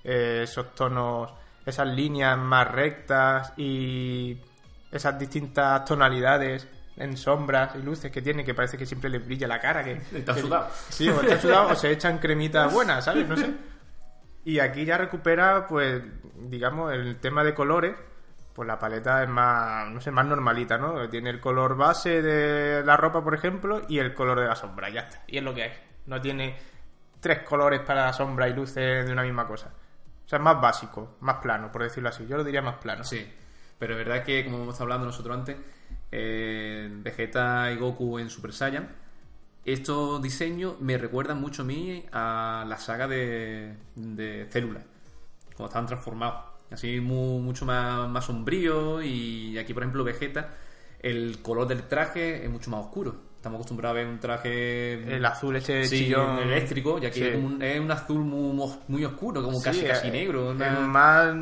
eh, 0.04 0.42
esos 0.44 0.74
tonos, 0.74 1.32
esas 1.66 1.88
líneas 1.88 2.38
más 2.38 2.70
rectas 2.70 3.54
y 3.56 4.38
esas 4.92 5.18
distintas 5.18 5.86
tonalidades 5.86 6.68
en 6.98 7.18
sombras 7.18 7.76
y 7.76 7.80
luces 7.82 8.12
que 8.12 8.22
tiene, 8.22 8.44
que 8.46 8.54
parece 8.54 8.78
que 8.78 8.86
siempre 8.86 9.10
les 9.10 9.26
brilla 9.26 9.48
la 9.48 9.60
cara. 9.60 9.84
Que, 9.84 10.02
Está 10.14 10.34
que- 10.36 10.42
sudado. 10.42 10.70
Sí, 10.90 11.10
o 11.10 11.22
está 11.22 11.40
sudado 11.40 11.70
o 11.70 11.76
se 11.76 11.92
echan 11.92 12.20
cremitas 12.20 12.72
buenas, 12.72 13.06
¿sabes? 13.06 13.28
No 13.28 13.36
sé. 13.38 13.52
Y 14.46 14.60
aquí 14.60 14.86
ya 14.86 14.98
recupera, 14.98 15.68
pues, 15.68 16.02
digamos, 16.50 16.94
el 16.94 17.18
tema 17.20 17.44
de 17.44 17.54
colores. 17.54 17.96
Pues 18.54 18.68
la 18.68 18.78
paleta 18.78 19.24
es 19.24 19.30
más, 19.30 19.90
no 19.90 20.00
sé, 20.00 20.12
más 20.12 20.28
normalita, 20.28 20.78
¿no? 20.78 21.10
Tiene 21.10 21.32
el 21.32 21.40
color 21.40 21.76
base 21.76 22.22
de 22.22 22.84
la 22.86 22.96
ropa, 22.96 23.24
por 23.24 23.34
ejemplo, 23.34 23.82
y 23.90 23.98
el 23.98 24.14
color 24.14 24.40
de 24.40 24.46
la 24.46 24.56
sombra, 24.56 24.90
ya 24.92 25.02
está. 25.02 25.24
Y 25.26 25.38
es 25.40 25.44
lo 25.44 25.56
que 25.56 25.64
hay. 25.64 25.72
No 26.06 26.22
tiene 26.22 26.56
tres 27.20 27.40
colores 27.40 27.80
para 27.80 28.14
sombra 28.14 28.48
y 28.48 28.54
luces 28.54 29.08
de 29.08 29.12
una 29.12 29.24
misma 29.24 29.48
cosa. 29.48 29.72
O 30.24 30.30
sea, 30.30 30.38
es 30.38 30.44
más 30.44 30.62
básico, 30.62 31.18
más 31.22 31.38
plano, 31.38 31.72
por 31.72 31.82
decirlo 31.82 32.10
así. 32.10 32.28
Yo 32.28 32.38
lo 32.38 32.44
diría 32.44 32.62
más 32.62 32.76
plano. 32.76 33.04
Sí, 33.04 33.28
pero 33.80 33.94
es 33.98 34.06
verdad 34.06 34.24
que, 34.24 34.44
como 34.46 34.58
hemos 34.58 34.70
estado 34.76 34.84
hablando 34.84 35.08
nosotros 35.08 35.36
antes, 35.36 35.58
eh, 36.15 36.89
Vegeta 36.91 37.71
y 37.71 37.78
Goku 37.78 38.19
en 38.19 38.30
Super 38.30 38.54
Saiyan, 38.54 38.88
estos 39.65 40.21
diseños 40.21 40.80
me 40.80 40.97
recuerdan 40.97 41.41
mucho 41.41 41.63
a 41.63 41.65
mí 41.65 42.06
a 42.12 42.65
la 42.67 42.78
saga 42.78 43.08
de, 43.08 43.73
de 43.95 44.45
Célula, 44.52 44.82
cuando 45.56 45.65
estaban 45.67 45.88
transformados. 45.88 46.43
Así 46.69 46.99
mu- 46.99 47.39
mucho 47.39 47.65
más, 47.65 48.08
más 48.10 48.26
sombrío 48.26 49.02
y 49.02 49.58
aquí, 49.58 49.73
por 49.73 49.84
ejemplo, 49.84 50.04
Vegeta, 50.04 50.49
el 50.99 51.39
color 51.41 51.67
del 51.67 51.84
traje 51.84 52.43
es 52.43 52.49
mucho 52.49 52.69
más 52.71 52.82
oscuro. 52.86 53.15
Estamos 53.38 53.58
acostumbrados 53.58 53.95
a 53.97 54.02
ver 54.02 54.08
un 54.08 54.19
traje 54.19 55.15
El 55.15 55.26
azul 55.26 55.56
ese 55.56 55.86
sí, 55.86 55.97
chillón. 56.06 56.39
eléctrico, 56.39 56.97
y 57.02 57.06
aquí 57.06 57.19
Sí. 57.19 57.26
es, 57.28 57.36
un, 57.36 57.62
es 57.62 57.80
un 57.80 57.91
azul 57.91 58.19
muy, 58.21 59.04
oscuro, 59.06 59.43
como 59.43 59.62
casi, 59.62 59.82
Sí, 59.82 59.86
casi 59.86 60.08
eh, 60.08 60.12
negro. 60.12 60.52
una- 60.52 60.80
más 60.80 61.36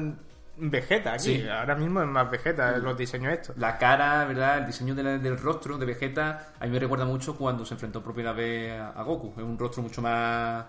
Vegeta 0.70 1.14
aquí. 1.14 1.38
Sí. 1.42 1.48
Ahora 1.50 1.76
mismo 1.76 2.02
es 2.02 2.08
más 2.08 2.30
Vegeta 2.30 2.78
los 2.78 2.96
diseños 2.98 3.34
estos. 3.34 3.58
La 3.58 3.78
cara, 3.78 4.26
¿verdad? 4.26 4.60
El 4.60 4.68
diseño 4.68 4.94
de 4.94 5.04
la- 5.04 5.18
del 5.18 5.38
rostro 5.38 5.78
de 5.78 5.86
Vegeta 5.86 6.54
a 6.60 6.66
mí 6.66 6.72
me 6.72 6.80
recuerda 6.80 7.06
mucho 7.06 7.36
cuando 7.36 7.66
se 7.66 7.74
enfrentó 7.74 8.04
por 8.04 8.14
primera 8.14 8.34
vez 8.34 8.72
a, 8.80 9.02
Goku. 9.04 9.34
Es 9.38 9.44
un 9.44 9.58
rostro 9.58 9.82
mucho 9.82 10.02
más, 10.02 10.66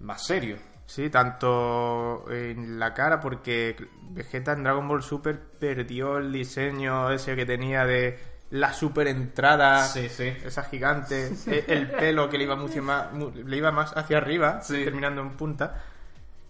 más 0.00 0.26
serio. 0.26 0.56
Sí, 0.86 1.08
tanto 1.10 2.24
en 2.30 2.78
la 2.78 2.94
cara, 2.94 3.20
porque 3.20 3.76
Vegeta 4.10 4.52
en 4.54 4.64
Dragon 4.64 4.88
Ball 4.88 5.02
Super 5.02 5.38
perdió 5.38 6.18
el 6.18 6.32
diseño 6.32 7.10
ese 7.12 7.36
que 7.36 7.44
tenía 7.46 7.84
de 7.84 8.18
la 8.50 8.72
super 8.72 9.06
entrada, 9.06 9.84
Sí, 9.84 10.08
sí. 10.08 10.32
esa 10.44 10.62
gigante, 10.64 11.30
e- 11.46 11.64
el 11.68 11.90
pelo 11.90 12.30
que 12.30 12.38
le 12.38 12.44
iba 12.44 12.56
mucho 12.56 12.82
más, 12.82 13.08
le 13.12 13.56
iba 13.56 13.70
más 13.70 13.94
hacia 13.96 14.16
arriba, 14.16 14.62
Sí. 14.62 14.82
terminando 14.84 15.20
en 15.20 15.36
punta, 15.36 15.74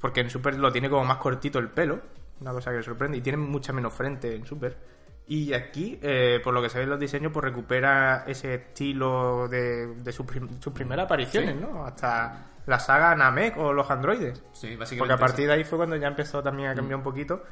porque 0.01 0.20
en 0.20 0.31
Super 0.31 0.57
lo 0.57 0.70
tiene 0.70 0.88
como 0.88 1.05
más 1.05 1.16
cortito 1.18 1.59
el 1.59 1.68
pelo, 1.70 1.98
una 2.40 2.53
cosa 2.53 2.70
que 2.70 2.77
me 2.79 2.83
sorprende, 2.83 3.18
y 3.18 3.20
tiene 3.20 3.38
mucha 3.38 3.72
menos 3.72 3.92
frente 3.92 4.35
en 4.35 4.44
Super. 4.46 4.77
Y 5.27 5.53
aquí, 5.53 5.98
eh, 6.03 6.40
por 6.42 6.55
lo 6.55 6.62
que 6.62 6.70
se 6.70 6.79
ve 6.79 6.85
en 6.85 6.90
los 6.90 6.98
diseños, 6.98 7.31
pues 7.33 7.44
recupera 7.44 8.24
ese 8.27 8.55
estilo 8.55 9.46
de, 9.48 9.87
de 9.96 10.12
sus, 10.12 10.24
prim- 10.24 10.59
sus 10.61 10.72
primeras 10.72 11.05
apariciones, 11.05 11.55
Sí. 11.55 11.61
¿no? 11.61 11.85
Hasta 11.85 12.46
la 12.64 12.79
saga 12.79 13.14
Namek 13.14 13.59
o 13.59 13.72
los 13.74 13.90
androides. 13.90 14.42
Sí, 14.53 14.74
básicamente. 14.77 14.98
Porque 14.98 15.12
a 15.12 15.18
partir 15.18 15.46
de 15.46 15.53
ahí 15.53 15.64
fue 15.64 15.77
cuando 15.79 15.96
ya 15.96 16.09
empezó 16.09 16.42
también 16.42 16.70
a 16.70 16.72
Mm. 16.72 16.77
cambiar 16.77 16.96
un 16.98 17.03
poquito. 17.05 17.42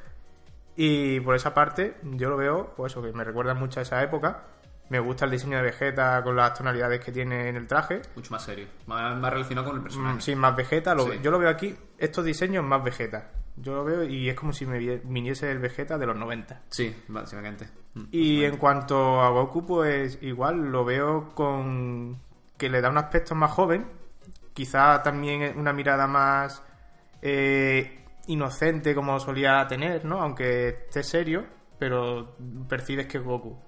Y 0.75 1.21
por 1.21 1.35
esa 1.35 1.53
parte, 1.55 1.97
yo 2.03 2.29
lo 2.31 2.37
veo, 2.37 2.73
pues 2.77 2.93
eso, 2.93 3.03
que 3.03 3.13
me 3.13 3.25
recuerda 3.25 3.55
mucho 3.55 3.81
a 3.81 3.83
esa 3.83 4.03
época. 4.03 4.43
Me 4.89 4.99
gusta 5.01 5.25
el 5.25 5.31
diseño 5.33 5.57
de 5.57 5.65
Vegeta 5.65 6.23
con 6.23 6.37
las 6.37 6.55
tonalidades 6.55 7.01
que 7.05 7.11
tiene 7.13 7.49
en 7.49 7.57
el 7.57 7.67
traje. 7.67 8.03
Mucho 8.15 8.31
más 8.33 8.43
serio. 8.45 8.67
Más, 8.87 9.17
más 9.19 9.33
relacionado 9.33 9.67
con 9.69 9.77
el 9.79 9.83
personaje. 9.83 10.17
Mm, 10.17 10.21
Sí, 10.21 10.35
más 10.37 10.55
Vegeta. 10.57 10.95
lo- 10.95 11.11
Sí. 11.13 11.19
Yo 11.23 11.31
lo 11.31 11.39
veo 11.39 11.49
aquí, 11.49 11.77
estos 11.99 12.25
diseños 12.25 12.63
más 12.65 12.85
Vegeta. 12.85 13.31
Yo 13.57 13.75
lo 13.75 13.85
veo 13.85 14.05
y 14.05 14.29
es 14.29 14.35
como 14.37 14.53
si 14.53 14.67
me 14.67 14.79
viniese 14.79 15.51
el 15.51 15.59
Vegeta 15.59 15.97
de 15.99 16.07
los 16.07 16.17
90. 16.17 16.63
Sí, 16.69 16.95
básicamente. 17.09 17.69
Mm. 17.95 18.03
Y 18.13 18.45
en 18.45 18.57
cuanto 18.59 19.21
a 19.23 19.31
Goku, 19.31 19.65
pues 19.65 20.19
igual 20.23 20.71
lo 20.71 20.85
veo 20.85 21.31
con 21.35 22.19
que 22.59 22.69
le 22.69 22.81
da 22.81 22.91
un 22.91 22.99
aspecto 22.99 23.35
más 23.35 23.51
joven, 23.51 23.87
quizá 24.53 25.03
también 25.03 25.59
una 25.59 25.73
mirada 25.73 26.07
más 26.07 26.63
eh, 27.23 28.05
inocente 28.27 28.95
como 28.95 29.19
solía 29.21 29.67
tener, 29.67 30.05
¿no? 30.05 30.21
Aunque 30.21 30.69
esté 30.69 31.03
serio, 31.03 31.47
pero 31.79 32.37
percibes 32.69 33.07
que 33.07 33.19
es 33.19 33.25
Goku. 33.25 33.59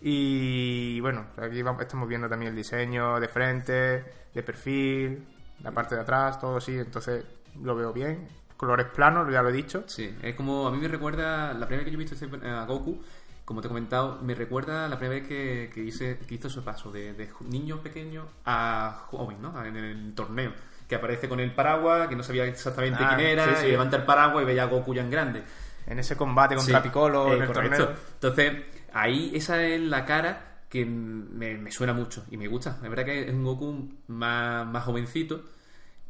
Y 0.00 1.00
bueno, 1.00 1.26
aquí 1.36 1.60
vamos- 1.62 1.82
estamos 1.82 2.08
viendo 2.08 2.28
también 2.28 2.50
el 2.50 2.56
diseño 2.56 3.18
de 3.18 3.28
frente, 3.28 4.04
de 4.34 4.42
perfil, 4.42 5.26
La 5.62 5.72
parte 5.72 5.96
de 5.96 6.02
atrás, 6.02 6.38
todo 6.38 6.60
sí, 6.60 6.78
entonces 6.78 7.24
lo 7.60 7.74
veo 7.74 7.92
bien. 7.92 8.28
Colores 8.58 8.86
planos, 8.94 9.32
ya 9.32 9.40
lo 9.40 9.48
he 9.48 9.52
dicho. 9.52 9.84
Sí, 9.86 10.14
es 10.20 10.34
como 10.34 10.66
a 10.68 10.70
mí 10.70 10.76
me 10.78 10.88
recuerda 10.88 11.54
la 11.54 11.66
primera 11.66 11.78
vez 11.78 11.84
que 11.84 11.90
yo 11.92 11.96
he 11.96 12.04
visto 12.04 12.14
este, 12.14 12.46
a 12.48 12.64
Goku, 12.66 13.00
como 13.46 13.62
te 13.62 13.68
he 13.68 13.70
comentado, 13.70 14.18
me 14.22 14.34
recuerda 14.34 14.88
la 14.88 14.98
primera 14.98 15.20
vez 15.20 15.26
que, 15.28 15.70
que, 15.72 15.82
hice, 15.82 16.18
que 16.18 16.34
hizo 16.34 16.48
ese 16.48 16.60
paso 16.60 16.90
de, 16.92 17.14
de 17.14 17.30
niño 17.48 17.80
pequeño 17.80 18.26
a 18.44 19.04
joven, 19.06 19.40
¿no? 19.40 19.64
En 19.64 19.74
el 19.76 20.12
torneo. 20.14 20.52
Que 20.88 20.96
aparece 20.96 21.28
con 21.28 21.38
el 21.40 21.54
paraguas, 21.54 22.08
que 22.08 22.16
no 22.16 22.22
sabía 22.22 22.44
exactamente 22.46 22.98
Ah, 23.02 23.14
quién 23.16 23.28
era, 23.30 23.44
sí, 23.56 23.60
sí. 23.62 23.66
y 23.68 23.70
levanta 23.70 23.96
el 23.96 24.04
paraguas 24.04 24.42
y 24.42 24.46
veía 24.46 24.64
a 24.64 24.66
Goku 24.66 24.92
ya 24.94 25.02
en 25.02 25.10
grande. 25.10 25.42
En 25.86 25.98
ese 25.98 26.16
combate 26.16 26.54
contra 26.56 26.82
Sí, 26.82 26.88
Piccolo 26.88 27.32
eh, 27.32 27.36
en 27.36 27.42
el 27.42 27.46
correcto. 27.46 27.76
torneo. 27.86 27.96
Entonces, 28.14 28.52
ahí 28.92 29.30
esa 29.34 29.62
es 29.62 29.80
la 29.80 30.04
cara 30.04 30.62
que 30.68 30.84
me, 30.84 31.56
me 31.56 31.70
suena 31.70 31.92
mucho 31.94 32.24
y 32.30 32.36
me 32.36 32.48
gusta. 32.48 32.78
Es 32.82 32.90
verdad 32.90 33.04
que 33.04 33.28
es 33.28 33.32
un 33.32 33.44
Goku 33.44 33.88
más, 34.08 34.66
más 34.66 34.84
jovencito, 34.84 35.42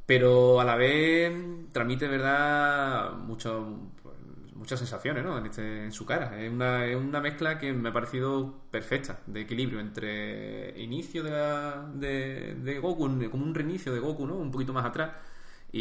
pero 0.08 0.58
a 0.58 0.64
la 0.64 0.74
vez 0.74 1.30
transmite, 1.70 2.08
¿verdad?, 2.08 3.12
mucho, 3.12 3.90
pues, 4.02 4.14
muchas 4.54 4.78
sensaciones, 4.78 5.22
¿no? 5.22 5.36
En, 5.36 5.44
este, 5.44 5.84
en 5.84 5.92
su 5.92 6.06
cara. 6.06 6.40
Es 6.42 6.50
una, 6.50 6.86
es 6.86 6.96
una 6.96 7.20
mezcla 7.20 7.58
que 7.58 7.74
me 7.74 7.90
ha 7.90 7.92
parecido 7.92 8.62
perfecta, 8.70 9.18
de 9.26 9.42
equilibrio 9.42 9.80
entre 9.80 10.70
inicio 10.80 11.22
de, 11.22 11.30
la- 11.30 11.86
de, 11.94 12.54
de 12.54 12.78
Goku, 12.78 13.02
como 13.30 13.44
un 13.44 13.54
reinicio 13.54 13.92
de 13.92 14.00
Goku, 14.00 14.26
¿no? 14.26 14.36
Un 14.36 14.50
poquito 14.50 14.72
más 14.72 14.86
atrás. 14.86 15.10
Y, 15.70 15.80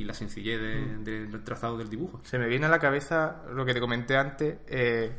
y 0.00 0.04
la 0.04 0.14
sencillez 0.14 0.60
de- 0.60 0.98
de- 0.98 1.26
del 1.26 1.42
trazado 1.42 1.76
del 1.76 1.90
dibujo. 1.90 2.20
Se 2.22 2.38
me 2.38 2.46
viene 2.46 2.66
a 2.66 2.68
la 2.68 2.78
cabeza 2.78 3.42
lo 3.52 3.64
que 3.64 3.74
te 3.74 3.80
comenté 3.80 4.16
antes, 4.16 4.58
eh, 4.68 5.10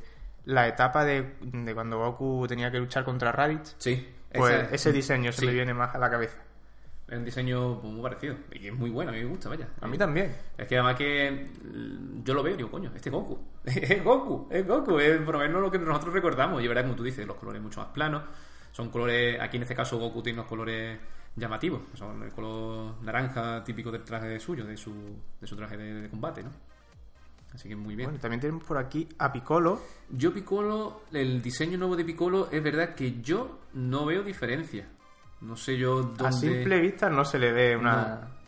la 0.46 0.65
etapa 0.70 1.04
de, 1.04 1.34
de 1.41 1.74
cuando 1.74 1.98
Goku 2.00 2.46
tenía 2.48 2.72
que 2.72 2.80
luchar 2.80 3.04
contra 3.04 3.34
Raditz. 3.34 3.76
Sí, 3.80 4.08
Pues 4.34 4.72
ese 4.72 4.94
diseño 4.94 5.34
se 5.34 5.41
sí. 5.41 5.46
me 5.46 5.52
viene 5.52 5.74
más 5.74 5.94
a 5.94 5.98
la 6.00 6.10
cabeza. 6.10 6.38
Es 7.08 7.18
un 7.18 7.24
diseño 7.24 7.76
muy 7.76 8.02
parecido. 8.02 8.36
Y 8.52 8.68
es 8.68 8.74
muy 8.74 8.89
bueno, 8.89 9.12
a 9.12 9.13
mí 9.13 9.22
me 9.22 9.30
gusta, 9.30 9.50
vaya. 9.50 9.68
A 9.80 9.88
mí 9.88 9.98
también. 9.98 10.36
Es 10.58 10.68
que 10.68 10.76
además 10.76 10.96
que 10.96 11.52
mm, 11.63 12.24
yo 12.24 12.34
lo 12.34 12.41
veo 12.41 12.56
y 12.56 12.58
digo, 12.58 12.72
coño, 12.72 12.91
este 12.96 13.10
es 13.10 13.13
Goku. 13.13 13.39
es 13.65 14.04
Goku, 14.04 14.48
es 14.50 14.65
Goku. 14.65 15.00
Es 15.00 15.22
por 15.22 15.36
lo 15.36 15.39
menos 15.39 15.62
lo 15.62 15.70
que 15.70 15.78
nosotros 15.78 16.13
recordamos. 16.13 16.62
Y 16.62 16.65
es 16.65 16.70
verdad, 16.70 16.84
como 16.84 16.96
tú 16.96 17.04
dices, 17.04 17.28
los 17.28 17.38
colores 17.38 17.62
mucho 17.62 17.80
más 17.80 17.89
planos. 17.89 18.24
Son 18.72 18.89
colores, 18.89 19.39
aquí 19.39 19.58
en 19.58 19.63
este 19.63 19.76
caso 19.76 20.00
Goku 20.00 20.24
tiene 20.24 20.39
unos 20.39 20.50
colores 20.50 21.00
llamativos. 21.36 21.82
Son 21.94 22.24
el 22.24 22.32
color 22.32 23.02
naranja 23.04 23.63
típico 23.63 23.91
del 23.91 24.04
traje 24.04 24.39
suyo, 24.39 24.65
de 24.65 24.76
su, 24.76 24.91
de 25.39 25.46
su 25.46 25.56
traje 25.56 25.78
de, 25.78 26.02
de 26.02 26.10
combate, 26.10 26.41
¿no? 26.44 26.50
Así 27.54 27.70
que 27.70 27.76
muy 27.76 27.96
bien. 27.96 28.08
Bueno, 28.08 28.20
también 28.20 28.41
tenemos 28.41 28.63
por 28.63 28.78
aquí 28.78 29.08
a 29.18 29.32
Piccolo. 29.32 29.80
Yo 30.10 30.34
Piccolo, 30.34 31.04
el 31.13 31.41
diseño 31.41 31.78
nuevo 31.78 31.96
de 31.96 32.04
Piccolo, 32.04 32.50
es 32.52 32.62
verdad 32.62 32.96
que 32.96 33.22
yo 33.22 33.60
no 33.74 34.06
veo 34.06 34.24
diferencia. 34.24 34.88
No 35.41 35.56
sé 35.56 35.78
yo 35.78 36.02
dónde... 36.02 36.28
A 36.28 36.32
simple 36.32 36.80
vista 36.80 37.10
no 37.10 37.24
se 37.26 37.38
le 37.39 37.52
ve 37.52 37.76
una, 37.76 37.95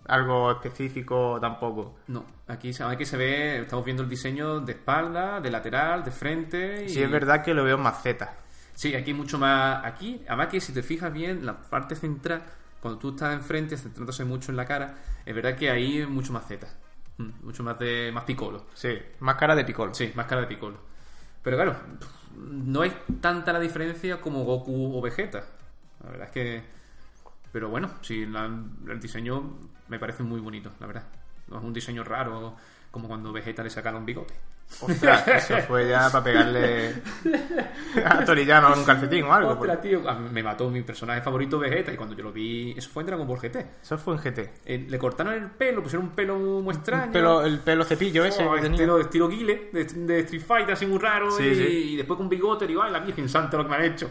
No. 0.07 0.13
algo 0.13 0.51
específico 0.51 1.37
tampoco. 1.39 1.97
No, 2.07 2.25
aquí, 2.47 2.73
se- 2.73 2.83
aquí 2.83 3.05
se 3.05 3.17
ve, 3.17 3.59
estamos 3.61 3.85
viendo 3.85 4.03
el 4.03 4.09
diseño 4.09 4.59
de 4.61 4.71
espalda, 4.73 5.39
de 5.41 5.51
lateral, 5.51 6.03
de 6.03 6.11
frente. 6.11 6.85
Y... 6.85 6.89
Sí, 6.89 7.01
es 7.03 7.11
verdad 7.11 7.43
que 7.43 7.53
lo 7.53 7.63
veo 7.63 7.77
más 7.77 8.01
Z. 8.01 8.33
Sí, 8.73 8.93
aquí 8.95 9.13
mucho 9.13 9.37
más. 9.37 9.83
Aquí, 9.85 10.21
además 10.27 10.47
que 10.47 10.61
si 10.61 10.71
te 10.73 10.81
fijas 10.83 11.11
bien, 11.11 11.45
la 11.45 11.59
parte 11.59 11.95
central, 11.95 12.43
cuando 12.79 12.99
tú 12.99 13.09
estás 13.09 13.33
enfrente, 13.33 13.75
centrándose 13.77 14.23
mucho 14.23 14.51
en 14.51 14.57
la 14.57 14.65
cara, 14.65 14.95
es 15.25 15.35
verdad 15.35 15.55
que 15.55 15.69
ahí 15.69 15.99
es 15.99 16.07
mucho 16.09 16.31
más 16.33 16.45
Z. 16.47 16.67
Mm, 17.17 17.29
Mucho 17.45 17.63
más 17.63 17.77
de 17.79 18.11
más 18.13 18.23
picolo. 18.23 18.65
Sí, 18.75 18.89
más 19.21 19.35
cara 19.35 19.55
de 19.55 19.65
Piccolo. 19.65 19.91
Sí, 19.93 20.11
más 20.15 20.27
cara 20.27 20.41
de 20.41 20.47
picolo. 20.47 20.77
Pero 21.41 21.57
claro, 21.57 21.75
no 22.35 22.83
es 22.83 22.93
tanta 23.19 23.51
la 23.51 23.59
diferencia 23.59 24.21
como 24.21 24.43
Goku 24.43 24.95
o 24.95 25.01
Vegeta. 25.01 25.43
La 26.07 26.11
verdad 26.11 26.27
es 26.27 26.33
que. 26.33 26.61
Pero 27.51 27.69
bueno, 27.69 27.89
sí, 28.01 28.25
la- 28.25 28.45
el 28.45 28.99
diseño 28.99 29.57
me 29.87 29.99
parece 29.99 30.23
muy 30.23 30.39
bonito, 30.39 30.71
la 30.79 30.87
verdad. 30.87 31.03
No 31.47 31.57
es 31.59 31.63
un 31.63 31.73
diseño 31.73 32.03
raro 32.03 32.55
como 32.91 33.07
cuando 33.07 33.31
Vegeta 33.31 33.63
le 33.63 33.69
sacaron 33.69 34.05
bigote. 34.05 34.33
Ostras, 34.81 35.25
eso 35.29 35.57
fue 35.65 35.87
ya 35.87 36.09
para 36.11 36.25
pegarle 36.25 36.93
a 38.03 38.25
Torillano 38.25 38.73
en 38.73 38.79
un 38.79 38.85
calcetín 38.85 39.23
o 39.23 39.33
algo. 39.33 39.51
Ostras, 39.51 39.79
tío, 39.81 40.07
a 40.09 40.15
mí 40.15 40.29
me 40.29 40.43
mató 40.43 40.69
mi 40.69 40.81
personaje 40.81 41.21
favorito 41.21 41.57
Vegeta 41.57 41.93
y 41.93 41.95
cuando 41.95 42.13
yo 42.15 42.23
lo 42.25 42.33
vi, 42.33 42.73
eso 42.77 42.89
fue 42.89 43.03
en 43.03 43.07
Dragon 43.07 43.25
Ball 43.25 43.39
GT. 43.39 43.65
Eso 43.81 43.97
fue 43.97 44.15
en 44.15 44.19
GT. 44.19 44.39
Eh, 44.65 44.85
le 44.89 44.99
cortaron 44.99 45.33
el 45.35 45.49
pelo, 45.51 45.81
pusieron 45.81 46.07
un 46.07 46.13
pelo 46.13 46.37
muy 46.37 46.73
extraño. 46.75 47.05
El 47.05 47.11
pelo, 47.11 47.45
el 47.45 47.59
pelo 47.59 47.85
cepillo 47.85 48.25
ese 48.25 48.45
Oh, 48.45 48.55
tenía. 48.55 48.71
estilo, 48.71 48.99
estilo 48.99 49.29
Guile, 49.29 49.69
de, 49.71 49.85
de 49.85 50.19
Street 50.19 50.43
Fighter, 50.45 50.73
así 50.73 50.85
muy 50.85 50.99
raro. 50.99 51.31
Sí, 51.31 51.43
y, 51.45 51.55
sí. 51.55 51.63
y 51.93 51.95
después 51.95 52.17
con 52.17 52.27
bigote, 52.27 52.67
digo, 52.67 52.83
ay, 52.83 52.91
la 52.91 52.99
Virgen 52.99 53.29
Santa, 53.29 53.55
lo 53.55 53.63
que 53.63 53.69
me 53.69 53.75
han 53.77 53.83
hecho. 53.85 54.09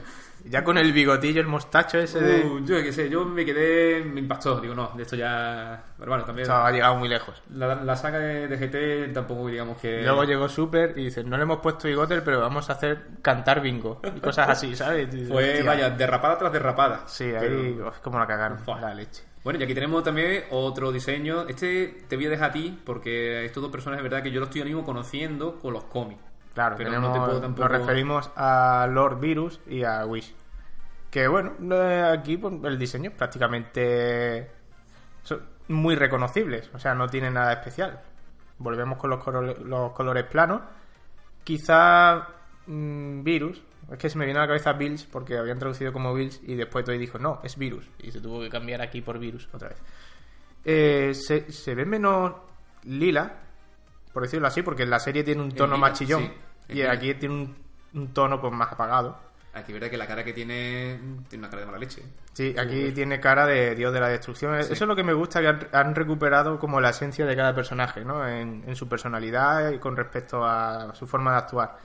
Ya 0.48 0.62
con 0.64 0.78
el 0.78 0.92
bigotillo, 0.92 1.40
el 1.40 1.46
mostacho 1.46 1.98
ese 1.98 2.20
de... 2.20 2.44
Uh, 2.44 2.64
yo 2.64 2.76
qué 2.82 2.92
sé, 2.92 3.09
yo 3.11 3.24
me 3.24 3.44
quedé, 3.44 4.04
me 4.04 4.20
impactó. 4.20 4.61
Digo, 4.61 4.74
no, 4.74 4.92
de 4.96 5.02
esto 5.02 5.16
ya. 5.16 5.82
Pero 5.98 6.11
bueno, 6.11 6.24
también. 6.24 6.48
Ha 6.50 6.70
llegado 6.70 6.96
muy 6.96 7.09
lejos. 7.09 7.42
La, 7.50 7.74
la 7.74 7.96
saga 7.96 8.18
de, 8.18 8.46
de 8.48 8.56
GT 9.09 9.12
tampoco, 9.12 9.48
digamos 9.48 9.78
que. 9.78 10.02
Luego 10.02 10.24
llegó 10.24 10.48
Super 10.48 10.92
y 10.96 11.04
dice, 11.04 11.24
no 11.24 11.37
le 11.37 11.42
hemos 11.42 11.59
puesto 11.59 11.88
bigote, 11.88 12.20
pero 12.22 12.40
vamos 12.40 12.68
a 12.70 12.74
hacer 12.74 13.06
cantar 13.22 13.61
bingo. 13.61 14.00
Y 14.16 14.20
cosas 14.20 14.48
así, 14.50 14.74
¿sabes? 14.76 15.09
Fue, 15.28 15.50
"Hostia". 15.54 15.64
vaya, 15.64 15.90
derrapada 15.90 16.38
tras 16.38 16.52
derrapada. 16.52 17.02
Sí, 17.06 17.24
ahí 17.24 17.37
Pero- 17.40 17.88
es 17.90 17.98
como 17.98 18.18
la 18.18 18.26
cagaron. 18.26 18.59
Fua. 18.59 18.80
La 18.80 18.94
leche. 18.94 19.24
Bueno, 19.42 19.61
y 19.61 19.62
aquí 19.62 19.74
tenemos 19.74 20.02
también 20.02 20.44
otro 20.50 20.90
diseño. 20.90 21.46
Este 21.48 21.98
te 22.09 22.16
voy 22.16 22.26
a 22.26 22.30
dejar 22.30 22.50
a 22.50 22.52
ti, 22.52 22.76
porque 22.85 23.44
estos 23.44 23.62
dos 23.62 23.70
personajes, 23.70 24.04
es 24.04 24.11
verdad 24.11 24.22
que 24.24 24.32
yo 24.32 24.40
los 24.40 24.48
estoy 24.48 24.62
ahora 24.62 24.70
mismo 24.70 24.85
conociendo 24.85 25.59
con 25.61 25.72
los 25.72 25.85
cómics. 25.85 26.20
Claro, 26.56 26.74
Pero 26.76 26.88
tenemos, 26.90 27.10
no 27.10 27.14
te 27.14 27.20
puedo 27.28 27.40
tampoco- 27.42 27.68
nos 27.68 27.78
referimos 27.78 28.30
a 28.34 28.88
Lord 28.90 29.20
Virus 29.20 29.60
y 29.68 29.84
a 29.84 30.04
Wish. 30.06 30.34
Que 31.10 31.28
bueno, 31.28 31.52
no- 31.58 32.06
aquí 32.10 32.36
pues, 32.38 32.54
el 32.64 32.78
diseño 32.78 33.10
es 33.10 33.16
prácticamente 33.16 34.50
son 35.22 35.42
muy 35.68 35.94
reconocibles, 35.96 36.70
o 36.72 36.78
sea, 36.78 36.94
no 36.94 37.08
tiene 37.08 37.30
nada 37.30 37.52
especial. 37.52 38.00
Volvemos 38.58 38.96
con 38.98 39.10
los, 39.10 39.22
colo- 39.22 39.54
los 39.64 39.92
colores 39.92 40.24
planos. 40.24 40.62
Quizá 41.44 42.26
mm, 42.66 43.22
Virus, 43.22 43.62
es 43.92 43.98
que 43.98 44.08
se 44.08 44.16
me 44.18 44.24
viene 44.24 44.38
a 44.40 44.44
la 44.44 44.48
cabeza 44.48 44.72
Bills 44.72 45.04
porque 45.04 45.36
habían 45.36 45.58
traducido 45.58 45.92
como 45.92 46.14
Bills 46.14 46.40
y 46.42 46.54
después 46.54 46.84
Toy 46.86 46.96
dijo, 46.98 47.18
no, 47.18 47.40
es 47.44 47.56
Virus. 47.58 47.88
Y 47.98 48.10
se 48.10 48.20
tuvo 48.20 48.40
que 48.40 48.48
cambiar 48.48 48.80
aquí 48.80 49.02
por 49.02 49.18
Virus 49.18 49.48
otra 49.52 49.68
vez. 49.68 49.78
Eh, 50.64 51.12
se, 51.14 51.52
se 51.52 51.74
ve 51.74 51.84
menos 51.84 52.32
lila, 52.84 53.32
por 54.12 54.22
decirlo 54.24 54.48
así, 54.48 54.62
porque 54.62 54.82
en 54.84 54.90
la 54.90 54.98
serie 54.98 55.22
tiene 55.22 55.42
un 55.42 55.52
tono 55.52 55.74
lila, 55.76 55.88
más 55.88 55.98
chillón 55.98 56.22
sí, 56.22 56.32
y 56.68 56.83
aquí 56.83 57.14
tiene 57.14 57.35
un, 57.35 57.57
un 57.94 58.09
tono 58.14 58.40
pues 58.40 58.52
más 58.52 58.72
apagado. 58.72 59.18
Aquí, 59.55 59.72
verdad 59.72 59.88
que 59.88 59.96
la 59.96 60.07
cara 60.07 60.22
que 60.22 60.35
tiene. 60.35 61.00
Tiene 61.31 61.42
una 61.44 61.48
cara 61.48 61.61
de 61.61 61.66
mala 61.66 61.79
leche. 61.79 62.02
Sí, 62.35 62.55
aquí 62.59 62.92
tiene 62.92 63.18
cara 63.20 63.46
de 63.46 63.74
dios 63.74 63.90
de 63.92 64.00
la 64.00 64.09
destrucción. 64.09 64.55
Eso 64.57 64.72
es 64.74 64.81
lo 64.83 64.94
que 64.94 65.02
me 65.02 65.14
gusta, 65.14 65.40
que 65.40 65.48
han, 65.48 65.68
han 65.72 65.94
recuperado 65.94 66.59
como 66.59 66.79
la 66.79 66.90
esencia 66.90 67.24
de 67.24 67.35
cada 67.35 67.55
personaje, 67.55 68.05
¿no? 68.05 68.29
En, 68.29 68.64
en 68.66 68.76
su 68.76 68.87
personalidad 68.87 69.70
y 69.70 69.79
con 69.79 69.96
respecto 69.96 70.44
a 70.44 70.94
su 70.94 71.07
forma 71.07 71.33
de 71.33 71.38
actuar. 71.38 71.76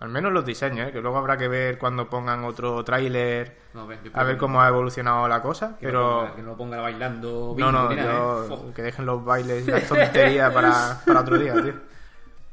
Al 0.00 0.08
menos 0.08 0.32
los 0.32 0.44
diseños, 0.44 0.88
¿eh? 0.88 0.92
que 0.92 1.00
luego 1.00 1.16
habrá 1.16 1.36
que 1.36 1.46
ver 1.46 1.78
cuando 1.78 2.10
pongan 2.10 2.42
otro 2.44 2.82
tráiler, 2.84 3.56
No, 3.74 3.88
a 4.12 4.24
ver 4.24 4.36
cómo 4.36 4.60
ha 4.60 4.66
evolucionado 4.66 5.28
la 5.28 5.40
cosa, 5.40 5.76
que 5.78 5.86
no 5.86 5.92
pero... 5.92 6.20
ponga- 6.26 6.34
que 6.34 6.42
no 6.42 6.48
lo 6.48 6.56
ponga 6.56 6.80
bailando. 6.80 7.54
No, 7.56 7.70
no, 7.70 7.92
yo- 7.94 8.44
¿eh? 8.68 8.72
Que 8.74 8.82
dejen 8.82 9.06
los 9.06 9.24
bailes 9.24 9.66
y 9.66 9.70
las 9.70 9.86
tonterías 9.86 10.52
para, 10.52 11.00
para 11.06 11.20
otro 11.20 11.38
día, 11.38 11.54
tío. 11.54 11.74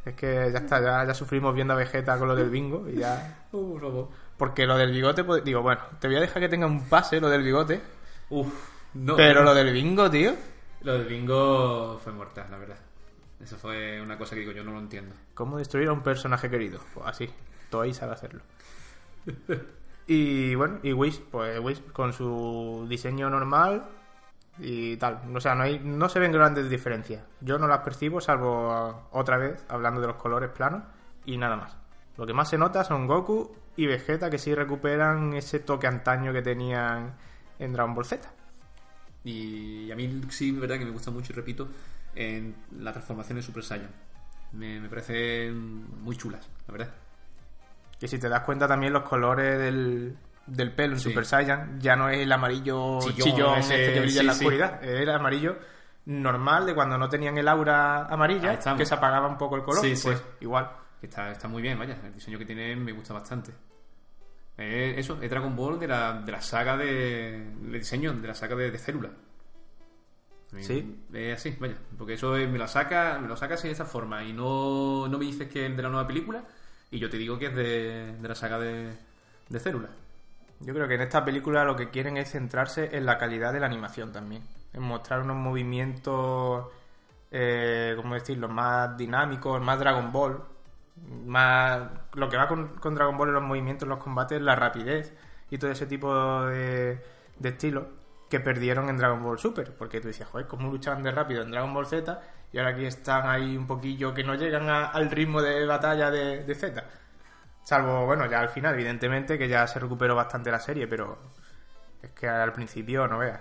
Es 0.05 0.15
que 0.15 0.49
ya 0.51 0.59
está, 0.59 0.81
ya, 0.81 1.05
ya 1.05 1.13
sufrimos 1.13 1.53
viendo 1.53 1.73
a 1.73 1.77
Vegeta 1.77 2.17
con 2.17 2.27
lo 2.27 2.35
del 2.35 2.49
bingo 2.49 2.87
y 2.89 2.97
ya... 2.97 3.45
Uh, 3.51 3.77
robo. 3.77 4.11
Porque 4.37 4.65
lo 4.65 4.77
del 4.77 4.91
bigote, 4.91 5.23
pues, 5.23 5.43
digo, 5.43 5.61
bueno, 5.61 5.81
te 5.99 6.07
voy 6.07 6.15
a 6.17 6.21
dejar 6.21 6.41
que 6.41 6.49
tenga 6.49 6.65
un 6.65 6.87
pase 6.87 7.19
lo 7.19 7.29
del 7.29 7.43
bigote, 7.43 7.81
Uf, 8.29 8.47
no. 8.93 9.15
pero 9.15 9.43
lo 9.43 9.53
del 9.53 9.73
bingo, 9.73 10.09
tío, 10.09 10.33
Lo 10.83 10.93
del 10.93 11.05
bingo 11.05 11.99
fue 12.03 12.13
mortal, 12.13 12.47
la 12.49 12.57
verdad. 12.57 12.77
Eso 13.43 13.57
fue 13.57 14.01
una 14.01 14.17
cosa 14.17 14.35
que 14.35 14.41
digo, 14.41 14.53
yo 14.53 14.63
no 14.63 14.71
lo 14.71 14.79
entiendo. 14.79 15.13
¿cómo 15.33 15.57
destruir 15.57 15.89
a 15.89 15.93
un 15.93 16.01
personaje 16.01 16.49
querido? 16.49 16.79
Pues 16.93 17.05
así, 17.07 17.29
Toei 17.69 17.93
sabe 17.93 18.13
hacerlo. 18.13 18.41
Y 20.07 20.55
bueno, 20.55 20.79
y 20.83 20.91
Wish, 20.93 21.21
pues 21.31 21.59
Wish 21.59 21.81
con 21.93 22.11
su 22.11 22.85
diseño 22.89 23.29
normal 23.29 23.85
y 24.61 24.95
tal. 24.97 25.21
O 25.35 25.39
sea, 25.39 25.55
no, 25.55 25.63
hay, 25.63 25.79
no 25.79 26.07
se 26.07 26.19
ven 26.19 26.31
grandes 26.31 26.69
diferencias. 26.69 27.23
Yo 27.41 27.57
no 27.57 27.67
las 27.67 27.79
percibo, 27.79 28.21
salvo 28.21 29.07
otra 29.11 29.37
vez, 29.37 29.63
hablando 29.67 29.99
de 29.99 30.07
los 30.07 30.15
colores 30.17 30.49
planos, 30.51 30.83
y 31.25 31.37
nada 31.37 31.55
más. 31.55 31.75
Lo 32.17 32.27
que 32.27 32.33
más 32.33 32.49
se 32.49 32.57
nota 32.57 32.83
son 32.83 33.07
Goku 33.07 33.55
y 33.75 33.87
Vegeta, 33.87 34.29
que 34.29 34.37
sí 34.37 34.53
recuperan 34.53 35.33
ese 35.33 35.59
toque 35.59 35.87
antaño 35.87 36.31
que 36.31 36.41
tenían 36.41 37.15
en 37.57 37.73
Dragon 37.73 37.95
Ball 37.95 38.05
Z. 38.05 38.29
Y 39.23 39.91
a 39.91 39.95
mí 39.95 40.21
sí, 40.29 40.49
es 40.49 40.59
verdad 40.59 40.77
que 40.77 40.85
me 40.85 40.91
gusta 40.91 41.09
mucho, 41.09 41.33
y 41.33 41.35
repito, 41.35 41.67
en 42.15 42.55
la 42.79 42.91
transformación 42.91 43.37
de 43.37 43.41
Super 43.41 43.63
Saiyan. 43.63 43.91
Me, 44.51 44.79
me 44.79 44.89
parecen 44.89 46.03
muy 46.03 46.15
chulas, 46.15 46.47
la 46.67 46.71
verdad. 46.71 46.93
Que 47.99 48.07
si 48.07 48.19
te 48.19 48.29
das 48.29 48.43
cuenta 48.43 48.67
también 48.67 48.93
los 48.93 49.03
colores 49.03 49.57
del, 49.57 50.17
del 50.47 50.73
pelo 50.73 50.93
en 50.93 50.99
Sí. 50.99 51.09
Super 51.09 51.25
Saiyan 51.25 51.79
ya 51.79 51.95
no 51.95 52.09
es 52.09 52.19
el 52.19 52.31
amarillo 52.31 52.99
Chillón, 52.99 53.59
este 53.59 53.93
que 53.93 53.99
brilla 53.99 54.13
sí, 54.13 54.19
en 54.19 54.27
la 54.27 54.33
sí. 54.33 54.39
oscuridad. 54.45 54.83
Es 54.83 55.01
el 55.01 55.09
amarillo 55.09 55.57
normal 56.05 56.65
de 56.65 56.73
cuando 56.75 56.97
no 56.97 57.07
tenían 57.09 57.37
el 57.37 57.47
aura 57.47 58.05
amarilla, 58.07 58.57
que 58.77 58.85
se 58.85 58.93
apagaba 58.93 59.27
un 59.27 59.37
poco 59.37 59.55
el 59.55 59.63
color. 59.63 59.81
Sí, 59.81 59.95
sí. 59.95 60.07
pues 60.09 60.23
igual. 60.41 60.69
Que 60.99 61.07
está, 61.07 61.31
está 61.31 61.47
muy 61.47 61.61
bien, 61.61 61.77
vaya. 61.79 61.97
El 62.03 62.13
diseño 62.13 62.37
que 62.37 62.45
tiene 62.45 62.75
me 62.75 62.91
gusta 62.91 63.13
bastante. 63.13 63.51
Eh, 64.57 64.93
eso, 64.97 65.17
es 65.21 65.29
Dragon 65.29 65.55
Ball 65.55 65.79
de 65.79 65.87
la, 65.87 66.13
de 66.21 66.31
la 66.31 66.41
saga 66.41 66.77
de, 66.77 67.53
de 67.61 67.77
diseño, 67.79 68.13
de 68.13 68.27
la 68.27 68.35
saga 68.35 68.55
de, 68.55 68.69
de 68.69 68.77
célula. 68.77 69.09
Sí. 70.59 71.01
Es 71.13 71.35
así, 71.39 71.55
vaya. 71.59 71.75
Porque 71.97 72.13
eso 72.15 72.35
es- 72.35 72.49
me 72.49 72.57
lo 72.57 72.67
saca, 72.67 73.17
me 73.21 73.27
lo 73.27 73.37
sacas 73.37 73.63
de 73.63 73.71
esa 73.71 73.85
forma 73.85 74.21
y 74.23 74.33
no, 74.33 75.07
no 75.07 75.17
me 75.17 75.25
dices 75.25 75.47
que 75.47 75.65
es 75.67 75.75
de 75.75 75.81
la 75.81 75.89
nueva 75.89 76.05
película 76.05 76.43
y 76.91 76.99
yo 76.99 77.09
te 77.09 77.17
digo 77.17 77.39
que 77.39 77.45
es 77.45 77.55
de, 77.55 78.17
de 78.19 78.27
la 78.27 78.35
saga 78.35 78.59
de, 78.59 78.93
de 79.47 79.59
Célula. 79.59 79.87
Yo 80.63 80.73
creo 80.73 80.87
que 80.87 80.95
en 80.95 81.01
esta 81.01 81.25
película 81.25 81.63
lo 81.65 81.75
que 81.75 81.89
quieren 81.89 82.17
es 82.17 82.31
centrarse 82.31 82.95
en 82.95 83.05
la 83.05 83.17
calidad 83.17 83.51
de 83.51 83.59
la 83.59 83.65
animación 83.65 84.11
también. 84.11 84.43
En 84.73 84.83
mostrar 84.83 85.21
unos 85.21 85.35
movimientos, 85.37 86.67
eh, 87.31 87.93
¿cómo 87.97 88.13
decirlo?, 88.13 88.47
más 88.47 88.95
dinámicos, 88.97 89.61
más 89.61 89.79
Dragon 89.79 90.11
Ball. 90.11 90.41
Más... 91.25 91.81
Lo 92.13 92.29
que 92.29 92.37
va 92.37 92.47
con, 92.47 92.67
con 92.75 92.93
Dragon 92.93 93.17
Ball 93.17 93.29
en 93.29 93.35
los 93.35 93.43
movimientos, 93.43 93.83
en 93.83 93.89
los 93.89 93.99
combates, 93.99 94.41
la 94.41 94.55
rapidez 94.55 95.13
y 95.49 95.57
todo 95.57 95.71
ese 95.71 95.87
tipo 95.87 96.43
de, 96.45 97.03
de 97.39 97.49
estilos 97.49 97.85
que 98.29 98.39
perdieron 98.39 98.87
en 98.89 98.97
Dragon 98.97 99.21
Ball 99.23 99.39
Super. 99.39 99.73
Porque 99.75 99.99
tú 99.99 100.07
decías, 100.09 100.29
joder, 100.29 100.47
¿cómo 100.47 100.69
luchaban 100.71 101.01
de 101.03 101.11
rápido 101.11 101.41
en 101.41 101.51
Dragon 101.51 101.73
Ball 101.73 101.87
Z? 101.87 102.21
Y 102.53 102.59
ahora 102.59 102.71
aquí 102.71 102.85
están 102.85 103.27
ahí 103.27 103.57
un 103.57 103.65
poquillo 103.65 104.13
que 104.13 104.23
no 104.23 104.35
llegan 104.35 104.69
a- 104.69 104.85
al 104.87 105.09
ritmo 105.09 105.41
de 105.41 105.65
batalla 105.65 106.11
de 106.11 106.53
Z. 106.55 106.83
Salvo, 107.63 108.05
bueno, 108.05 108.25
ya 108.29 108.39
al 108.39 108.49
final, 108.49 108.73
evidentemente, 108.73 109.37
que 109.37 109.47
ya 109.47 109.67
se 109.67 109.79
recuperó 109.79 110.15
bastante 110.15 110.51
la 110.51 110.59
serie, 110.59 110.87
pero 110.87 111.17
es 112.01 112.09
que 112.11 112.27
al 112.27 112.51
principio 112.53 113.07
no 113.07 113.19
veas. 113.19 113.39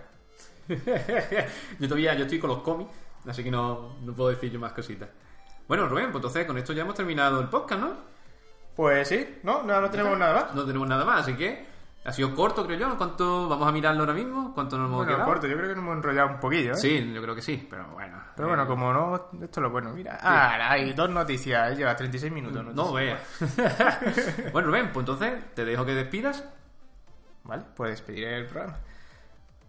yo 1.78 1.88
todavía 1.88 2.14
yo 2.14 2.24
estoy 2.24 2.38
con 2.38 2.50
los 2.50 2.58
cómics, 2.62 2.90
así 3.26 3.42
que 3.42 3.50
no, 3.50 3.96
no 4.02 4.12
puedo 4.12 4.30
decir 4.30 4.50
yo 4.52 4.60
más 4.60 4.72
cositas. 4.72 5.08
Bueno, 5.66 5.88
Rubén, 5.88 6.06
pues 6.06 6.16
entonces 6.16 6.46
con 6.46 6.58
esto 6.58 6.72
ya 6.72 6.82
hemos 6.82 6.94
terminado 6.94 7.40
el 7.40 7.48
podcast, 7.48 7.80
¿no? 7.80 7.94
Pues 8.76 9.08
sí, 9.08 9.38
no, 9.42 9.62
no, 9.62 9.80
no 9.80 9.90
tenemos 9.90 10.18
nada 10.18 10.34
más. 10.34 10.54
No 10.54 10.64
tenemos 10.64 10.88
nada 10.88 11.04
más, 11.04 11.22
así 11.22 11.34
que 11.34 11.69
ha 12.04 12.12
sido 12.12 12.34
corto, 12.34 12.64
creo 12.66 12.78
yo. 12.78 12.96
¿Cuánto 12.96 13.48
vamos 13.48 13.68
a 13.68 13.72
mirarlo 13.72 14.00
ahora 14.00 14.14
mismo? 14.14 14.52
¿Cuánto 14.54 14.76
nos 14.78 14.86
hemos 14.86 14.98
Bueno, 14.98 15.12
quedado? 15.12 15.26
corto, 15.28 15.46
yo 15.46 15.56
creo 15.56 15.68
que 15.68 15.74
nos 15.74 15.84
hemos 15.84 15.96
enrollado 15.96 16.28
un 16.30 16.40
poquillo, 16.40 16.72
¿eh? 16.72 16.76
Sí, 16.76 17.12
yo 17.12 17.22
creo 17.22 17.34
que 17.34 17.42
sí, 17.42 17.66
pero 17.68 17.86
bueno. 17.88 18.18
Pero 18.36 18.48
bueno, 18.48 18.62
Eh, 18.62 18.66
como 18.66 18.92
no, 18.92 19.16
esto 19.16 19.44
es 19.44 19.58
lo 19.58 19.70
bueno. 19.70 19.90
Mira, 19.92 20.18
ah, 20.22 20.70
hay 20.72 20.92
dos 20.92 21.10
noticias, 21.10 21.72
¿eh? 21.72 21.76
lleva 21.76 21.94
36 21.94 22.32
minutos. 22.32 22.64
No 22.74 22.92
veas. 22.92 23.20
bueno, 24.52 24.68
Rubén, 24.68 24.90
pues 24.92 25.02
entonces 25.02 25.54
te 25.54 25.64
dejo 25.64 25.84
que 25.84 25.94
despidas. 25.94 26.44
Vale, 27.44 27.64
pues 27.76 27.90
despediré 27.92 28.36
el 28.36 28.46
programa. 28.46 28.78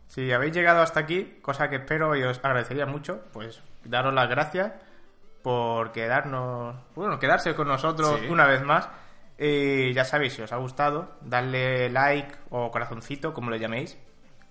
Si 0.08 0.32
habéis 0.32 0.54
llegado 0.54 0.82
hasta 0.82 1.00
aquí, 1.00 1.40
cosa 1.42 1.70
que 1.70 1.78
espero 1.78 2.16
y 2.16 2.24
os 2.24 2.38
agradecería 2.44 2.86
mucho, 2.86 3.22
pues 3.32 3.62
daros 3.86 4.14
las 4.14 4.30
gracias 4.30 4.74
por 5.42 5.92
quedarnos, 5.92 6.76
bueno, 6.96 7.18
quedarse 7.18 7.56
con 7.56 7.68
nosotros 7.68 8.20
Sí. 8.20 8.28
una 8.30 8.46
vez 8.46 8.62
más. 8.64 8.88
Y 9.44 9.92
ya 9.94 10.06
sabéis, 10.06 10.34
si 10.34 10.44
os 10.44 10.52
ha 10.52 10.58
gustado, 10.58 11.18
darle 11.22 11.90
like 11.90 12.32
o 12.52 12.70
corazoncito, 12.70 13.34
como 13.34 13.50
lo 13.50 13.56
llaméis. 13.56 13.98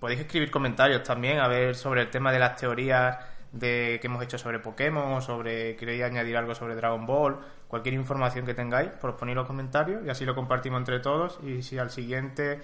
Podéis 0.00 0.18
escribir 0.18 0.50
comentarios 0.50 1.04
también, 1.04 1.38
a 1.38 1.46
ver 1.46 1.76
sobre 1.76 2.00
el 2.00 2.10
tema 2.10 2.32
de 2.32 2.40
las 2.40 2.56
teorías 2.56 3.16
de 3.52 3.98
que 4.00 4.08
hemos 4.08 4.20
hecho 4.20 4.36
sobre 4.36 4.58
Pokémon, 4.58 5.22
sobre 5.22 5.76
queréis 5.76 6.02
añadir 6.02 6.36
algo 6.36 6.56
sobre 6.56 6.74
Dragon 6.74 7.06
Ball, 7.06 7.38
cualquier 7.68 7.94
información 7.94 8.44
que 8.44 8.52
tengáis, 8.52 8.90
pues 9.00 9.14
ponéis 9.14 9.36
los 9.36 9.46
comentarios 9.46 10.04
y 10.04 10.10
así 10.10 10.24
lo 10.24 10.34
compartimos 10.34 10.80
entre 10.80 10.98
todos. 10.98 11.38
Y 11.44 11.62
si 11.62 11.78
al 11.78 11.90
siguiente 11.90 12.60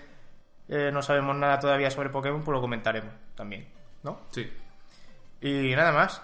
eh, 0.68 0.91
no 0.93 1.03
sabemos 1.03 1.37
nada 1.37 1.61
todavía 1.61 1.93
sobre 1.93 2.11
Pokémon, 2.11 2.43
pues 2.43 2.57
lo 2.57 2.61
comentaremos 2.61 3.12
también, 3.37 3.68
¿no? 4.03 4.22
Sí. 4.33 4.51
Y 5.43 5.77
nada 5.77 5.93
más. 5.93 6.20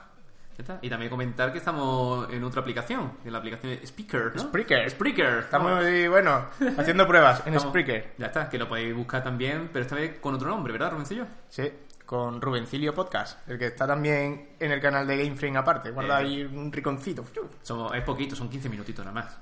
Y 0.82 0.88
también 0.90 1.10
comentar 1.10 1.50
que 1.52 1.58
estamos 1.58 2.30
en 2.30 2.42
otra 2.44 2.60
aplicación, 2.60 3.12
en 3.24 3.32
la 3.32 3.38
aplicación 3.38 3.72
de 3.72 3.86
Speaker, 3.86 4.32
¿no? 4.36 4.42
Spreaker. 4.42 4.90
Spreaker. 4.90 5.38
Estamos, 5.40 5.82
muy, 5.82 6.08
bueno, 6.08 6.46
haciendo 6.78 7.06
pruebas 7.06 7.40
en 7.46 7.54
Estamos- 7.54 7.70
Spreaker. 7.72 8.12
Ya 8.18 8.26
está, 8.26 8.48
que 8.48 8.58
lo 8.58 8.68
podéis 8.68 8.94
buscar 8.94 9.22
también, 9.24 9.70
pero 9.72 9.82
esta 9.84 9.94
vez 9.96 10.18
con 10.20 10.34
otro 10.34 10.48
nombre, 10.48 10.72
¿verdad, 10.72 10.92
Rubencillo? 10.92 11.26
Sí, 11.48 11.70
con 12.04 12.42
Rubencilio 12.42 12.92
Podcast, 12.94 13.48
el 13.48 13.58
que 13.58 13.66
está 13.68 13.86
también 13.86 14.50
en 14.60 14.70
el 14.70 14.80
canal 14.82 15.06
de 15.06 15.16
Game 15.24 15.34
Frame 15.36 15.56
aparte. 15.58 15.90
Guarda 15.90 16.20
Eh. 16.20 16.24
ahí 16.24 16.42
un 16.44 16.70
riconcito. 16.70 17.24
Sí, 17.32 17.40
Somos, 17.62 17.94
es 17.94 18.02
poquito, 18.02 18.36
son 18.36 18.50
15 18.50 18.68
minutitos 18.68 19.04
nada 19.04 19.14
más. 19.22 19.38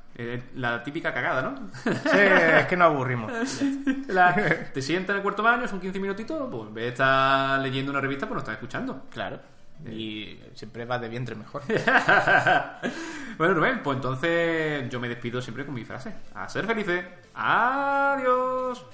La 0.54 0.82
típica 0.82 1.12
cagada, 1.12 1.42
¿no? 1.42 1.70
es 2.14 2.66
que 2.66 2.76
no 2.76 2.84
aburrimos. 2.84 3.32
La- 4.08 4.34
te 4.72 4.80
sientas 4.82 5.10
en 5.10 5.16
el 5.16 5.22
cuarto 5.22 5.42
baño, 5.42 5.66
son 5.66 5.80
15 5.80 5.98
minutitos, 5.98 6.48
pues 6.50 6.68
en 6.68 6.74
vez 6.74 6.84
de 6.84 6.88
estar 6.90 7.58
leyendo 7.60 7.90
una 7.90 8.00
revista, 8.00 8.26
pues 8.26 8.34
lo 8.34 8.40
estás 8.40 8.54
escuchando. 8.54 9.06
Claro. 9.10 9.40
Y 9.88 10.38
siempre 10.54 10.84
va 10.84 10.98
de 10.98 11.08
vientre 11.08 11.34
mejor. 11.34 11.62
bueno, 13.38 13.54
Rubén, 13.54 13.82
pues 13.82 13.96
entonces 13.96 14.88
yo 14.90 15.00
me 15.00 15.08
despido 15.08 15.40
siempre 15.40 15.64
con 15.64 15.74
mi 15.74 15.84
frase. 15.84 16.12
A 16.34 16.48
ser 16.48 16.66
felices. 16.66 17.04
Adiós. 17.34 18.84